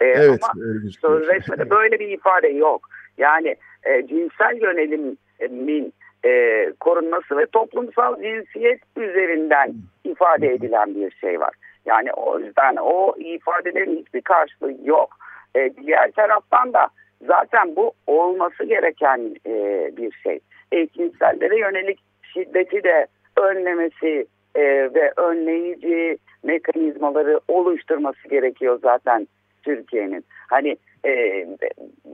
E, 0.00 0.04
evet, 0.04 0.40
ama 0.42 0.62
sözleşmede 1.00 1.70
böyle 1.70 1.98
bir 1.98 2.08
ifade 2.08 2.48
yok. 2.48 2.88
Yani 3.18 3.56
e, 3.84 4.06
cinsel 4.06 4.62
yönelimin 4.62 5.92
e, 6.26 6.72
korunması 6.80 7.38
ve 7.38 7.46
toplumsal 7.46 8.22
cinsiyet 8.22 8.80
üzerinden 8.96 9.74
ifade 10.04 10.52
edilen 10.52 10.94
bir 10.94 11.10
şey 11.10 11.40
var. 11.40 11.54
Yani 11.86 12.12
o 12.12 12.38
yüzden 12.38 12.76
o 12.76 13.14
ifadelerin 13.18 13.96
hiçbir 13.96 14.20
karşılığı 14.20 14.74
yok. 14.84 15.08
E, 15.56 15.70
diğer 15.76 16.10
taraftan 16.10 16.72
da 16.72 16.88
zaten 17.26 17.76
bu 17.76 17.92
olması 18.06 18.64
gereken 18.64 19.36
e, 19.46 19.52
bir 19.96 20.12
şey. 20.22 20.40
Eğitimsellere 20.72 21.58
yönelik 21.58 21.98
şiddeti 22.22 22.84
de 22.84 23.06
önlemesi 23.36 24.26
e, 24.54 24.62
ve 24.94 25.12
önleyici 25.16 26.18
mekanizmaları 26.42 27.40
oluşturması 27.48 28.28
gerekiyor 28.28 28.78
zaten 28.82 29.28
Türkiye'nin. 29.62 30.24
Hani 30.50 30.76
e, 31.04 31.46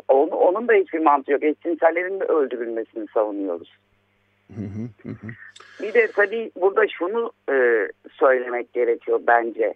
onun, 0.09 0.31
onun 0.31 0.69
da 0.69 0.73
hiçbir 0.73 0.99
mantığı 0.99 1.33
yok. 1.33 1.43
Eşcinsellerin 1.43 2.21
de 2.21 2.25
öldürülmesini 2.25 3.07
savunuyoruz. 3.15 3.73
Bir 5.83 5.95
de 5.95 6.09
tabii 6.17 6.51
burada 6.57 6.89
şunu 6.89 7.33
e, 7.53 7.89
söylemek 8.13 8.73
gerekiyor 8.73 9.21
bence. 9.27 9.75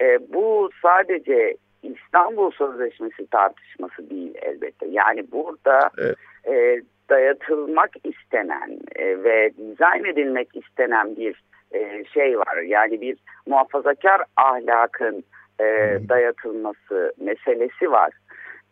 E, 0.00 0.18
bu 0.32 0.70
sadece 0.82 1.56
İstanbul 1.82 2.50
Sözleşmesi 2.50 3.26
tartışması 3.26 4.10
değil 4.10 4.34
elbette. 4.42 4.86
Yani 4.86 5.32
burada 5.32 5.90
evet. 5.98 6.16
e, 6.48 6.82
dayatılmak 7.10 7.90
istenen 8.04 8.78
e, 8.96 9.24
ve 9.24 9.52
dizayn 9.56 10.04
edilmek 10.04 10.48
istenen 10.56 11.16
bir 11.16 11.42
e, 11.72 12.04
şey 12.04 12.38
var. 12.38 12.62
Yani 12.66 13.00
bir 13.00 13.16
muhafazakar 13.46 14.22
ahlakın 14.36 15.24
e, 15.60 15.64
dayatılması 16.08 17.12
meselesi 17.20 17.90
var. 17.90 18.12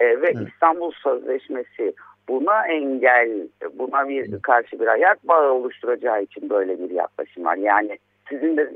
E, 0.00 0.06
ve 0.06 0.32
evet. 0.36 0.48
İstanbul 0.48 0.92
Sözleşmesi 0.92 1.94
buna 2.28 2.66
engel, 2.66 3.48
buna 3.78 4.08
bir 4.08 4.42
karşı 4.42 4.80
bir 4.80 4.86
ayak 4.86 5.28
bağı 5.28 5.52
oluşturacağı 5.52 6.22
için 6.22 6.50
böyle 6.50 6.78
bir 6.78 6.90
yaklaşım 6.90 7.44
var. 7.44 7.56
Yani 7.56 7.98
sizin 8.28 8.56
de 8.56 8.70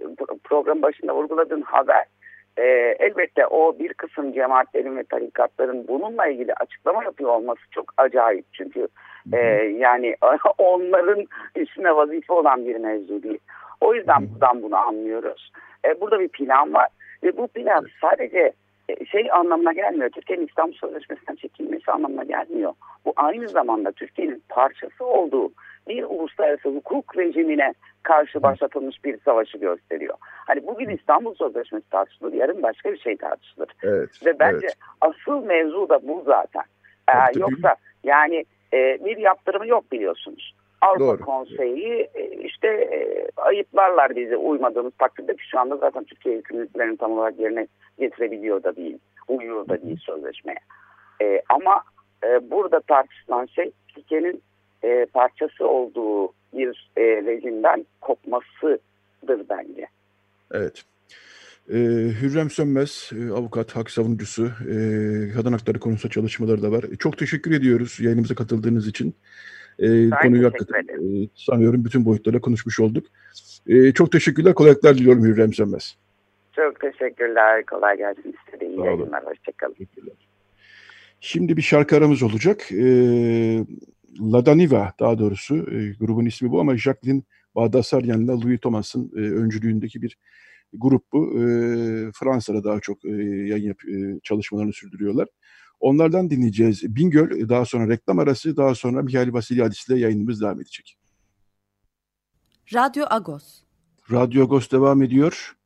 program 0.44 0.82
başında 0.82 1.14
vurguladığın 1.14 1.62
haber 1.62 2.04
e, 2.58 2.96
elbette 2.98 3.46
o 3.46 3.78
bir 3.78 3.94
kısım 3.94 4.32
cemaatlerin 4.32 4.96
ve 4.96 5.04
tarikatların 5.04 5.88
bununla 5.88 6.26
ilgili 6.26 6.54
açıklama 6.54 7.04
yapıyor 7.04 7.30
olması 7.30 7.60
çok 7.70 7.94
acayip. 7.96 8.44
Çünkü 8.52 8.88
e, 9.32 9.38
yani 9.78 10.16
onların 10.58 11.24
üstüne 11.56 11.96
vazife 11.96 12.32
olan 12.32 12.66
bir 12.66 12.76
mevzu 12.76 13.22
değil. 13.22 13.38
O 13.80 13.94
yüzden 13.94 14.28
buradan 14.30 14.62
bunu 14.62 14.76
anlıyoruz. 14.76 15.52
E, 15.84 16.00
burada 16.00 16.20
bir 16.20 16.28
plan 16.28 16.74
var 16.74 16.88
ve 17.22 17.36
bu 17.36 17.48
plan 17.48 17.86
sadece 18.00 18.52
şey 19.10 19.28
anlamına 19.32 19.72
gelmiyor. 19.72 20.10
Türkiye'nin 20.10 20.46
İstanbul 20.46 20.74
Sözleşmesi'nden 20.74 21.34
çekilmesi 21.34 21.92
anlamına 21.92 22.24
gelmiyor. 22.24 22.72
Bu 23.04 23.12
aynı 23.16 23.48
zamanda 23.48 23.92
Türkiye'nin 23.92 24.42
parçası 24.48 25.04
olduğu 25.04 25.52
bir 25.88 26.02
uluslararası 26.02 26.68
hukuk 26.68 27.18
rejimine 27.18 27.74
karşı 28.02 28.42
başlatılmış 28.42 29.04
bir 29.04 29.20
savaşı 29.20 29.58
gösteriyor. 29.58 30.16
Hani 30.20 30.66
bugün 30.66 30.88
İstanbul 30.88 31.34
Sözleşmesi 31.34 31.90
tartışılır, 31.90 32.32
yarın 32.32 32.62
başka 32.62 32.92
bir 32.92 32.98
şey 32.98 33.16
tartışılır. 33.16 33.68
Evet, 33.82 34.26
Ve 34.26 34.38
bence 34.38 34.66
evet. 34.66 34.76
asıl 35.00 35.44
mevzu 35.44 35.88
da 35.88 36.08
bu 36.08 36.22
zaten. 36.26 36.62
Ee, 37.08 37.38
yoksa 37.38 37.76
yani 38.04 38.44
e, 38.72 39.04
bir 39.04 39.16
yaptırımı 39.16 39.66
yok 39.66 39.92
biliyorsunuz. 39.92 40.54
Avrupa 40.80 41.04
Doğru. 41.04 41.20
Konseyi 41.20 42.08
e, 42.14 42.26
işte 42.44 42.68
e, 42.68 43.28
ayıplarlar 43.36 44.16
bizi 44.16 44.36
uymadığımız 44.36 44.92
takdirde 44.98 45.36
ki 45.36 45.48
şu 45.50 45.58
anda 45.58 45.76
zaten 45.76 46.04
Türkiye 46.04 46.34
yükümlülüklerini 46.34 46.96
tam 46.96 47.12
olarak 47.12 47.38
yerine 47.38 47.66
getirebiliyor 47.98 48.62
da 48.62 48.76
değil, 48.76 48.98
uyuyor 49.28 49.68
da 49.68 49.82
değil 49.82 49.98
sözleşmeye. 50.00 50.58
E, 51.22 51.42
ama 51.48 51.82
e, 52.24 52.50
burada 52.50 52.80
tartışılan 52.80 53.46
şey 53.46 53.70
Türkiye'nin 53.88 54.42
e, 54.84 55.06
parçası 55.06 55.68
olduğu 55.68 56.32
bir 56.52 56.90
e, 56.96 57.02
rejimden 57.02 57.86
kopmasıdır 58.00 59.48
bence. 59.48 59.86
Evet. 60.52 60.84
Ee, 61.72 61.76
Hürrem 62.20 62.50
Sönmez, 62.50 63.10
e, 63.12 63.32
avukat, 63.32 63.76
hak 63.76 63.90
savunucusu, 63.90 64.46
e, 64.46 64.74
kadın 65.34 65.52
hakları 65.52 65.78
konusunda 65.80 66.12
çalışmaları 66.12 66.62
da 66.62 66.72
var. 66.72 66.84
Çok 66.98 67.18
teşekkür 67.18 67.52
ediyoruz 67.52 68.00
yayınımıza 68.00 68.34
katıldığınız 68.34 68.88
için. 68.88 69.14
E, 69.78 70.10
konuyu 70.10 70.46
hakikaten 70.46 70.82
e, 70.82 71.28
sanıyorum 71.34 71.84
bütün 71.84 72.04
boyutlarla 72.04 72.40
konuşmuş 72.40 72.80
olduk. 72.80 73.06
E, 73.66 73.92
çok 73.92 74.12
teşekkürler, 74.12 74.54
kolaylıklar 74.54 74.98
diliyorum 74.98 75.24
Hürrem 75.24 75.52
Sönmez. 75.52 75.96
Çok 76.52 76.80
teşekkürler, 76.80 77.66
kolay 77.66 77.96
gelsin 77.96 78.34
size 78.46 78.60
de 78.60 78.66
iyi 78.66 78.78
yayınlar, 78.78 79.26
hoşçakalın. 79.26 79.74
Şimdi 81.20 81.56
bir 81.56 81.62
şarkı 81.62 81.96
aramız 81.96 82.22
olacak. 82.22 82.72
E, 82.72 82.84
Ladaniva 84.20 84.92
daha 85.00 85.18
doğrusu 85.18 85.56
e, 85.56 85.92
grubun 86.00 86.26
ismi 86.26 86.50
bu 86.50 86.60
ama 86.60 86.76
Jacqueline 86.76 87.22
Bağdasaryan'la 87.54 88.40
Louis 88.40 88.60
Thomas'ın 88.60 89.12
e, 89.16 89.20
öncülüğündeki 89.20 90.02
bir 90.02 90.16
grup 90.72 91.02
bu. 91.12 91.32
E, 91.34 91.42
Fransa'da 92.14 92.64
daha 92.64 92.80
çok 92.80 93.04
e, 93.04 93.08
yayın 93.22 93.68
yap, 93.68 93.78
e, 93.88 94.20
çalışmalarını 94.22 94.72
sürdürüyorlar. 94.72 95.28
Onlardan 95.80 96.30
dinleyeceğiz. 96.30 96.96
Bingöl, 96.96 97.48
daha 97.48 97.64
sonra 97.64 97.88
reklam 97.88 98.18
arası, 98.18 98.56
daha 98.56 98.74
sonra 98.74 99.02
Mihail 99.02 99.32
Vasilyadis 99.32 99.88
ile 99.88 99.98
yayınımız 99.98 100.42
devam 100.42 100.60
edecek. 100.60 100.98
Radyo 102.74 103.04
Agos. 103.10 103.62
Radyo 104.12 104.42
Agos 104.42 104.70
devam 104.72 105.02
ediyor. 105.02 105.56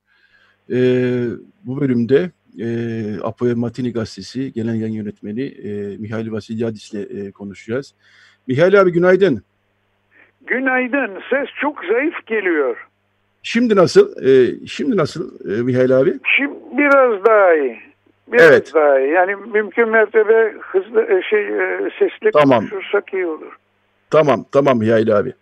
Ee, 0.71 1.27
bu 1.65 1.81
bölümde 1.81 2.31
e, 2.61 2.67
Apoya 3.23 3.57
Matini 3.57 3.93
Gazetesi 3.93 4.53
Genel 4.53 4.81
Yayın 4.81 4.95
Yönetmeni 4.95 5.43
e, 5.43 5.97
Mihail 5.97 6.33
Vasilyadis 6.33 6.93
ile 6.93 7.03
e, 7.03 7.31
konuşacağız. 7.31 7.95
Mihail 8.47 8.81
abi 8.81 8.93
günaydın. 8.93 9.43
Günaydın. 10.47 11.21
Ses 11.31 11.49
çok 11.61 11.85
zayıf 11.85 12.27
geliyor. 12.27 12.77
Şimdi 13.43 13.77
nasıl? 13.77 14.27
E, 14.27 14.67
şimdi 14.67 14.97
nasıl 14.97 15.51
e, 15.51 15.63
Mihail 15.63 15.99
abi? 15.99 16.15
Şimdi 16.37 16.55
biraz 16.79 17.25
daha 17.25 17.55
iyi. 17.55 17.92
Biraz 18.33 18.51
evet. 18.51 18.75
daha 18.75 19.01
iyi. 19.01 19.11
Yani 19.11 19.37
mümkün 19.53 19.89
mertebe 19.89 20.55
hızlı 20.61 21.03
e, 21.03 21.23
şey 21.23 21.41
e, 21.41 21.91
sesli 21.99 22.31
tamam. 22.33 22.69
konuşursak 22.69 23.15
iyi 23.15 23.27
olur. 23.27 23.53
Tamam, 24.11 24.45
tamam 24.53 24.79
Mihail 24.79 25.17
abi. 25.17 25.33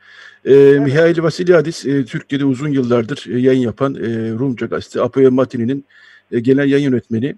Ee, 0.44 0.54
evet. 0.54 0.80
Mihail 0.80 1.22
Vasilyadis, 1.22 1.86
e, 1.86 2.04
Türkiye'de 2.04 2.44
uzun 2.44 2.68
yıllardır 2.68 3.24
e, 3.34 3.38
yayın 3.38 3.60
yapan 3.60 3.94
e, 3.94 3.98
Rumca 4.38 4.66
Gazete, 4.66 5.00
Apoya 5.00 5.30
Matini'nin 5.30 5.84
e, 6.32 6.40
genel 6.40 6.70
yayın 6.70 6.90
yönetmeni. 6.90 7.34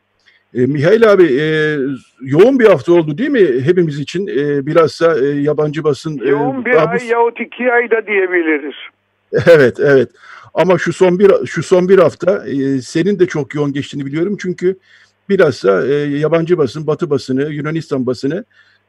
E, 0.54 0.66
Mihail 0.66 1.12
abi 1.12 1.24
e, 1.40 1.76
yoğun 2.20 2.58
bir 2.58 2.66
hafta 2.66 2.92
oldu 2.92 3.18
değil 3.18 3.30
mi 3.30 3.60
hepimiz 3.64 3.98
için? 3.98 4.26
E, 4.26 4.66
bilhassa 4.66 5.18
e, 5.18 5.24
yabancı 5.24 5.84
basın... 5.84 6.20
E, 6.24 6.28
yoğun 6.28 6.64
bir 6.64 6.90
ay 6.90 7.00
bu... 7.00 7.04
yahut 7.04 7.40
iki 7.40 7.72
ayda 7.72 8.06
diyebiliriz. 8.06 8.74
Evet, 9.46 9.80
evet. 9.80 10.08
Ama 10.54 10.78
şu 10.78 10.92
son 10.92 11.18
bir 11.18 11.46
şu 11.46 11.62
son 11.62 11.88
bir 11.88 11.98
hafta 11.98 12.46
e, 12.46 12.80
senin 12.80 13.18
de 13.18 13.26
çok 13.26 13.54
yoğun 13.54 13.72
geçtiğini 13.72 14.06
biliyorum 14.06 14.36
çünkü 14.40 14.76
bilhassa 15.32 15.86
e, 15.86 15.94
yabancı 15.94 16.58
basın, 16.58 16.86
Batı 16.86 17.10
basını, 17.10 17.52
Yunanistan 17.52 18.06
basını 18.06 18.44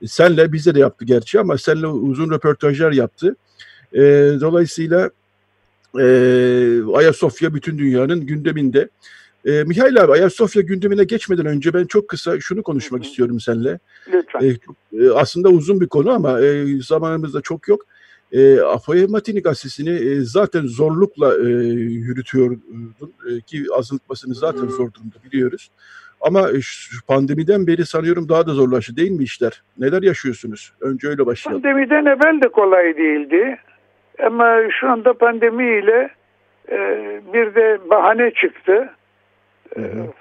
senle 0.06 0.54
bize 0.54 0.76
de 0.76 0.80
yaptı 0.80 1.06
gerçi 1.06 1.40
ama 1.40 1.58
senle 1.58 1.88
uzun 1.88 2.32
röportajlar 2.32 2.92
yaptı. 2.92 3.36
E, 3.94 4.02
dolayısıyla 4.42 5.10
e, 6.00 6.06
Ayasofya 6.94 7.54
bütün 7.54 7.78
dünyanın 7.78 8.26
gündeminde. 8.26 8.90
E, 9.46 9.64
Mihail 9.64 10.04
abi 10.04 10.12
Ayasofya 10.12 10.62
gündemine 10.62 11.04
geçmeden 11.04 11.46
önce 11.46 11.74
ben 11.74 11.86
çok 11.86 12.08
kısa 12.08 12.40
şunu 12.40 12.64
konuşmak 12.64 13.02
Hı-hı. 13.02 13.10
istiyorum 13.10 13.40
seninle. 13.40 13.80
Lütfen. 14.14 14.42
E, 14.42 14.58
e, 15.06 15.10
aslında 15.10 15.50
uzun 15.50 15.82
bir 15.82 15.88
konu 15.88 16.12
ama 16.12 16.42
e, 16.42 16.66
zamanımızda 16.82 17.42
çok 17.42 17.68
yok. 17.68 17.82
E, 18.32 18.60
Apoya 18.60 19.08
Matini 19.08 19.42
gazetesini 19.42 19.90
e, 19.90 20.22
zaten 20.22 20.68
zorlukla 20.68 21.38
e, 21.38 21.50
yürütüyordun 21.74 22.64
e, 23.30 23.42
ki 23.42 23.66
azınlık 23.78 24.10
basını 24.10 24.36
zaten 24.36 24.68
zor 24.68 24.94
durumda 24.94 25.16
biliyoruz. 25.26 25.70
Ama 26.24 26.48
şu 26.62 27.06
pandemiden 27.06 27.68
beri 27.68 27.86
sanıyorum 27.86 28.30
daha 28.30 28.48
da 28.48 28.52
zorlaştı 28.52 28.96
değil 28.96 29.12
mi 29.12 29.24
işler? 29.24 29.64
Neler 29.78 30.02
yaşıyorsunuz? 30.02 30.74
Önce 30.82 31.08
öyle 31.08 31.26
başlayalım. 31.26 31.62
Pandemiden 31.62 32.06
evvel 32.06 32.42
de 32.42 32.48
kolay 32.48 32.98
değildi. 32.98 33.58
Ama 34.24 34.58
şu 34.80 34.90
anda 34.90 35.14
pandemiyle 35.14 36.10
e, 36.72 36.78
bir 37.34 37.56
de 37.56 37.90
bahane 37.90 38.32
çıktı. 38.32 38.90
Hı 39.76 39.82
hı. 39.82 40.14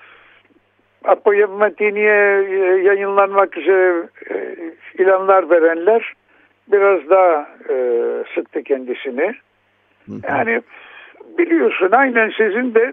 Apoya 1.05 1.47
Matini'ye 1.47 2.45
e, 2.51 2.83
yayınlanmak 2.83 3.57
üzere 3.57 4.09
e, 4.31 4.57
ilanlar 4.99 5.51
verenler 5.51 6.13
biraz 6.73 7.11
daha 7.11 7.49
e, 7.69 7.75
sıktı 8.35 8.63
kendisini. 8.63 9.35
Hı 10.07 10.13
hı. 10.13 10.21
Yani 10.29 10.63
biliyorsun 11.39 11.89
aynen 11.93 12.33
sizin 12.37 12.75
de 12.75 12.93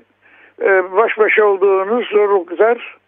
e, 0.61 0.91
baş 0.91 1.17
başa 1.17 1.45
olduğunuz 1.45 2.07
zorluklar 2.07 2.98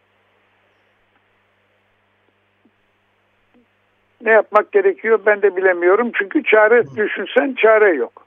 ne 4.25 4.31
yapmak 4.31 4.71
gerekiyor 4.71 5.19
ben 5.25 5.41
de 5.41 5.55
bilemiyorum. 5.55 6.11
Çünkü 6.13 6.43
çare 6.43 6.83
düşünsen 6.95 7.55
çare 7.57 7.93
yok. 7.93 8.25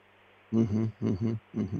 Hı 0.54 0.60
hı 0.60 1.06
hı 1.06 1.10
hı 1.54 1.60
hı. 1.60 1.76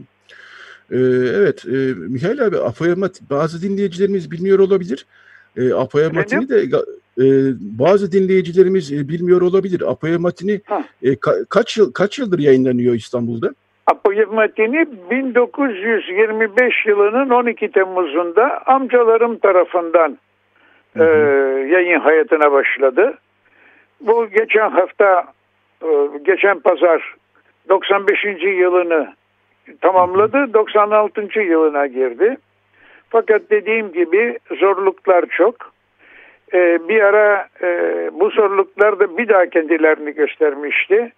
Ee, 0.91 0.97
evet, 1.37 1.65
e, 1.67 1.77
Mihail 2.09 2.47
abi 2.47 2.59
Apoyamat 2.59 3.21
bazı 3.31 3.63
dinleyicilerimiz 3.63 4.31
bilmiyor 4.31 4.59
olabilir. 4.59 5.07
E, 5.57 5.73
Apoyamatini 5.73 6.49
de 6.49 6.63
e, 7.19 7.27
bazı 7.79 8.13
dinleyicilerimiz 8.13 8.93
e, 8.93 9.09
bilmiyor 9.09 9.43
olabilir. 9.43 9.91
Apoyamatini 9.91 10.61
e, 11.03 11.09
ka- 11.09 11.47
kaç 11.49 11.77
yıl 11.77 11.93
kaç 11.93 12.19
yıldır 12.19 12.39
yayınlanıyor 12.39 12.95
İstanbul'da? 12.95 13.55
Apoyamatini 13.87 14.87
1925 15.11 16.87
yılının 16.87 17.31
12 17.31 17.73
Temmuz'unda 17.73 18.63
amcalarım 18.67 19.39
tarafından 19.39 20.19
e, 20.97 21.05
yayın 21.73 22.01
hayatına 22.01 22.53
başladı. 22.53 23.15
Bu 24.01 24.29
geçen 24.29 24.71
hafta, 24.71 25.25
e, 25.83 25.89
geçen 26.23 26.61
pazar 26.61 27.15
95. 27.69 28.25
yılını 28.45 29.15
tamamladı. 29.81 30.55
96. 30.55 31.41
yılına 31.43 31.87
girdi. 31.87 32.37
Fakat 33.11 33.43
dediğim 33.51 33.93
gibi 33.93 34.39
zorluklar 34.59 35.25
çok. 35.27 35.55
Ee, 36.55 36.89
bir 36.89 37.01
ara 37.01 37.49
e, 37.63 37.69
bu 38.13 38.31
zorluklar 38.31 38.99
da 38.99 39.19
bir 39.19 39.29
daha 39.29 39.47
kendilerini 39.47 40.15
göstermişti. 40.15 41.13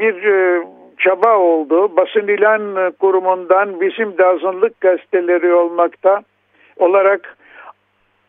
Bir 0.00 0.24
e, 0.24 0.66
çaba 0.98 1.38
oldu. 1.38 1.96
Basın 1.96 2.28
ilan 2.28 2.92
kurumundan 2.92 3.80
bizim 3.80 4.18
de 4.18 4.26
azınlık 4.26 4.80
gazeteleri 4.80 5.54
olmakta 5.54 6.22
olarak 6.76 7.36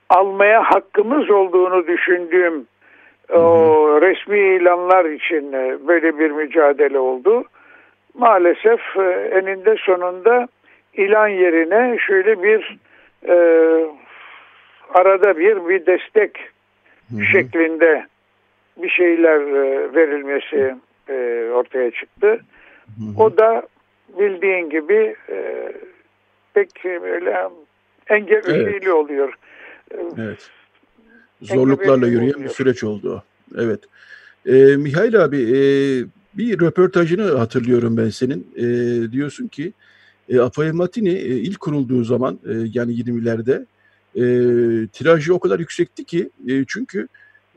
almaya 0.10 0.64
hakkımız 0.64 1.30
olduğunu 1.30 1.88
düşündüğüm 1.88 2.68
o 3.34 4.01
resmi 4.01 4.39
ilanlar 4.39 5.05
için 5.05 5.53
e, 5.53 5.88
böyle 5.88 6.19
bir 6.19 6.32
mücadele 6.32 6.99
oldu. 6.99 7.43
Maalesef 8.13 8.80
e, 8.97 9.32
eninde 9.34 9.75
sonunda 9.80 10.47
ilan 10.93 11.28
yerine 11.28 11.97
şöyle 12.07 12.43
bir 12.43 12.78
e, 13.28 13.36
arada 14.93 15.38
bir 15.38 15.69
bir 15.69 15.86
destek 15.86 16.38
Hı-hı. 17.09 17.23
şeklinde 17.23 18.05
bir 18.78 18.89
şeyler 18.89 19.39
e, 19.39 19.93
verilmesi 19.95 20.75
e, 21.09 21.49
ortaya 21.53 21.91
çıktı. 21.91 22.28
Hı-hı. 22.28 23.23
O 23.23 23.38
da 23.38 23.63
bildiğin 24.19 24.69
gibi 24.69 25.15
e, 25.30 25.71
pek 26.53 26.84
böyle 26.84 27.47
engel 28.09 28.41
evet. 28.47 28.88
oluyor. 28.88 29.34
Evet. 30.17 30.49
Zorluklarla 31.41 32.07
yürüyen 32.07 32.43
bir 32.43 32.49
süreç 32.49 32.83
oldu. 32.83 33.23
Evet. 33.57 33.79
E, 34.45 34.53
Mihail 34.75 35.23
abi 35.23 35.38
e, 35.38 35.57
bir 36.38 36.59
röportajını 36.59 37.31
hatırlıyorum 37.31 37.97
ben 37.97 38.09
senin. 38.09 38.47
E, 38.55 38.65
diyorsun 39.11 39.47
ki 39.47 39.73
e, 40.29 40.39
Apoel 40.39 40.73
Matini 40.73 41.09
e, 41.09 41.35
ilk 41.35 41.59
kurulduğu 41.59 42.03
zaman 42.03 42.39
e, 42.45 42.53
yani 42.73 42.93
20'lerde 42.93 43.65
e, 44.15 44.23
tirajı 44.88 45.33
o 45.33 45.39
kadar 45.39 45.59
yüksekti 45.59 46.03
ki 46.03 46.29
e, 46.47 46.65
çünkü 46.67 47.07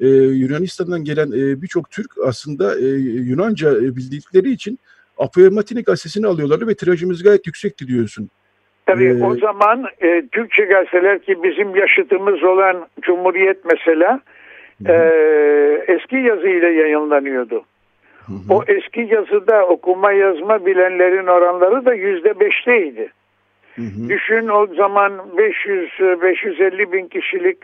e, 0.00 0.08
Yunanistan'dan 0.08 1.04
gelen 1.04 1.32
e, 1.32 1.62
birçok 1.62 1.90
Türk 1.90 2.10
aslında 2.26 2.80
e, 2.80 2.86
Yunanca 2.86 3.76
e, 3.76 3.96
bildikleri 3.96 4.52
için 4.52 4.78
Apoel 5.18 5.52
Matini 5.52 5.82
gazetesini 5.82 6.26
alıyorlardı 6.26 6.66
ve 6.66 6.74
tirajımız 6.74 7.22
gayet 7.22 7.46
yüksekti 7.46 7.86
diyorsun. 7.86 8.30
Tabii 8.90 9.20
ee, 9.20 9.24
o 9.24 9.34
zaman 9.34 9.84
e, 10.00 10.22
Türkçe 10.32 10.64
gazeteler 10.64 11.18
ki 11.18 11.42
bizim 11.42 11.76
yaşıtımız 11.76 12.42
olan 12.44 12.86
Cumhuriyet 13.00 13.64
mesela 13.64 14.20
e, 14.88 14.94
eski 15.88 16.16
yazıyla 16.16 16.68
yayınlanıyordu. 16.68 17.64
Hı 18.26 18.32
hı. 18.32 18.54
O 18.54 18.64
eski 18.68 19.08
yazıda 19.10 19.66
okuma 19.66 20.12
yazma 20.12 20.66
bilenlerin 20.66 21.26
oranları 21.26 21.84
da 21.84 21.94
yüzde 21.94 22.40
beşteydi. 22.40 23.12
Düşün 24.08 24.48
o 24.48 24.66
zaman 24.66 25.12
500-550 25.36 26.92
bin 26.92 27.08
kişilik 27.08 27.58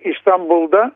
İstanbul'da 0.00 0.92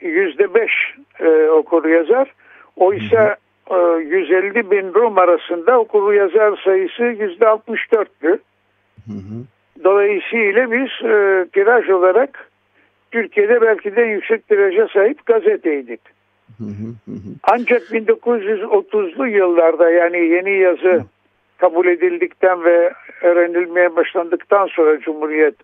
yüzde 0.00 0.54
beş 0.54 0.72
e, 1.20 1.48
okur 1.48 1.84
yazar. 1.84 2.34
Oysa 2.76 3.36
e, 3.70 3.74
150 3.74 4.70
bin 4.70 4.94
Rum 4.94 5.18
arasında 5.18 5.78
okur 5.78 6.12
yazar 6.12 6.60
sayısı 6.64 7.02
yüzde 7.02 7.44
64'tü. 7.44 8.38
Dolayısıyla 9.84 10.72
biz 10.72 11.10
e, 11.10 11.46
tiraj 11.52 11.90
olarak 11.90 12.50
Türkiye'de 13.10 13.60
belki 13.60 13.96
de 13.96 14.02
yüksek 14.02 14.48
tiraja 14.48 14.88
sahip 14.88 15.26
gazeteydik. 15.26 16.00
Ancak 17.42 17.82
1930'lu 17.82 19.26
yıllarda 19.26 19.90
yani 19.90 20.18
yeni 20.18 20.58
yazı 20.58 21.04
kabul 21.58 21.86
edildikten 21.86 22.64
ve 22.64 22.92
öğrenilmeye 23.22 23.96
başlandıktan 23.96 24.66
sonra 24.66 25.00
Cumhuriyet 25.00 25.54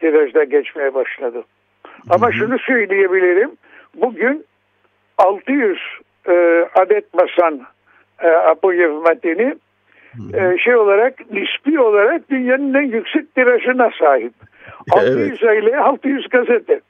tirajda 0.00 0.44
geçmeye 0.44 0.94
başladı. 0.94 1.44
Ama 2.10 2.32
şunu 2.32 2.58
söyleyebilirim. 2.58 3.50
Bugün 3.94 4.44
600 5.18 5.78
e, 6.28 6.32
adet 6.74 7.14
basan 7.14 7.60
e, 8.22 8.28
Apoyev 8.28 8.92
matini 8.92 9.54
e, 10.34 10.58
şey 10.58 10.76
olarak 10.76 11.30
nispi 11.30 11.80
olarak 11.80 12.30
dünyanın 12.30 12.74
en 12.74 12.82
yüksek 12.82 13.34
tirajına 13.34 13.90
sahip. 13.98 14.32
600 14.90 15.38
evet. 15.42 15.62
ile 15.62 15.78
600 15.78 16.28
gazete. 16.28 16.80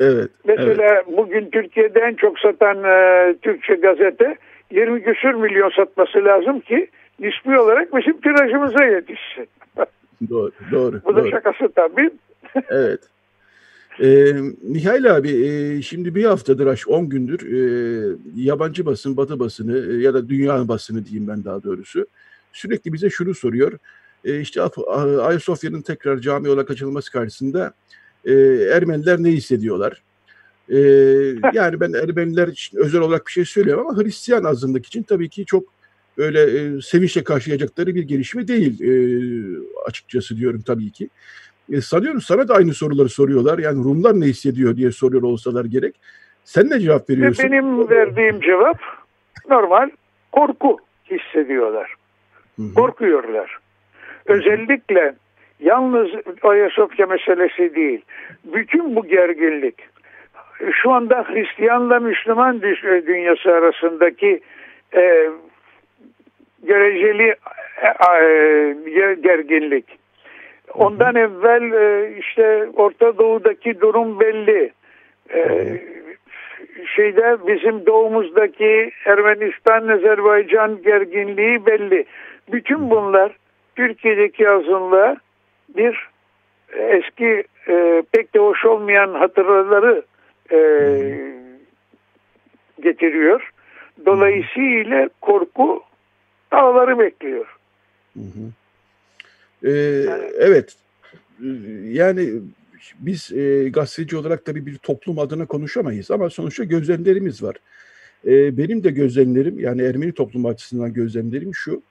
Evet. 0.00 0.30
Mesela 0.44 0.94
evet. 0.94 1.04
bugün 1.16 1.50
Türkiye'de 1.50 2.00
en 2.00 2.14
çok 2.14 2.38
satan 2.38 2.84
e, 2.84 3.34
Türkçe 3.42 3.74
gazete 3.74 4.36
20 4.70 5.02
küsür 5.02 5.34
milyon 5.34 5.70
satması 5.70 6.24
lazım 6.24 6.60
ki 6.60 6.88
nispi 7.20 7.58
olarak 7.58 7.96
bizim 7.96 8.20
tirajımıza 8.20 8.84
yetişsin. 8.84 9.48
doğru, 10.30 10.50
doğru. 10.72 11.00
Bu 11.04 11.16
doğru. 11.16 11.24
da 11.24 11.30
şakası 11.30 11.68
tabii. 11.74 12.10
evet. 12.68 13.00
Ee, 14.02 14.32
Mihail 14.62 15.16
abi 15.16 15.30
e, 15.30 15.82
şimdi 15.82 16.14
bir 16.14 16.24
haftadır 16.24 16.84
10 16.86 17.08
gündür 17.08 17.40
e, 17.52 18.16
yabancı 18.36 18.86
basın, 18.86 19.16
batı 19.16 19.38
basını 19.40 19.92
e, 19.92 20.02
ya 20.02 20.14
da 20.14 20.28
dünya 20.28 20.68
basını 20.68 21.04
diyeyim 21.04 21.28
ben 21.28 21.44
daha 21.44 21.62
doğrusu 21.62 22.06
sürekli 22.52 22.92
bize 22.92 23.10
şunu 23.10 23.34
soruyor. 23.34 23.72
E, 24.24 24.40
işte 24.40 24.62
Ayasofya'nın 25.22 25.82
tekrar 25.82 26.18
cami 26.18 26.48
olarak 26.48 26.70
açılması 26.70 27.12
karşısında 27.12 27.72
e, 28.24 28.32
Ermeniler 28.72 29.22
ne 29.22 29.28
hissediyorlar? 29.28 30.02
E, 30.68 30.78
yani 31.52 31.80
ben 31.80 31.92
Ermeniler 31.92 32.48
için 32.48 32.78
özel 32.78 33.00
olarak 33.00 33.26
bir 33.26 33.32
şey 33.32 33.44
söylüyorum 33.44 33.86
ama 33.88 34.02
Hristiyan 34.02 34.44
azınlık 34.44 34.86
için 34.86 35.02
tabii 35.02 35.28
ki 35.28 35.46
çok 35.46 35.64
öyle 36.18 36.42
e, 36.42 36.80
sevinçle 36.80 37.24
karşılayacakları 37.24 37.94
bir 37.94 38.02
gelişme 38.02 38.48
değil 38.48 38.82
e, 38.82 38.92
açıkçası 39.86 40.36
diyorum 40.36 40.62
tabii 40.66 40.90
ki. 40.90 41.08
E, 41.72 41.80
sanıyorum 41.80 42.20
sana 42.20 42.48
da 42.48 42.54
aynı 42.54 42.74
soruları 42.74 43.08
soruyorlar. 43.08 43.58
Yani 43.58 43.84
Rumlar 43.84 44.20
ne 44.20 44.24
hissediyor 44.24 44.76
diye 44.76 44.92
soruyor 44.92 45.22
olsalar 45.22 45.64
gerek. 45.64 45.94
Sen 46.44 46.70
ne 46.70 46.80
cevap 46.80 47.10
veriyorsun? 47.10 47.44
Benim 47.44 47.88
verdiğim 47.88 48.40
cevap 48.40 48.78
normal 49.48 49.90
korku 50.32 50.76
hissediyorlar. 51.10 51.94
Hı-hı. 52.58 52.74
Korkuyorlar. 52.74 53.58
Özellikle 54.26 55.14
Yalnız 55.60 56.08
Ayasofya 56.42 57.06
meselesi 57.06 57.74
değil. 57.74 58.00
Bütün 58.44 58.96
bu 58.96 59.06
gerginlik 59.06 59.74
şu 60.72 60.90
anda 60.90 61.24
Hristiyanla 61.28 62.00
Müslüman 62.00 62.62
dünyası 63.06 63.52
arasındaki 63.54 64.40
e, 64.96 65.30
göreceli 66.62 67.34
e, 67.82 67.86
e, 68.16 69.14
gerginlik. 69.14 69.98
Ondan 70.74 71.14
evvel 71.14 71.72
e, 71.72 72.16
işte 72.18 72.68
Orta 72.76 73.18
Doğu'daki 73.18 73.80
durum 73.80 74.20
belli. 74.20 74.72
E, 75.34 75.40
şeyde 76.96 77.36
bizim 77.46 77.86
doğumuzdaki 77.86 78.90
Ermenistan, 79.04 79.88
Azerbaycan 79.88 80.82
gerginliği 80.82 81.66
belli. 81.66 82.04
Bütün 82.52 82.90
bunlar 82.90 83.36
Türkiye'deki 83.76 84.48
azınlığa 84.48 85.16
bir 85.76 86.08
e, 86.72 86.82
eski 86.82 87.44
e, 87.68 88.02
pek 88.12 88.34
de 88.34 88.38
hoş 88.38 88.64
olmayan 88.64 89.14
hatırları 89.14 90.02
e, 90.52 90.58
getiriyor. 92.82 93.50
Dolayısıyla 94.06 95.08
korku 95.20 95.82
dağları 96.52 96.98
bekliyor. 96.98 97.56
Hı 98.14 98.20
hı. 98.20 98.52
Ee, 99.64 100.04
evet. 100.38 100.76
Yani 101.84 102.30
biz 102.98 103.32
e, 103.32 103.68
gazeteci 103.68 104.16
olarak 104.16 104.44
tabii 104.44 104.66
bir 104.66 104.76
toplum 104.78 105.18
adına 105.18 105.46
konuşamayız 105.46 106.10
ama 106.10 106.30
sonuçta 106.30 106.64
gözlemlerimiz 106.64 107.42
var. 107.42 107.56
E, 108.26 108.58
benim 108.58 108.84
de 108.84 108.90
gözlemlerim 108.90 109.60
yani 109.60 109.82
Ermeni 109.82 110.12
toplumu 110.12 110.48
açısından 110.48 110.92
gözlemlerim 110.92 111.54
şu. 111.54 111.82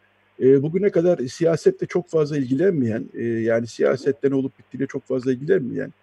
E, 0.44 0.64
bugüne 0.64 0.90
kadar 0.90 1.18
siyasette 1.18 1.86
çok 1.86 2.10
fazla 2.10 2.38
ilgilenmeyen, 2.38 3.06
e, 3.14 3.24
yani 3.24 3.68
siyasetten 3.68 4.32
olup 4.32 4.60
bittiğiyle 4.60 4.88
çok 4.88 5.04
fazla 5.08 5.32
ilgilenmeyen, 5.32 5.94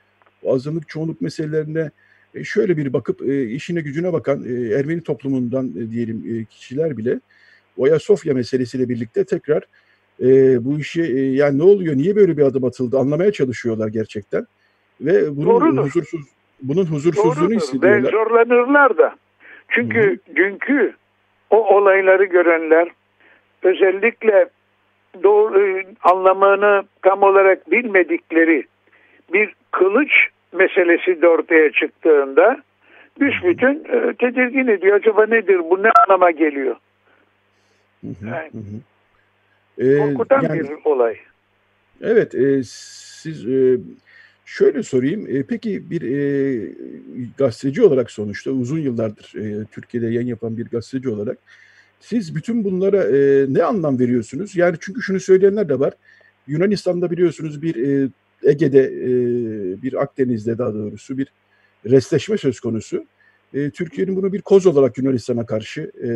azınlık 0.46 0.88
çoğunluk 0.88 1.20
meselelerine 1.20 1.90
e, 2.34 2.44
şöyle 2.44 2.76
bir 2.76 2.92
bakıp 2.92 3.22
e, 3.22 3.44
işine 3.44 3.80
gücüne 3.80 4.12
bakan 4.12 4.44
e, 4.44 4.74
Ermeni 4.74 5.02
toplumundan 5.02 5.68
e, 5.68 5.90
diyelim 5.90 6.24
e, 6.30 6.44
kişiler 6.44 6.96
bile 6.96 7.20
o 7.76 7.84
Ayasofya 7.84 8.34
meselesiyle 8.34 8.88
birlikte 8.88 9.24
tekrar 9.24 9.62
e, 10.20 10.64
bu 10.64 10.78
işi 10.78 11.02
e, 11.02 11.20
yani 11.32 11.58
ne 11.58 11.62
oluyor, 11.62 11.96
niye 11.96 12.16
böyle 12.16 12.36
bir 12.36 12.42
adım 12.42 12.64
atıldı 12.64 12.98
anlamaya 12.98 13.32
çalışıyorlar 13.32 13.88
gerçekten 13.88 14.46
ve 15.00 15.36
bunun 15.36 15.46
Doğrudur. 15.46 15.82
huzursuz 15.82 16.20
bunun 16.62 16.86
huzursuzluğunu 16.86 17.36
Doğrudur 17.36 17.50
ve 17.50 17.56
hissediyorlar. 17.56 18.12
zorlanırlar 18.12 18.98
da. 18.98 19.16
Çünkü 19.68 20.18
dünkü 20.36 20.94
o 21.50 21.76
olayları 21.76 22.24
görenler 22.24 22.88
özellikle 23.64 24.48
doğru 25.22 25.82
anlamını 26.02 26.84
tam 27.02 27.22
olarak 27.22 27.70
bilmedikleri 27.70 28.64
bir 29.32 29.54
kılıç 29.70 30.10
meselesi 30.52 31.22
de 31.22 31.28
ortaya 31.28 31.72
çıktığında 31.72 32.62
büsbütün 33.20 33.84
e, 33.84 34.14
tedirgin 34.14 34.66
ediyor. 34.66 34.96
Acaba 34.96 35.26
nedir 35.26 35.58
bu 35.70 35.82
ne 35.82 35.90
anlama 35.90 36.30
geliyor? 36.30 36.76
Yani-. 38.02 38.50
Ee, 39.78 39.98
Korkutan 39.98 40.42
yani- 40.42 40.60
bir 40.60 40.68
olay. 40.84 41.16
Evet, 42.00 42.34
e, 42.34 42.62
siz 42.64 43.48
e, 43.48 43.78
şöyle 44.44 44.82
sorayım. 44.82 45.26
E, 45.28 45.42
peki 45.42 45.90
bir 45.90 46.02
e, 46.02 46.72
gazeteci 47.38 47.82
olarak 47.82 48.10
sonuçta 48.10 48.50
uzun 48.50 48.78
yıllardır 48.78 49.32
e, 49.38 49.64
Türkiye'de 49.64 50.06
yayın 50.06 50.26
yapan 50.26 50.56
bir 50.56 50.66
gazeteci 50.66 51.08
olarak 51.08 51.38
siz 52.04 52.34
bütün 52.34 52.64
bunlara 52.64 53.04
e, 53.04 53.46
ne 53.48 53.62
anlam 53.62 53.98
veriyorsunuz? 53.98 54.56
Yani 54.56 54.76
çünkü 54.80 55.02
şunu 55.02 55.20
söyleyenler 55.20 55.68
de 55.68 55.80
var. 55.80 55.92
Yunanistan'da 56.46 57.10
biliyorsunuz 57.10 57.62
bir 57.62 57.76
e, 57.76 58.08
Ege'de, 58.42 58.82
e, 58.82 59.12
bir 59.82 60.02
Akdeniz'de 60.02 60.58
daha 60.58 60.74
doğrusu 60.74 61.18
bir 61.18 61.32
restleşme 61.86 62.38
söz 62.38 62.60
konusu. 62.60 63.04
E, 63.54 63.70
Türkiye'nin 63.70 64.16
bunu 64.16 64.32
bir 64.32 64.40
koz 64.40 64.66
olarak 64.66 64.98
Yunanistan'a 64.98 65.46
karşı 65.46 65.80
e, 66.04 66.08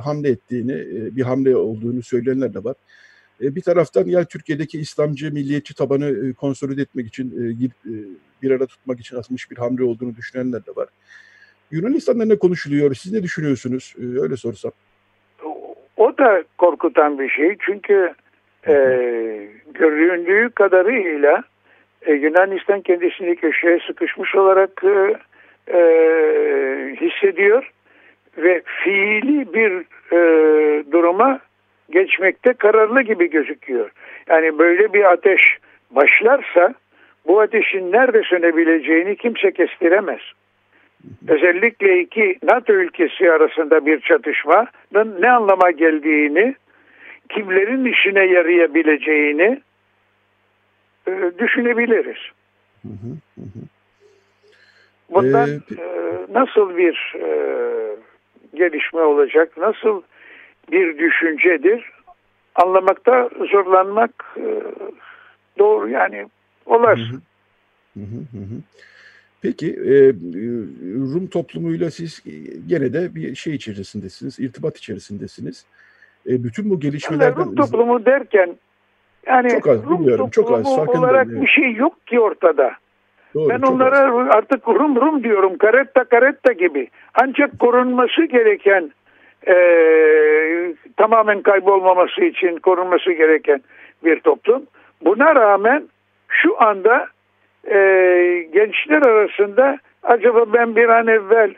hamle 0.00 0.28
ettiğini, 0.28 0.72
e, 0.72 1.16
bir 1.16 1.22
hamle 1.22 1.56
olduğunu 1.56 2.02
söyleyenler 2.02 2.54
de 2.54 2.64
var. 2.64 2.76
E, 3.42 3.54
bir 3.54 3.60
taraftan 3.60 4.06
yani 4.06 4.26
Türkiye'deki 4.26 4.80
İslamcı, 4.80 5.32
milliyetçi 5.32 5.74
tabanı 5.74 6.28
e, 6.28 6.32
konsolide 6.32 6.82
etmek 6.82 7.06
için, 7.06 7.44
e, 7.44 7.52
gidip, 7.52 7.76
e, 7.86 7.94
bir 8.42 8.50
arada 8.50 8.66
tutmak 8.66 9.00
için 9.00 9.16
atmış 9.16 9.50
bir 9.50 9.56
hamle 9.56 9.84
olduğunu 9.84 10.16
düşünenler 10.16 10.66
de 10.66 10.76
var. 10.76 10.88
Yunanistan'da 11.70 12.24
ne 12.24 12.38
konuşuluyor? 12.38 12.94
Siz 12.94 13.12
ne 13.12 13.22
düşünüyorsunuz? 13.22 13.94
E, 13.98 14.04
öyle 14.04 14.36
sorsam. 14.36 14.72
O 16.16 16.18
da 16.18 16.42
korkutan 16.58 17.18
bir 17.18 17.28
şey. 17.28 17.56
Çünkü 17.60 18.12
e, 18.68 18.74
göründüğü 19.74 20.50
kadarıyla 20.50 21.42
e, 22.06 22.12
Yunanistan 22.12 22.80
kendisini 22.80 23.36
köşeye 23.36 23.78
sıkışmış 23.86 24.34
olarak 24.34 24.84
e, 24.84 25.14
e, 25.78 25.80
hissediyor 27.00 27.70
ve 28.38 28.62
fiili 28.84 29.54
bir 29.54 29.72
e, 30.12 30.20
duruma 30.92 31.40
geçmekte 31.90 32.52
kararlı 32.52 33.02
gibi 33.02 33.30
gözüküyor. 33.30 33.90
Yani 34.28 34.58
böyle 34.58 34.92
bir 34.92 35.12
ateş 35.12 35.40
başlarsa 35.90 36.74
bu 37.26 37.40
ateşin 37.40 37.92
nerede 37.92 38.22
sönebileceğini 38.22 39.16
kimse 39.16 39.52
kestiremez. 39.52 40.20
Özellikle 41.28 42.00
iki 42.00 42.38
NATO 42.42 42.72
ülkesi 42.72 43.32
arasında 43.32 43.86
bir 43.86 44.00
çatışmanın 44.00 45.22
ne 45.22 45.30
anlama 45.30 45.70
geldiğini, 45.70 46.54
kimlerin 47.28 47.84
işine 47.84 48.24
yarayabileceğini 48.24 49.60
e, 51.08 51.32
düşünebiliriz. 51.38 52.18
Hı 52.82 52.88
hı, 52.88 53.40
hı 53.40 53.42
hı. 53.42 53.60
Bundan 55.10 55.48
Ee, 55.48 55.74
e, 55.82 55.86
nasıl 56.32 56.76
bir 56.76 57.14
e, 57.14 57.28
gelişme 58.54 59.00
olacak, 59.00 59.56
nasıl 59.56 60.02
bir 60.72 60.98
düşüncedir 60.98 61.90
anlamakta 62.54 63.30
zorlanmak 63.50 64.24
e, 64.36 64.46
doğru 65.58 65.88
yani 65.88 66.26
olası. 66.66 67.12
Hı 67.94 68.00
hı, 68.00 68.20
hı 68.32 68.38
hı. 68.38 68.60
Peki 69.46 69.66
e, 69.66 70.12
Rum 71.14 71.26
toplumuyla 71.26 71.90
siz 71.90 72.24
gene 72.66 72.92
de 72.92 73.14
bir 73.14 73.34
şey 73.34 73.54
içerisindesiniz, 73.54 74.40
irtibat 74.40 74.76
içerisindesiniz. 74.76 75.66
E, 76.28 76.44
bütün 76.44 76.70
bu 76.70 76.80
gelişmelerden 76.80 77.44
Rum 77.46 77.54
toplumu 77.54 78.06
derken 78.06 78.56
yani 79.26 79.48
Çok 79.48 79.68
az, 79.68 79.84
Rum 79.84 80.00
biliyorum, 80.00 80.30
çok 80.30 80.52
az, 80.52 80.66
olarak 80.88 81.28
bir 81.28 81.46
şey 81.46 81.72
yok 81.72 82.06
ki 82.06 82.20
ortada. 82.20 82.72
doğru, 83.34 83.48
ben 83.48 83.60
onlara 83.60 84.20
az. 84.20 84.28
artık 84.30 84.68
Rum 84.68 84.96
Rum 84.96 85.24
diyorum. 85.24 85.58
Karetta 85.58 86.04
karetta 86.04 86.52
gibi. 86.52 86.88
Ancak 87.14 87.58
korunması 87.58 88.24
gereken 88.24 88.90
eee, 89.46 90.74
tamamen 90.96 91.42
kaybolmaması 91.42 92.24
için 92.24 92.56
korunması 92.56 93.12
gereken 93.12 93.60
bir 94.04 94.20
toplum. 94.20 94.62
Buna 95.04 95.34
rağmen 95.34 95.88
şu 96.28 96.62
anda 96.62 97.06
eee, 97.70 98.42
gençler 98.42 99.02
arasında 99.02 99.78
acaba 100.02 100.52
ben 100.52 100.76
bir 100.76 100.88
an 100.88 101.06
evvel 101.06 101.54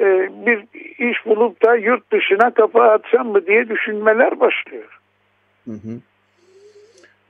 eee, 0.00 0.30
bir 0.46 0.64
iş 1.10 1.26
bulup 1.26 1.62
da 1.64 1.76
yurt 1.76 2.12
dışına 2.12 2.50
kafa 2.50 2.90
atsam 2.90 3.28
mı 3.28 3.46
diye 3.46 3.68
düşünmeler 3.68 4.40
başlıyor. 4.40 4.98
Hı 5.64 5.70
hı. 5.70 6.00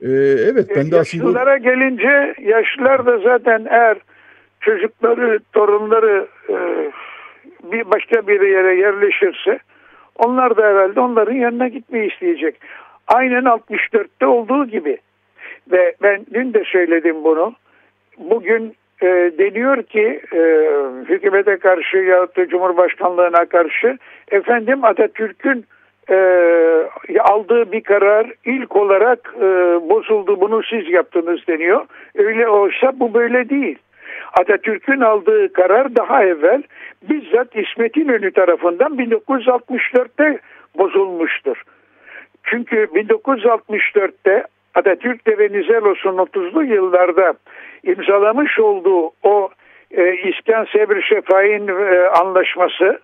E, 0.01 0.09
evet 0.51 0.67
ben 0.75 0.91
de 0.91 0.99
aslında 0.99 1.23
Yaşlılara 1.25 1.57
gelince 1.57 2.33
yaşlılar 2.41 3.05
da 3.05 3.17
zaten 3.17 3.65
eğer 3.69 3.97
çocukları, 4.61 5.39
torunları 5.53 6.27
e, 6.49 6.55
bir 7.63 7.91
başka 7.91 8.27
bir 8.27 8.41
yere 8.41 8.75
yerleşirse 8.75 9.59
onlar 10.15 10.57
da 10.57 10.61
herhalde 10.63 10.99
onların 10.99 11.35
yanına 11.35 11.67
gitmeyi 11.67 12.11
isteyecek. 12.11 12.55
Aynen 13.07 13.43
64'te 13.43 14.25
olduğu 14.25 14.65
gibi. 14.65 14.97
Ve 15.71 15.95
ben 16.01 16.25
dün 16.33 16.53
de 16.53 16.63
söyledim 16.65 17.23
bunu. 17.23 17.53
Bugün 18.17 18.75
e, 19.01 19.07
deniyor 19.37 19.83
ki 19.83 20.21
e, 20.33 20.39
hükümete 21.09 21.57
karşı 21.57 21.97
yahut 21.97 22.37
da 22.37 22.47
Cumhurbaşkanlığına 22.47 23.45
karşı 23.45 23.97
efendim 24.31 24.83
Atatürk'ün 24.83 25.65
e, 26.09 26.15
aldığı 27.19 27.71
bir 27.71 27.81
karar 27.81 28.31
ilk 28.45 28.75
olarak 28.75 29.33
e, 29.37 29.45
bozuldu 29.89 30.41
bunu 30.41 30.61
siz 30.63 30.89
yaptınız 30.89 31.47
deniyor. 31.47 31.85
Öyle 32.15 32.47
olsa 32.47 32.91
bu 32.99 33.13
böyle 33.13 33.49
değil. 33.49 33.77
Atatürk'ün 34.39 35.01
aldığı 35.01 35.53
karar 35.53 35.95
daha 35.95 36.23
evvel 36.23 36.63
bizzat 37.09 37.55
İsmet 37.55 37.97
İnönü 37.97 38.31
tarafından 38.31 38.93
1964'te 38.93 40.39
bozulmuştur. 40.77 41.63
Çünkü 42.43 42.75
1964'te 42.75 44.43
Atatürk 44.75 45.27
ve 45.27 45.37
Venizelos'un 45.37 46.17
30'lu 46.17 46.63
yıllarda 46.63 47.33
imzalamış 47.83 48.59
olduğu 48.59 49.11
o 49.23 49.49
e, 49.91 50.13
İskan 50.13 50.65
Sebri 50.65 51.03
Şefai'nin 51.03 51.67
e, 51.67 52.07
anlaşması 52.07 52.99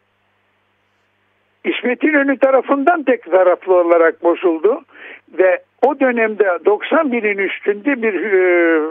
İsmet 1.63 2.03
İnönü 2.03 2.37
tarafından 2.37 3.03
tek 3.03 3.31
taraflı 3.31 3.75
olarak 3.75 4.23
bozuldu 4.23 4.81
ve 5.37 5.59
o 5.85 5.99
dönemde 5.99 6.57
90 6.65 7.11
binin 7.11 7.37
üstünde 7.37 8.01
bir 8.01 8.13
e, 8.13 8.81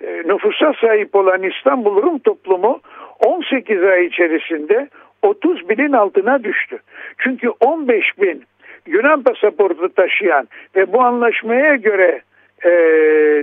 e, 0.00 0.22
nüfusa 0.26 0.72
sahip 0.80 1.14
olan 1.14 1.42
İstanbul 1.42 2.02
Rum 2.02 2.18
toplumu 2.18 2.80
18 3.26 3.82
ay 3.82 4.06
içerisinde 4.06 4.88
30 5.22 5.68
binin 5.68 5.92
altına 5.92 6.44
düştü. 6.44 6.78
Çünkü 7.18 7.48
15 7.48 8.04
bin 8.20 8.44
Yunan 8.86 9.22
pasaportu 9.22 9.88
taşıyan 9.94 10.48
ve 10.76 10.92
bu 10.92 11.00
anlaşmaya 11.00 11.76
göre 11.76 12.20
e, 12.64 12.70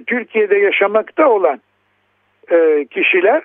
Türkiye'de 0.08 0.58
yaşamakta 0.58 1.30
olan 1.30 1.62
e, 2.52 2.86
kişiler 2.92 3.44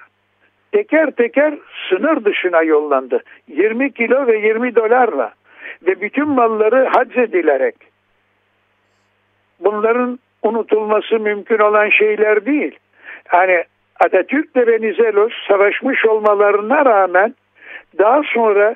teker 0.73 1.11
teker 1.11 1.55
sınır 1.89 2.25
dışına 2.25 2.63
yollandı. 2.63 3.23
20 3.49 3.93
kilo 3.93 4.27
ve 4.27 4.39
20 4.39 4.77
dolarla 4.77 5.33
ve 5.87 6.01
bütün 6.01 6.29
malları 6.29 6.89
hac 6.95 7.17
edilerek. 7.17 7.75
Bunların 9.61 10.19
unutulması 10.43 11.19
mümkün 11.19 11.59
olan 11.59 11.89
şeyler 11.89 12.47
değil. 12.47 12.79
Yani 13.33 13.65
Atatürk 14.01 14.57
ve 14.57 14.67
Venizelos 14.67 15.33
savaşmış 15.49 16.07
olmalarına 16.07 16.85
rağmen 16.85 17.35
daha 17.99 18.23
sonra 18.23 18.75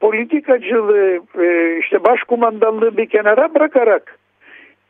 politikacılığı 0.00 1.20
e, 1.38 1.78
işte 1.78 2.04
başkumandanlığı 2.04 2.96
bir 2.96 3.06
kenara 3.06 3.54
bırakarak 3.54 4.18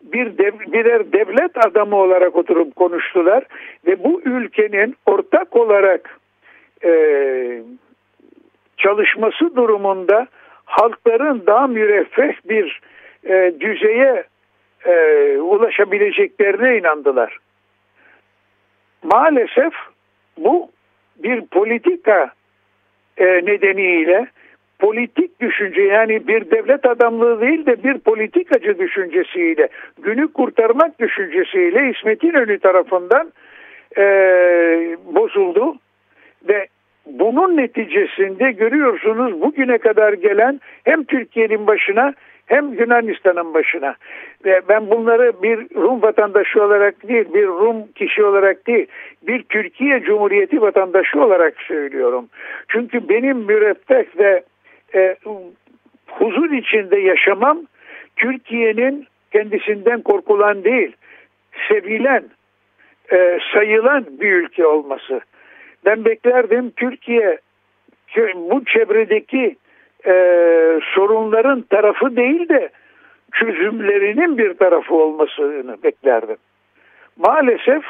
bir 0.02 0.38
dev, 0.38 0.52
birer 0.72 1.12
devlet 1.12 1.66
adamı 1.66 1.96
olarak 1.96 2.36
oturup 2.36 2.76
konuştular 2.76 3.44
ve 3.86 4.04
bu 4.04 4.22
ülkenin 4.24 4.96
ortak 5.06 5.56
olarak 5.56 6.18
e, 6.84 6.92
çalışması 8.76 9.56
durumunda 9.56 10.26
halkların 10.64 11.42
daha 11.46 11.66
müreffeh 11.66 12.34
bir 12.48 12.80
e, 13.24 13.52
düzeye 13.60 14.24
e, 14.86 14.92
ulaşabileceklerine 15.38 16.78
inandılar. 16.78 17.38
Maalesef 19.02 19.72
bu 20.38 20.70
bir 21.16 21.46
politika 21.46 22.30
e, 23.16 23.24
nedeniyle 23.24 24.26
politik 24.78 25.40
düşünce 25.40 25.82
yani 25.82 26.28
bir 26.28 26.50
devlet 26.50 26.86
adamlığı 26.86 27.40
değil 27.40 27.66
de 27.66 27.82
bir 27.84 27.98
politikacı 27.98 28.78
düşüncesiyle 28.78 29.68
günü 30.02 30.32
kurtarmak 30.32 31.00
düşüncesiyle 31.00 31.90
İsmet 31.90 32.24
İnönü 32.24 32.58
tarafından 32.58 33.32
e, 33.98 34.02
bozuldu 35.14 35.76
ve 36.48 36.66
bunun 37.06 37.56
neticesinde 37.56 38.52
görüyorsunuz 38.52 39.40
bugüne 39.40 39.78
kadar 39.78 40.12
gelen 40.12 40.60
hem 40.84 41.04
Türkiye'nin 41.04 41.66
başına 41.66 42.14
hem 42.48 42.72
Yunanistan'ın 42.72 43.54
başına. 43.54 43.94
Ve 44.44 44.60
ben 44.68 44.90
bunları 44.90 45.42
bir 45.42 45.58
Rum 45.74 46.02
vatandaşı 46.02 46.62
olarak 46.62 47.08
değil, 47.08 47.24
bir 47.34 47.46
Rum 47.46 47.92
kişi 47.94 48.24
olarak 48.24 48.66
değil, 48.66 48.86
bir 49.22 49.42
Türkiye 49.42 50.00
Cumhuriyeti 50.00 50.60
vatandaşı 50.60 51.22
olarak 51.22 51.54
söylüyorum. 51.60 52.28
Çünkü 52.68 53.08
benim 53.08 53.36
müreffeh 53.36 54.18
ve 54.18 54.42
e, 54.94 55.16
huzur 56.06 56.50
içinde 56.50 56.98
yaşamam 56.98 57.62
Türkiye'nin 58.16 59.06
kendisinden 59.32 60.02
korkulan 60.02 60.64
değil, 60.64 60.96
sevilen, 61.68 62.24
e, 63.12 63.38
sayılan 63.52 64.06
bir 64.20 64.32
ülke 64.32 64.66
olması. 64.66 65.20
Ben 65.84 66.04
beklerdim 66.04 66.70
Türkiye 66.70 67.38
bu 68.34 68.64
çevredeki 68.64 69.56
e, 70.06 70.12
sorunların 70.94 71.60
tarafı 71.60 72.16
değil 72.16 72.48
de 72.48 72.68
çözümlerinin 73.32 74.38
bir 74.38 74.54
tarafı 74.54 74.94
olmasını 74.94 75.82
beklerdim. 75.82 76.36
Maalesef 77.16 77.84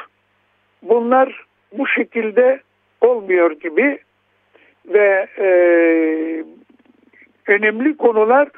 bunlar 0.82 1.44
bu 1.72 1.86
şekilde 1.86 2.60
olmuyor 3.00 3.50
gibi 3.50 3.98
ve 4.86 5.26
e, 5.38 5.48
önemli 7.48 7.96
konular 7.96 8.48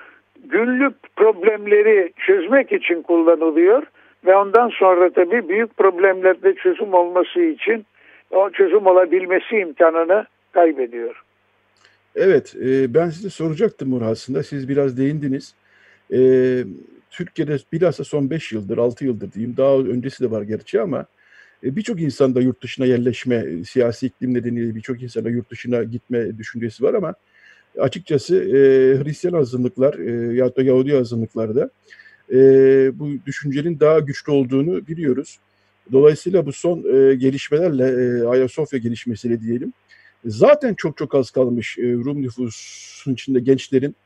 günlük 0.44 1.16
problemleri 1.16 2.12
çözmek 2.26 2.72
için 2.72 3.02
kullanılıyor 3.02 3.82
ve 4.26 4.36
ondan 4.36 4.68
sonra 4.68 5.10
tabii 5.12 5.48
büyük 5.48 5.76
problemlerde 5.76 6.54
çözüm 6.54 6.94
olması 6.94 7.40
için 7.40 7.86
o 8.30 8.50
çözüm 8.50 8.86
olabilmesi 8.86 9.56
imkanını 9.56 10.26
kaybediyor. 10.52 11.22
Evet, 12.16 12.56
e, 12.64 12.94
ben 12.94 13.10
size 13.10 13.30
soracaktım 13.30 13.92
bunu 13.92 14.04
aslında. 14.04 14.42
Siz 14.42 14.68
biraz 14.68 14.98
değindiniz. 14.98 15.54
E, 16.12 16.18
Türkiye'de 17.10 17.56
bilhassa 17.72 18.04
son 18.04 18.30
5 18.30 18.52
yıldır, 18.52 18.78
6 18.78 19.04
yıldır 19.04 19.32
diyeyim, 19.32 19.56
daha 19.56 19.76
öncesi 19.76 20.24
de 20.24 20.30
var 20.30 20.42
gerçi 20.42 20.80
ama 20.80 21.06
e, 21.64 21.76
birçok 21.76 22.00
insanda 22.00 22.40
yurt 22.40 22.62
dışına 22.62 22.86
yerleşme, 22.86 23.34
e, 23.34 23.64
siyasi 23.64 24.06
iklim 24.06 24.34
nedeniyle 24.34 24.74
birçok 24.74 25.02
insana 25.02 25.28
yurt 25.28 25.50
dışına 25.50 25.82
gitme 25.82 26.38
düşüncesi 26.38 26.84
var 26.84 26.94
ama 26.94 27.14
açıkçası 27.78 28.36
e, 28.36 28.58
Hristiyan 29.04 29.34
azınlıklar 29.34 29.94
e, 29.94 30.34
ya 30.34 30.56
da 30.56 30.62
Yahudi 30.62 30.96
azınlıklarda 30.96 31.70
e, 32.32 32.36
bu 32.98 33.08
düşüncenin 33.26 33.80
daha 33.80 33.98
güçlü 33.98 34.32
olduğunu 34.32 34.86
biliyoruz. 34.86 35.38
Dolayısıyla 35.92 36.46
bu 36.46 36.52
son 36.52 36.78
e, 36.78 37.14
gelişmelerle, 37.14 37.84
e, 37.84 38.26
Ayasofya 38.26 38.78
gelişmesiyle 38.78 39.40
diyelim, 39.40 39.72
zaten 40.24 40.74
çok 40.74 40.96
çok 40.96 41.14
az 41.14 41.30
kalmış 41.30 41.78
e, 41.78 41.82
Rum 41.82 42.22
nüfusun 42.22 43.12
içinde 43.12 43.40
gençlerin 43.40 43.96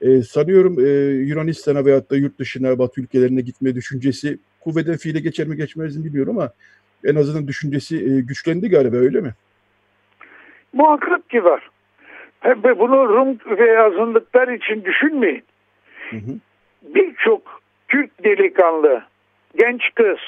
e, 0.00 0.22
sanıyorum 0.22 0.76
e, 0.80 0.88
Yunanistan'a 1.26 1.84
veyahut 1.84 2.10
da 2.10 2.16
yurt 2.16 2.38
dışına, 2.38 2.78
Batı 2.78 3.00
ülkelerine 3.00 3.40
gitme 3.40 3.74
düşüncesi 3.74 4.38
kuvveten 4.60 4.96
fiile 4.96 5.20
geçer 5.20 5.46
mi 5.46 5.56
geçmez 5.56 5.96
mi 5.96 6.04
bilmiyorum 6.04 6.38
ama 6.38 6.52
en 7.04 7.14
azından 7.14 7.48
düşüncesi 7.48 7.96
e, 7.96 8.20
güçlendi 8.20 8.68
galiba 8.68 8.96
öyle 8.96 9.20
mi? 9.20 9.34
Muhakkak 10.72 11.30
ki 11.30 11.44
var. 11.44 11.70
Ve 12.44 12.78
bunu 12.78 13.08
Rum 13.08 13.38
ve 13.58 13.80
azınlıklar 13.82 14.48
için 14.48 14.84
düşünmeyin. 14.84 15.44
Birçok 16.82 17.60
Türk 17.88 18.24
delikanlı, 18.24 19.02
genç 19.56 19.94
kız 19.94 20.18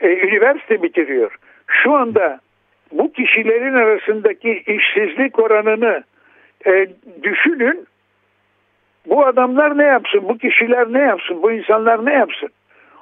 e, 0.00 0.08
üniversite 0.08 0.82
bitiriyor. 0.82 1.36
Şu 1.66 1.92
anda 1.92 2.40
bu 2.92 3.12
kişilerin 3.12 3.74
arasındaki 3.74 4.62
işsizlik 4.66 5.38
oranını 5.38 6.04
e, 6.66 6.86
düşünün. 7.22 7.86
Bu 9.06 9.26
adamlar 9.26 9.78
ne 9.78 9.84
yapsın? 9.84 10.20
Bu 10.22 10.38
kişiler 10.38 10.92
ne 10.92 11.00
yapsın? 11.00 11.42
Bu 11.42 11.52
insanlar 11.52 12.06
ne 12.06 12.12
yapsın? 12.12 12.48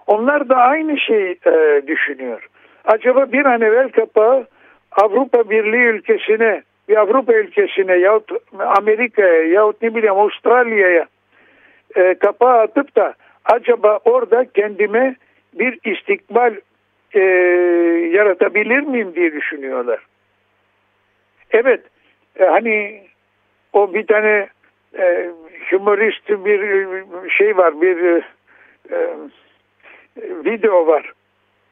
Onlar 0.07 0.49
da 0.49 0.57
aynı 0.57 0.99
şeyi 0.99 1.39
e, 1.47 1.83
düşünüyor. 1.87 2.49
Acaba 2.85 3.33
bir 3.33 3.45
an 3.45 3.61
evvel 3.61 3.89
kapağı 3.89 4.47
Avrupa 4.93 5.51
Birliği 5.51 5.87
ülkesine, 5.87 6.63
bir 6.89 6.97
Avrupa 6.97 7.33
ülkesine 7.33 7.95
yahut 7.95 8.31
Amerika'ya 8.59 9.43
yahut 9.43 9.83
ne 9.83 9.95
bileyim 9.95 10.15
Avustralya'ya 10.15 11.07
e, 11.97 12.15
kapağı 12.15 12.59
atıp 12.59 12.97
da 12.97 13.15
acaba 13.45 13.99
orada 14.05 14.45
kendime 14.45 15.17
bir 15.55 15.79
istikbal 15.85 16.55
e, 17.15 17.21
yaratabilir 18.13 18.81
miyim 18.81 19.15
diye 19.15 19.33
düşünüyorlar. 19.33 20.01
Evet 21.51 21.81
e, 22.41 22.45
hani 22.45 23.03
o 23.73 23.95
bir 23.95 24.07
tane 24.07 24.49
e, 24.99 25.31
humorist 25.71 26.29
bir 26.29 26.61
şey 27.31 27.57
var 27.57 27.81
bir 27.81 28.05
e, 28.05 28.23
e, 28.91 28.99
video 30.45 30.87
var. 30.87 31.13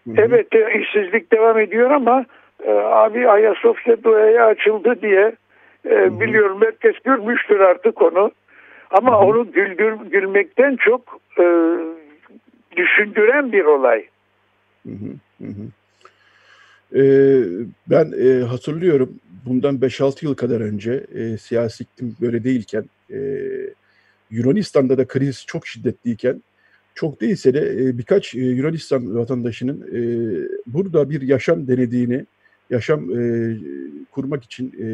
Hı 0.07 0.11
hı. 0.11 0.14
Evet 0.19 0.55
e, 0.55 0.79
işsizlik 0.81 1.33
devam 1.33 1.59
ediyor 1.59 1.91
ama 1.91 2.25
e, 2.64 2.70
abi 2.70 3.28
Ayasofya 3.28 4.02
duaya 4.04 4.46
açıldı 4.46 5.02
diye 5.02 5.32
e, 5.90 6.20
biliyorum 6.20 6.61
herkes 6.62 7.02
görmüştür 7.04 7.61
artık 7.61 8.02
onu. 8.02 8.30
Ama 8.90 9.20
onu 9.20 9.52
güldür, 9.52 9.94
gülmekten 10.11 10.76
çok 10.76 11.20
e, 11.38 11.44
düşündüren 12.76 13.52
bir 13.52 13.64
olay. 13.64 14.07
Hı 14.86 14.92
hı. 14.92 15.44
Hı 15.44 15.48
hı. 15.48 15.66
Ee, 16.94 17.42
ben 17.90 18.12
e, 18.18 18.44
hatırlıyorum 18.44 19.14
bundan 19.46 19.76
5-6 19.76 20.24
yıl 20.24 20.34
kadar 20.34 20.61
önce 20.61 21.04
e, 21.14 21.36
siyasi 21.36 21.84
iklim 21.84 22.16
böyle 22.20 22.44
değilken 22.44 22.84
e, 23.11 23.18
Yunanistan'da 24.30 24.98
da 24.98 25.07
kriz 25.07 25.44
çok 25.46 25.66
şiddetliyken 25.66 26.42
çok 26.94 27.20
değilse 27.20 27.54
de 27.54 27.61
e, 27.61 27.98
birkaç 27.98 28.34
e, 28.34 28.38
Yunanistan 28.38 29.16
vatandaşının 29.16 29.80
e, 29.92 30.00
burada 30.66 31.11
bir 31.11 31.22
yaşam 31.22 31.68
denediğini, 31.68 32.26
yaşam 32.71 33.01
e, 33.01 33.21
kurmak 34.12 34.45
için 34.45 34.73
e, 34.83 34.87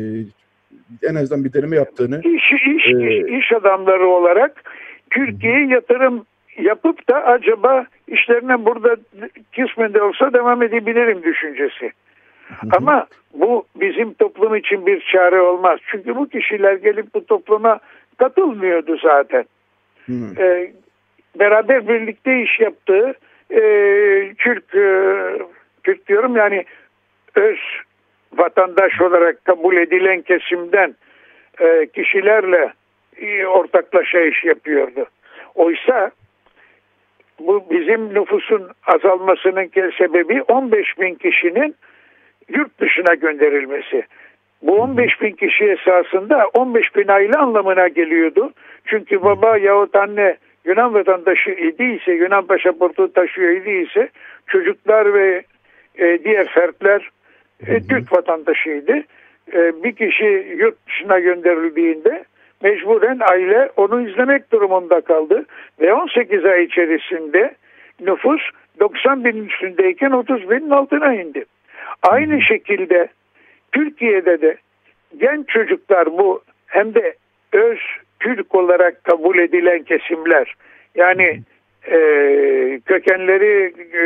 en 1.09 1.14
azından 1.14 1.45
bir 1.45 1.53
deneme 1.53 1.77
yaptığını 1.77 2.20
iş, 2.20 2.53
iş, 2.53 2.87
e, 2.87 3.39
iş 3.39 3.53
adamları 3.53 4.07
olarak 4.07 4.62
Türkiye'ye 5.11 5.66
yatırım 5.66 6.25
yapıp 6.59 7.09
da 7.09 7.25
acaba 7.25 7.87
işlerine 8.09 8.64
burada 8.64 8.97
kısmen 9.57 9.95
de 9.95 10.03
olsa 10.03 10.33
devam 10.33 10.62
edebilirim 10.62 11.23
düşüncesi. 11.23 11.93
Hı 12.49 12.66
hı. 12.66 12.70
Ama 12.77 13.07
bu 13.35 13.64
bizim 13.81 14.14
toplum 14.14 14.57
için 14.57 14.87
bir 14.87 15.09
çare 15.12 15.41
olmaz. 15.41 15.79
Çünkü 15.87 16.16
bu 16.16 16.29
kişiler 16.29 16.75
gelip 16.75 17.14
bu 17.14 17.27
topluma 17.27 17.79
katılmıyordu 18.16 18.97
zaten. 19.03 19.45
Hı. 20.07 20.12
Ee, 20.39 20.73
beraber 21.39 21.89
birlikte 21.89 22.43
iş 22.43 22.61
yaptığı 22.61 23.14
e, 23.51 23.61
Türk, 24.39 24.75
e, 24.75 24.87
Türk 25.85 26.09
diyorum 26.09 26.37
yani 26.37 26.64
öz 27.35 27.59
vatandaş 28.33 29.01
olarak 29.01 29.45
kabul 29.45 29.76
edilen 29.76 30.22
kesimden 30.22 30.95
e, 31.61 31.87
kişilerle 31.87 32.72
e, 33.16 33.47
ortaklaşa 33.47 34.20
iş 34.20 34.45
yapıyordu. 34.45 35.07
Oysa 35.55 36.11
bu 37.41 37.64
bizim 37.70 38.14
nüfusun 38.14 38.70
azalmasının 38.87 39.70
sebebi 39.99 40.43
15 40.43 40.99
bin 41.01 41.14
kişinin 41.14 41.74
yurt 42.49 42.80
dışına 42.80 43.14
gönderilmesi. 43.14 44.05
Bu 44.62 44.72
15 44.80 45.20
bin 45.20 45.30
kişi 45.30 45.64
esasında 45.64 46.49
15 46.55 46.97
bin 46.97 47.09
aile 47.09 47.39
anlamına 47.39 47.89
geliyordu. 47.89 48.53
Çünkü 48.87 49.22
baba 49.22 49.57
yahut 49.57 49.97
anne 49.97 50.37
Yunan 50.64 50.95
vatandaşı 50.95 51.51
idiyse, 51.51 52.12
Yunan 52.12 52.47
pasaportu 52.47 53.12
taşıyor 53.12 53.51
idiyse 53.51 54.09
çocuklar 54.47 55.14
ve 55.14 55.43
e, 55.99 56.24
diğer 56.24 56.49
fertler 56.49 57.11
e, 57.66 57.80
Türk 57.88 58.12
vatandaşıydı. 58.12 59.02
E, 59.52 59.84
bir 59.84 59.92
kişi 59.92 60.54
yurt 60.58 60.86
dışına 60.86 61.18
gönderildiğinde 61.18 62.24
mecburen 62.62 63.18
aile 63.30 63.70
onu 63.76 64.08
izlemek 64.08 64.52
durumunda 64.52 65.00
kaldı. 65.00 65.44
Ve 65.80 65.94
18 65.94 66.44
ay 66.44 66.64
içerisinde 66.64 67.54
nüfus 68.00 68.40
90 68.80 69.24
bin 69.24 69.46
üstündeyken 69.46 70.10
30 70.10 70.50
binin 70.50 70.70
altına 70.70 71.14
indi. 71.14 71.44
Aynı 72.02 72.42
şekilde 72.42 73.08
Türkiye'de 73.72 74.40
de 74.40 74.56
genç 75.16 75.48
çocuklar 75.48 76.06
bu 76.06 76.42
hem 76.66 76.94
de 76.94 77.14
öz 77.52 77.78
Türk 78.20 78.54
olarak 78.54 79.04
kabul 79.04 79.38
edilen 79.38 79.82
kesimler 79.82 80.54
yani 80.94 81.40
e, 81.86 81.96
kökenleri 82.86 83.74
e, 83.94 84.02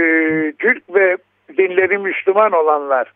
Türk 0.53 0.95
ve 0.95 1.17
dinleri 1.59 1.99
Müslüman 1.99 2.53
olanlar 2.53 3.13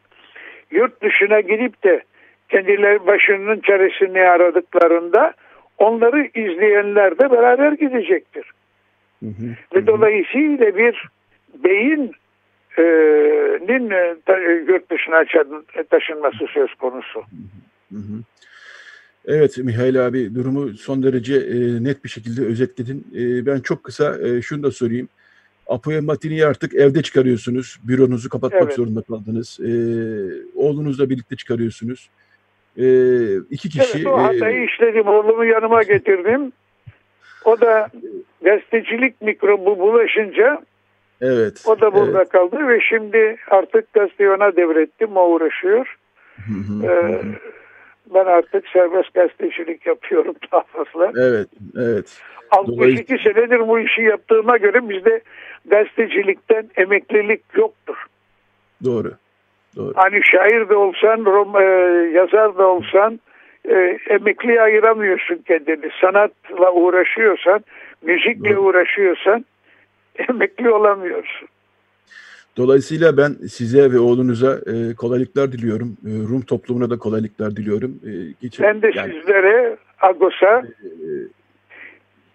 yurt 0.71 1.03
dışına 1.03 1.41
gidip 1.41 1.85
de 1.85 2.03
kendileri 2.49 3.07
başının 3.07 3.61
çaresini 3.61 4.21
aradıklarında 4.21 5.35
onları 5.79 6.27
izleyenler 6.27 7.19
de 7.19 7.31
beraber 7.31 7.73
gidecektir. 7.73 8.51
Hı 9.21 9.27
hı. 9.27 9.57
Ve 9.75 9.87
dolayısıyla 9.87 10.77
bir 10.77 11.09
beyin 11.65 12.13
e, 12.79 12.83
nin 13.69 13.91
e, 13.91 14.17
ta- 14.27 14.41
e, 14.41 14.53
yurt 14.53 14.91
dışına 14.91 15.25
taşınması 15.91 16.47
söz 16.55 16.75
konusu. 16.75 17.21
Hı 17.91 17.97
hı. 17.97 18.23
Evet 19.27 19.59
Mihail 19.59 20.07
abi 20.07 20.35
durumu 20.35 20.69
son 20.69 21.03
derece 21.03 21.35
e, 21.35 21.85
net 21.85 22.05
bir 22.05 22.09
şekilde 22.09 22.47
özetledin. 22.47 23.07
E, 23.17 23.47
ben 23.47 23.61
çok 23.61 23.85
kısa 23.85 24.19
e, 24.29 24.43
şunu 24.43 24.63
da 24.63 24.71
sorayım. 24.71 25.09
Apoya 25.71 26.03
Matini'yi 26.03 26.47
artık 26.47 26.75
evde 26.75 27.03
çıkarıyorsunuz. 27.03 27.79
Büronuzu 27.85 28.29
kapatmak 28.29 28.63
Evet. 28.63 28.75
zorunda 28.75 29.03
kaldınız. 29.03 29.61
E, 29.61 29.71
oğlunuzla 30.55 31.11
birlikte 31.11 31.37
çıkarıyorsunuz. 31.37 32.11
E, 32.77 32.87
iki 33.37 33.69
kişi. 33.69 33.99
Evet, 33.99 34.07
o 34.07 34.23
hatayı 34.23 34.61
e, 34.61 34.65
işledim. 34.65 35.09
Oğlumu 35.09 35.45
yanıma 35.45 35.83
getirdim. 35.83 36.53
O 37.45 37.61
da 37.61 37.89
gazetecilik 38.43 39.21
mikrobu 39.21 39.79
bulaşınca 39.79 40.63
evet. 41.21 41.63
o 41.67 41.81
da 41.81 41.95
burada 41.95 42.19
evet. 42.19 42.29
kaldı 42.29 42.69
ve 42.69 42.81
şimdi 42.81 43.37
artık 43.51 43.93
gazeteyi 43.93 44.31
ona 44.31 44.57
devrettim. 44.57 45.17
O 45.17 45.29
uğraşıyor. 45.29 45.97
Hı 46.37 46.53
hı, 46.53 46.87
Ee. 46.87 47.21
Ben 48.15 48.25
artık 48.25 48.69
serbest 48.69 49.15
gazetecilik 49.15 49.87
yapıyorum 49.87 50.35
daha 50.53 50.63
fazla. 50.63 51.13
Evet, 51.17 51.49
evet. 51.79 52.23
62 52.51 53.19
senedir 53.19 53.69
bu 53.69 53.81
işi 53.81 54.03
yaptığıma 54.03 54.57
göre 54.57 54.89
bizde 54.89 55.21
gazetecilikten 55.65 56.71
emeklilik 56.77 57.43
yoktur. 57.55 58.07
Doğru. 58.85 59.13
Doğru. 59.77 59.93
Hani 59.97 60.21
şair 60.25 60.69
de 60.69 60.77
olsan, 60.77 61.25
rom, 61.25 61.57
e, 61.57 61.65
yazar 62.19 62.59
da 62.59 62.67
olsan 62.67 63.21
e, 63.69 63.99
emekliye 64.09 64.63
ayıramıyorsun 64.63 65.37
kendini. 65.37 65.91
Sanatla 66.01 66.73
uğraşıyorsan, 66.73 67.65
müzikle 68.03 68.57
Doğru. 68.57 68.61
uğraşıyorsan 68.61 69.45
emekli 70.29 70.71
olamıyorsun. 70.71 71.49
Dolayısıyla 72.57 73.17
ben 73.17 73.33
size 73.33 73.93
ve 73.93 73.99
oğlunuza 73.99 74.59
e, 74.67 74.95
kolaylıklar 74.95 75.53
diliyorum. 75.53 75.97
E, 76.07 76.11
Rum 76.11 76.41
toplumuna 76.41 76.91
da 76.91 76.99
kolaylıklar 76.99 77.57
diliyorum. 77.57 78.01
E, 78.07 78.11
geçen, 78.43 78.67
Ben 78.67 78.83
de 78.83 78.91
yani, 78.95 79.13
sizlere 79.13 79.77
Agos'a 80.01 80.59
e, 80.59 80.89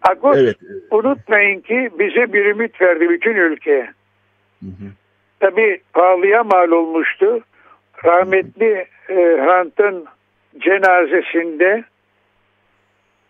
Agos 0.01 0.37
evet. 0.37 0.55
unutmayın 0.91 1.61
ki 1.61 1.89
bize 1.99 2.33
bir 2.33 2.45
ümit 2.45 2.81
verdi 2.81 3.09
bütün 3.09 3.35
ülkeye. 3.35 3.93
Hı 4.59 4.67
hı. 4.67 4.89
Tabii 5.39 5.81
pahalıya 5.93 6.43
mal 6.43 6.71
olmuştu. 6.71 7.39
Rahmetli 8.05 8.85
e, 9.09 9.15
Hrant'ın 9.15 10.05
cenazesinde 10.59 11.83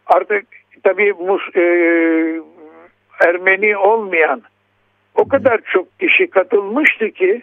artık 0.06 0.46
tabii 0.84 1.10
Mus- 1.10 1.60
e, 1.60 1.66
Ermeni 3.20 3.78
olmayan 3.78 4.42
o 5.16 5.28
kadar 5.28 5.61
çok 5.74 5.99
kişi 5.99 6.28
katılmıştı 6.28 7.11
ki 7.11 7.41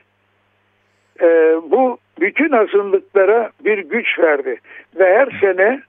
e, 1.20 1.26
bu 1.70 1.98
bütün 2.20 2.52
azınlıklara 2.52 3.50
bir 3.64 3.78
güç 3.78 4.18
verdi. 4.18 4.60
Ve 4.98 5.04
her 5.04 5.40
sene 5.40 5.82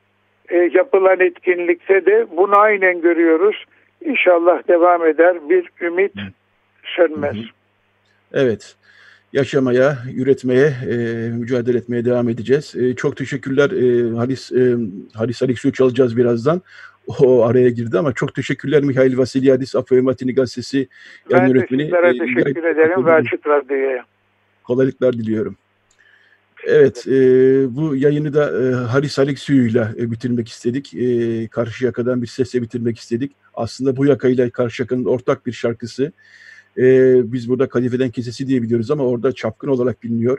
e, 0.50 0.58
yapılan 0.58 1.20
etkinlikte 1.20 2.06
de 2.06 2.28
bunu 2.38 2.58
aynen 2.58 3.02
görüyoruz. 3.02 3.66
İnşallah 4.02 4.68
devam 4.68 5.06
eder. 5.08 5.50
Bir 5.50 5.70
ümit 5.82 6.14
sönmez. 6.84 7.36
Evet. 8.34 8.76
Yaşamaya, 9.34 9.98
üretmeye, 10.16 10.68
e, 10.68 10.96
mücadele 11.30 11.78
etmeye 11.78 12.06
devam 12.06 12.30
edeceğiz. 12.30 12.76
E, 12.76 12.96
çok 12.96 13.18
teşekkürler. 13.18 13.72
E, 13.72 14.16
Halis 14.16 14.52
e, 14.52 14.76
Halis 15.14 15.44
Alexio'yu 15.44 15.74
çalacağız 15.74 16.18
birazdan. 16.18 16.62
O 17.08 17.44
araya 17.44 17.70
girdi 17.70 18.00
ama 18.00 18.14
çok 18.14 18.36
teşekkürler 18.36 18.84
Mihail 18.84 19.18
Vasilyadis, 19.18 19.76
Apoya 19.76 20.02
Matini 20.02 20.34
Gazetesi 20.36 20.88
Ben 21.32 21.46
de 21.46 21.50
yönetmeni. 21.58 21.84
sizlere 21.84 22.10
E, 22.10 22.18
teşekkür 22.18 22.64
ederim 22.64 23.06
ve 23.06 23.12
Açık 23.14 23.48
Radyo'ya. 23.48 24.06
kolaylıklar 24.64 25.14
diliyorum. 25.14 25.56
Evet, 26.68 27.08
e, 27.08 27.12
bu 27.76 27.96
yayını 27.96 28.34
da 28.34 28.64
e, 28.64 28.74
Haris 28.74 29.20
Alexiou'yla 29.20 29.92
e, 29.98 30.12
bitirmek 30.12 30.48
istedik. 30.50 30.94
E, 30.94 31.48
Karşıyaka'dan 31.48 32.22
bir 32.22 32.28
sesle 32.28 32.62
bitirmek 32.62 32.98
istedik. 33.00 33.32
Aslında 33.54 33.98
bu 33.98 34.06
yakayla 34.06 34.50
Karşıyaka'nın 34.50 35.06
ortak 35.06 35.46
bir 35.46 35.52
şarkısı. 35.52 36.12
E, 36.78 36.84
biz 37.34 37.50
burada 37.50 37.70
Kadifeden 37.70 38.10
Kesesi 38.10 38.48
diye 38.48 38.62
biliyoruz 38.62 38.92
ama 38.92 39.04
orada 39.06 39.32
çapkın 39.32 39.68
olarak 39.68 40.04
biliniyor. 40.04 40.38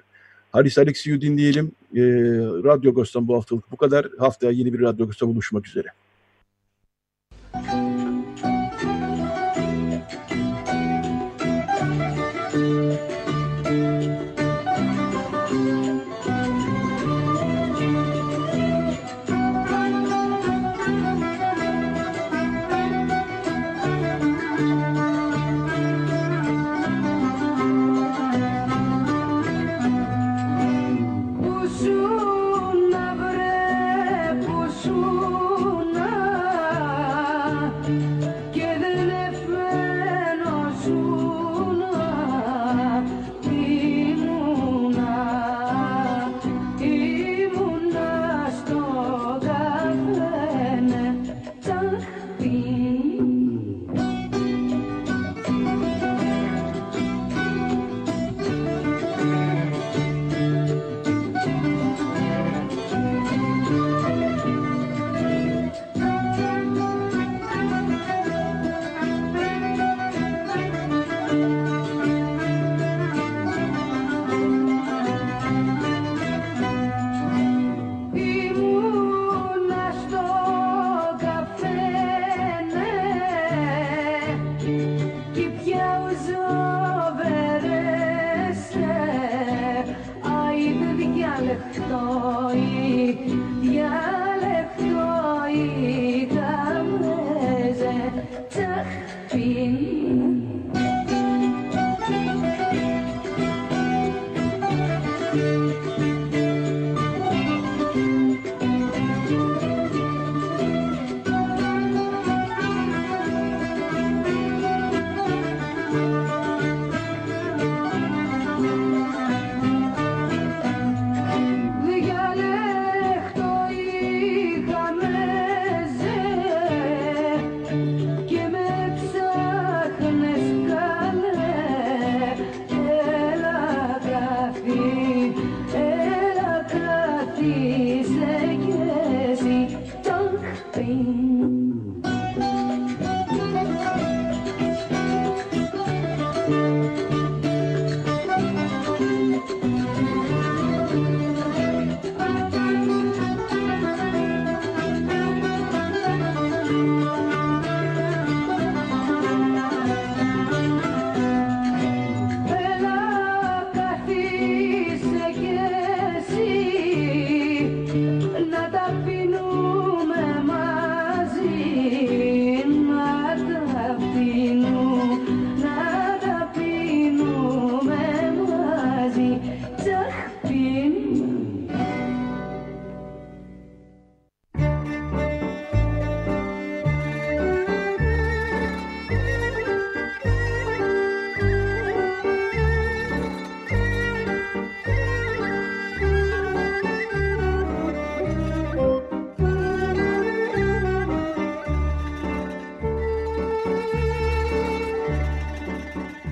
Haris 0.53 0.79
Alexiou 0.79 1.21
dinleyelim. 1.21 1.73
E, 1.97 2.01
Radyo 2.65 2.91
Agos'tan 2.91 3.29
bu 3.29 3.35
haftalık 3.37 3.73
bu 3.73 3.77
kadar. 3.77 4.07
Haftaya 4.19 4.53
yeni 4.53 4.73
bir 4.73 4.81
Radyo 4.81 5.05
Agos'ta 5.05 5.27
buluşmak 5.27 5.67
üzere. 5.69 5.89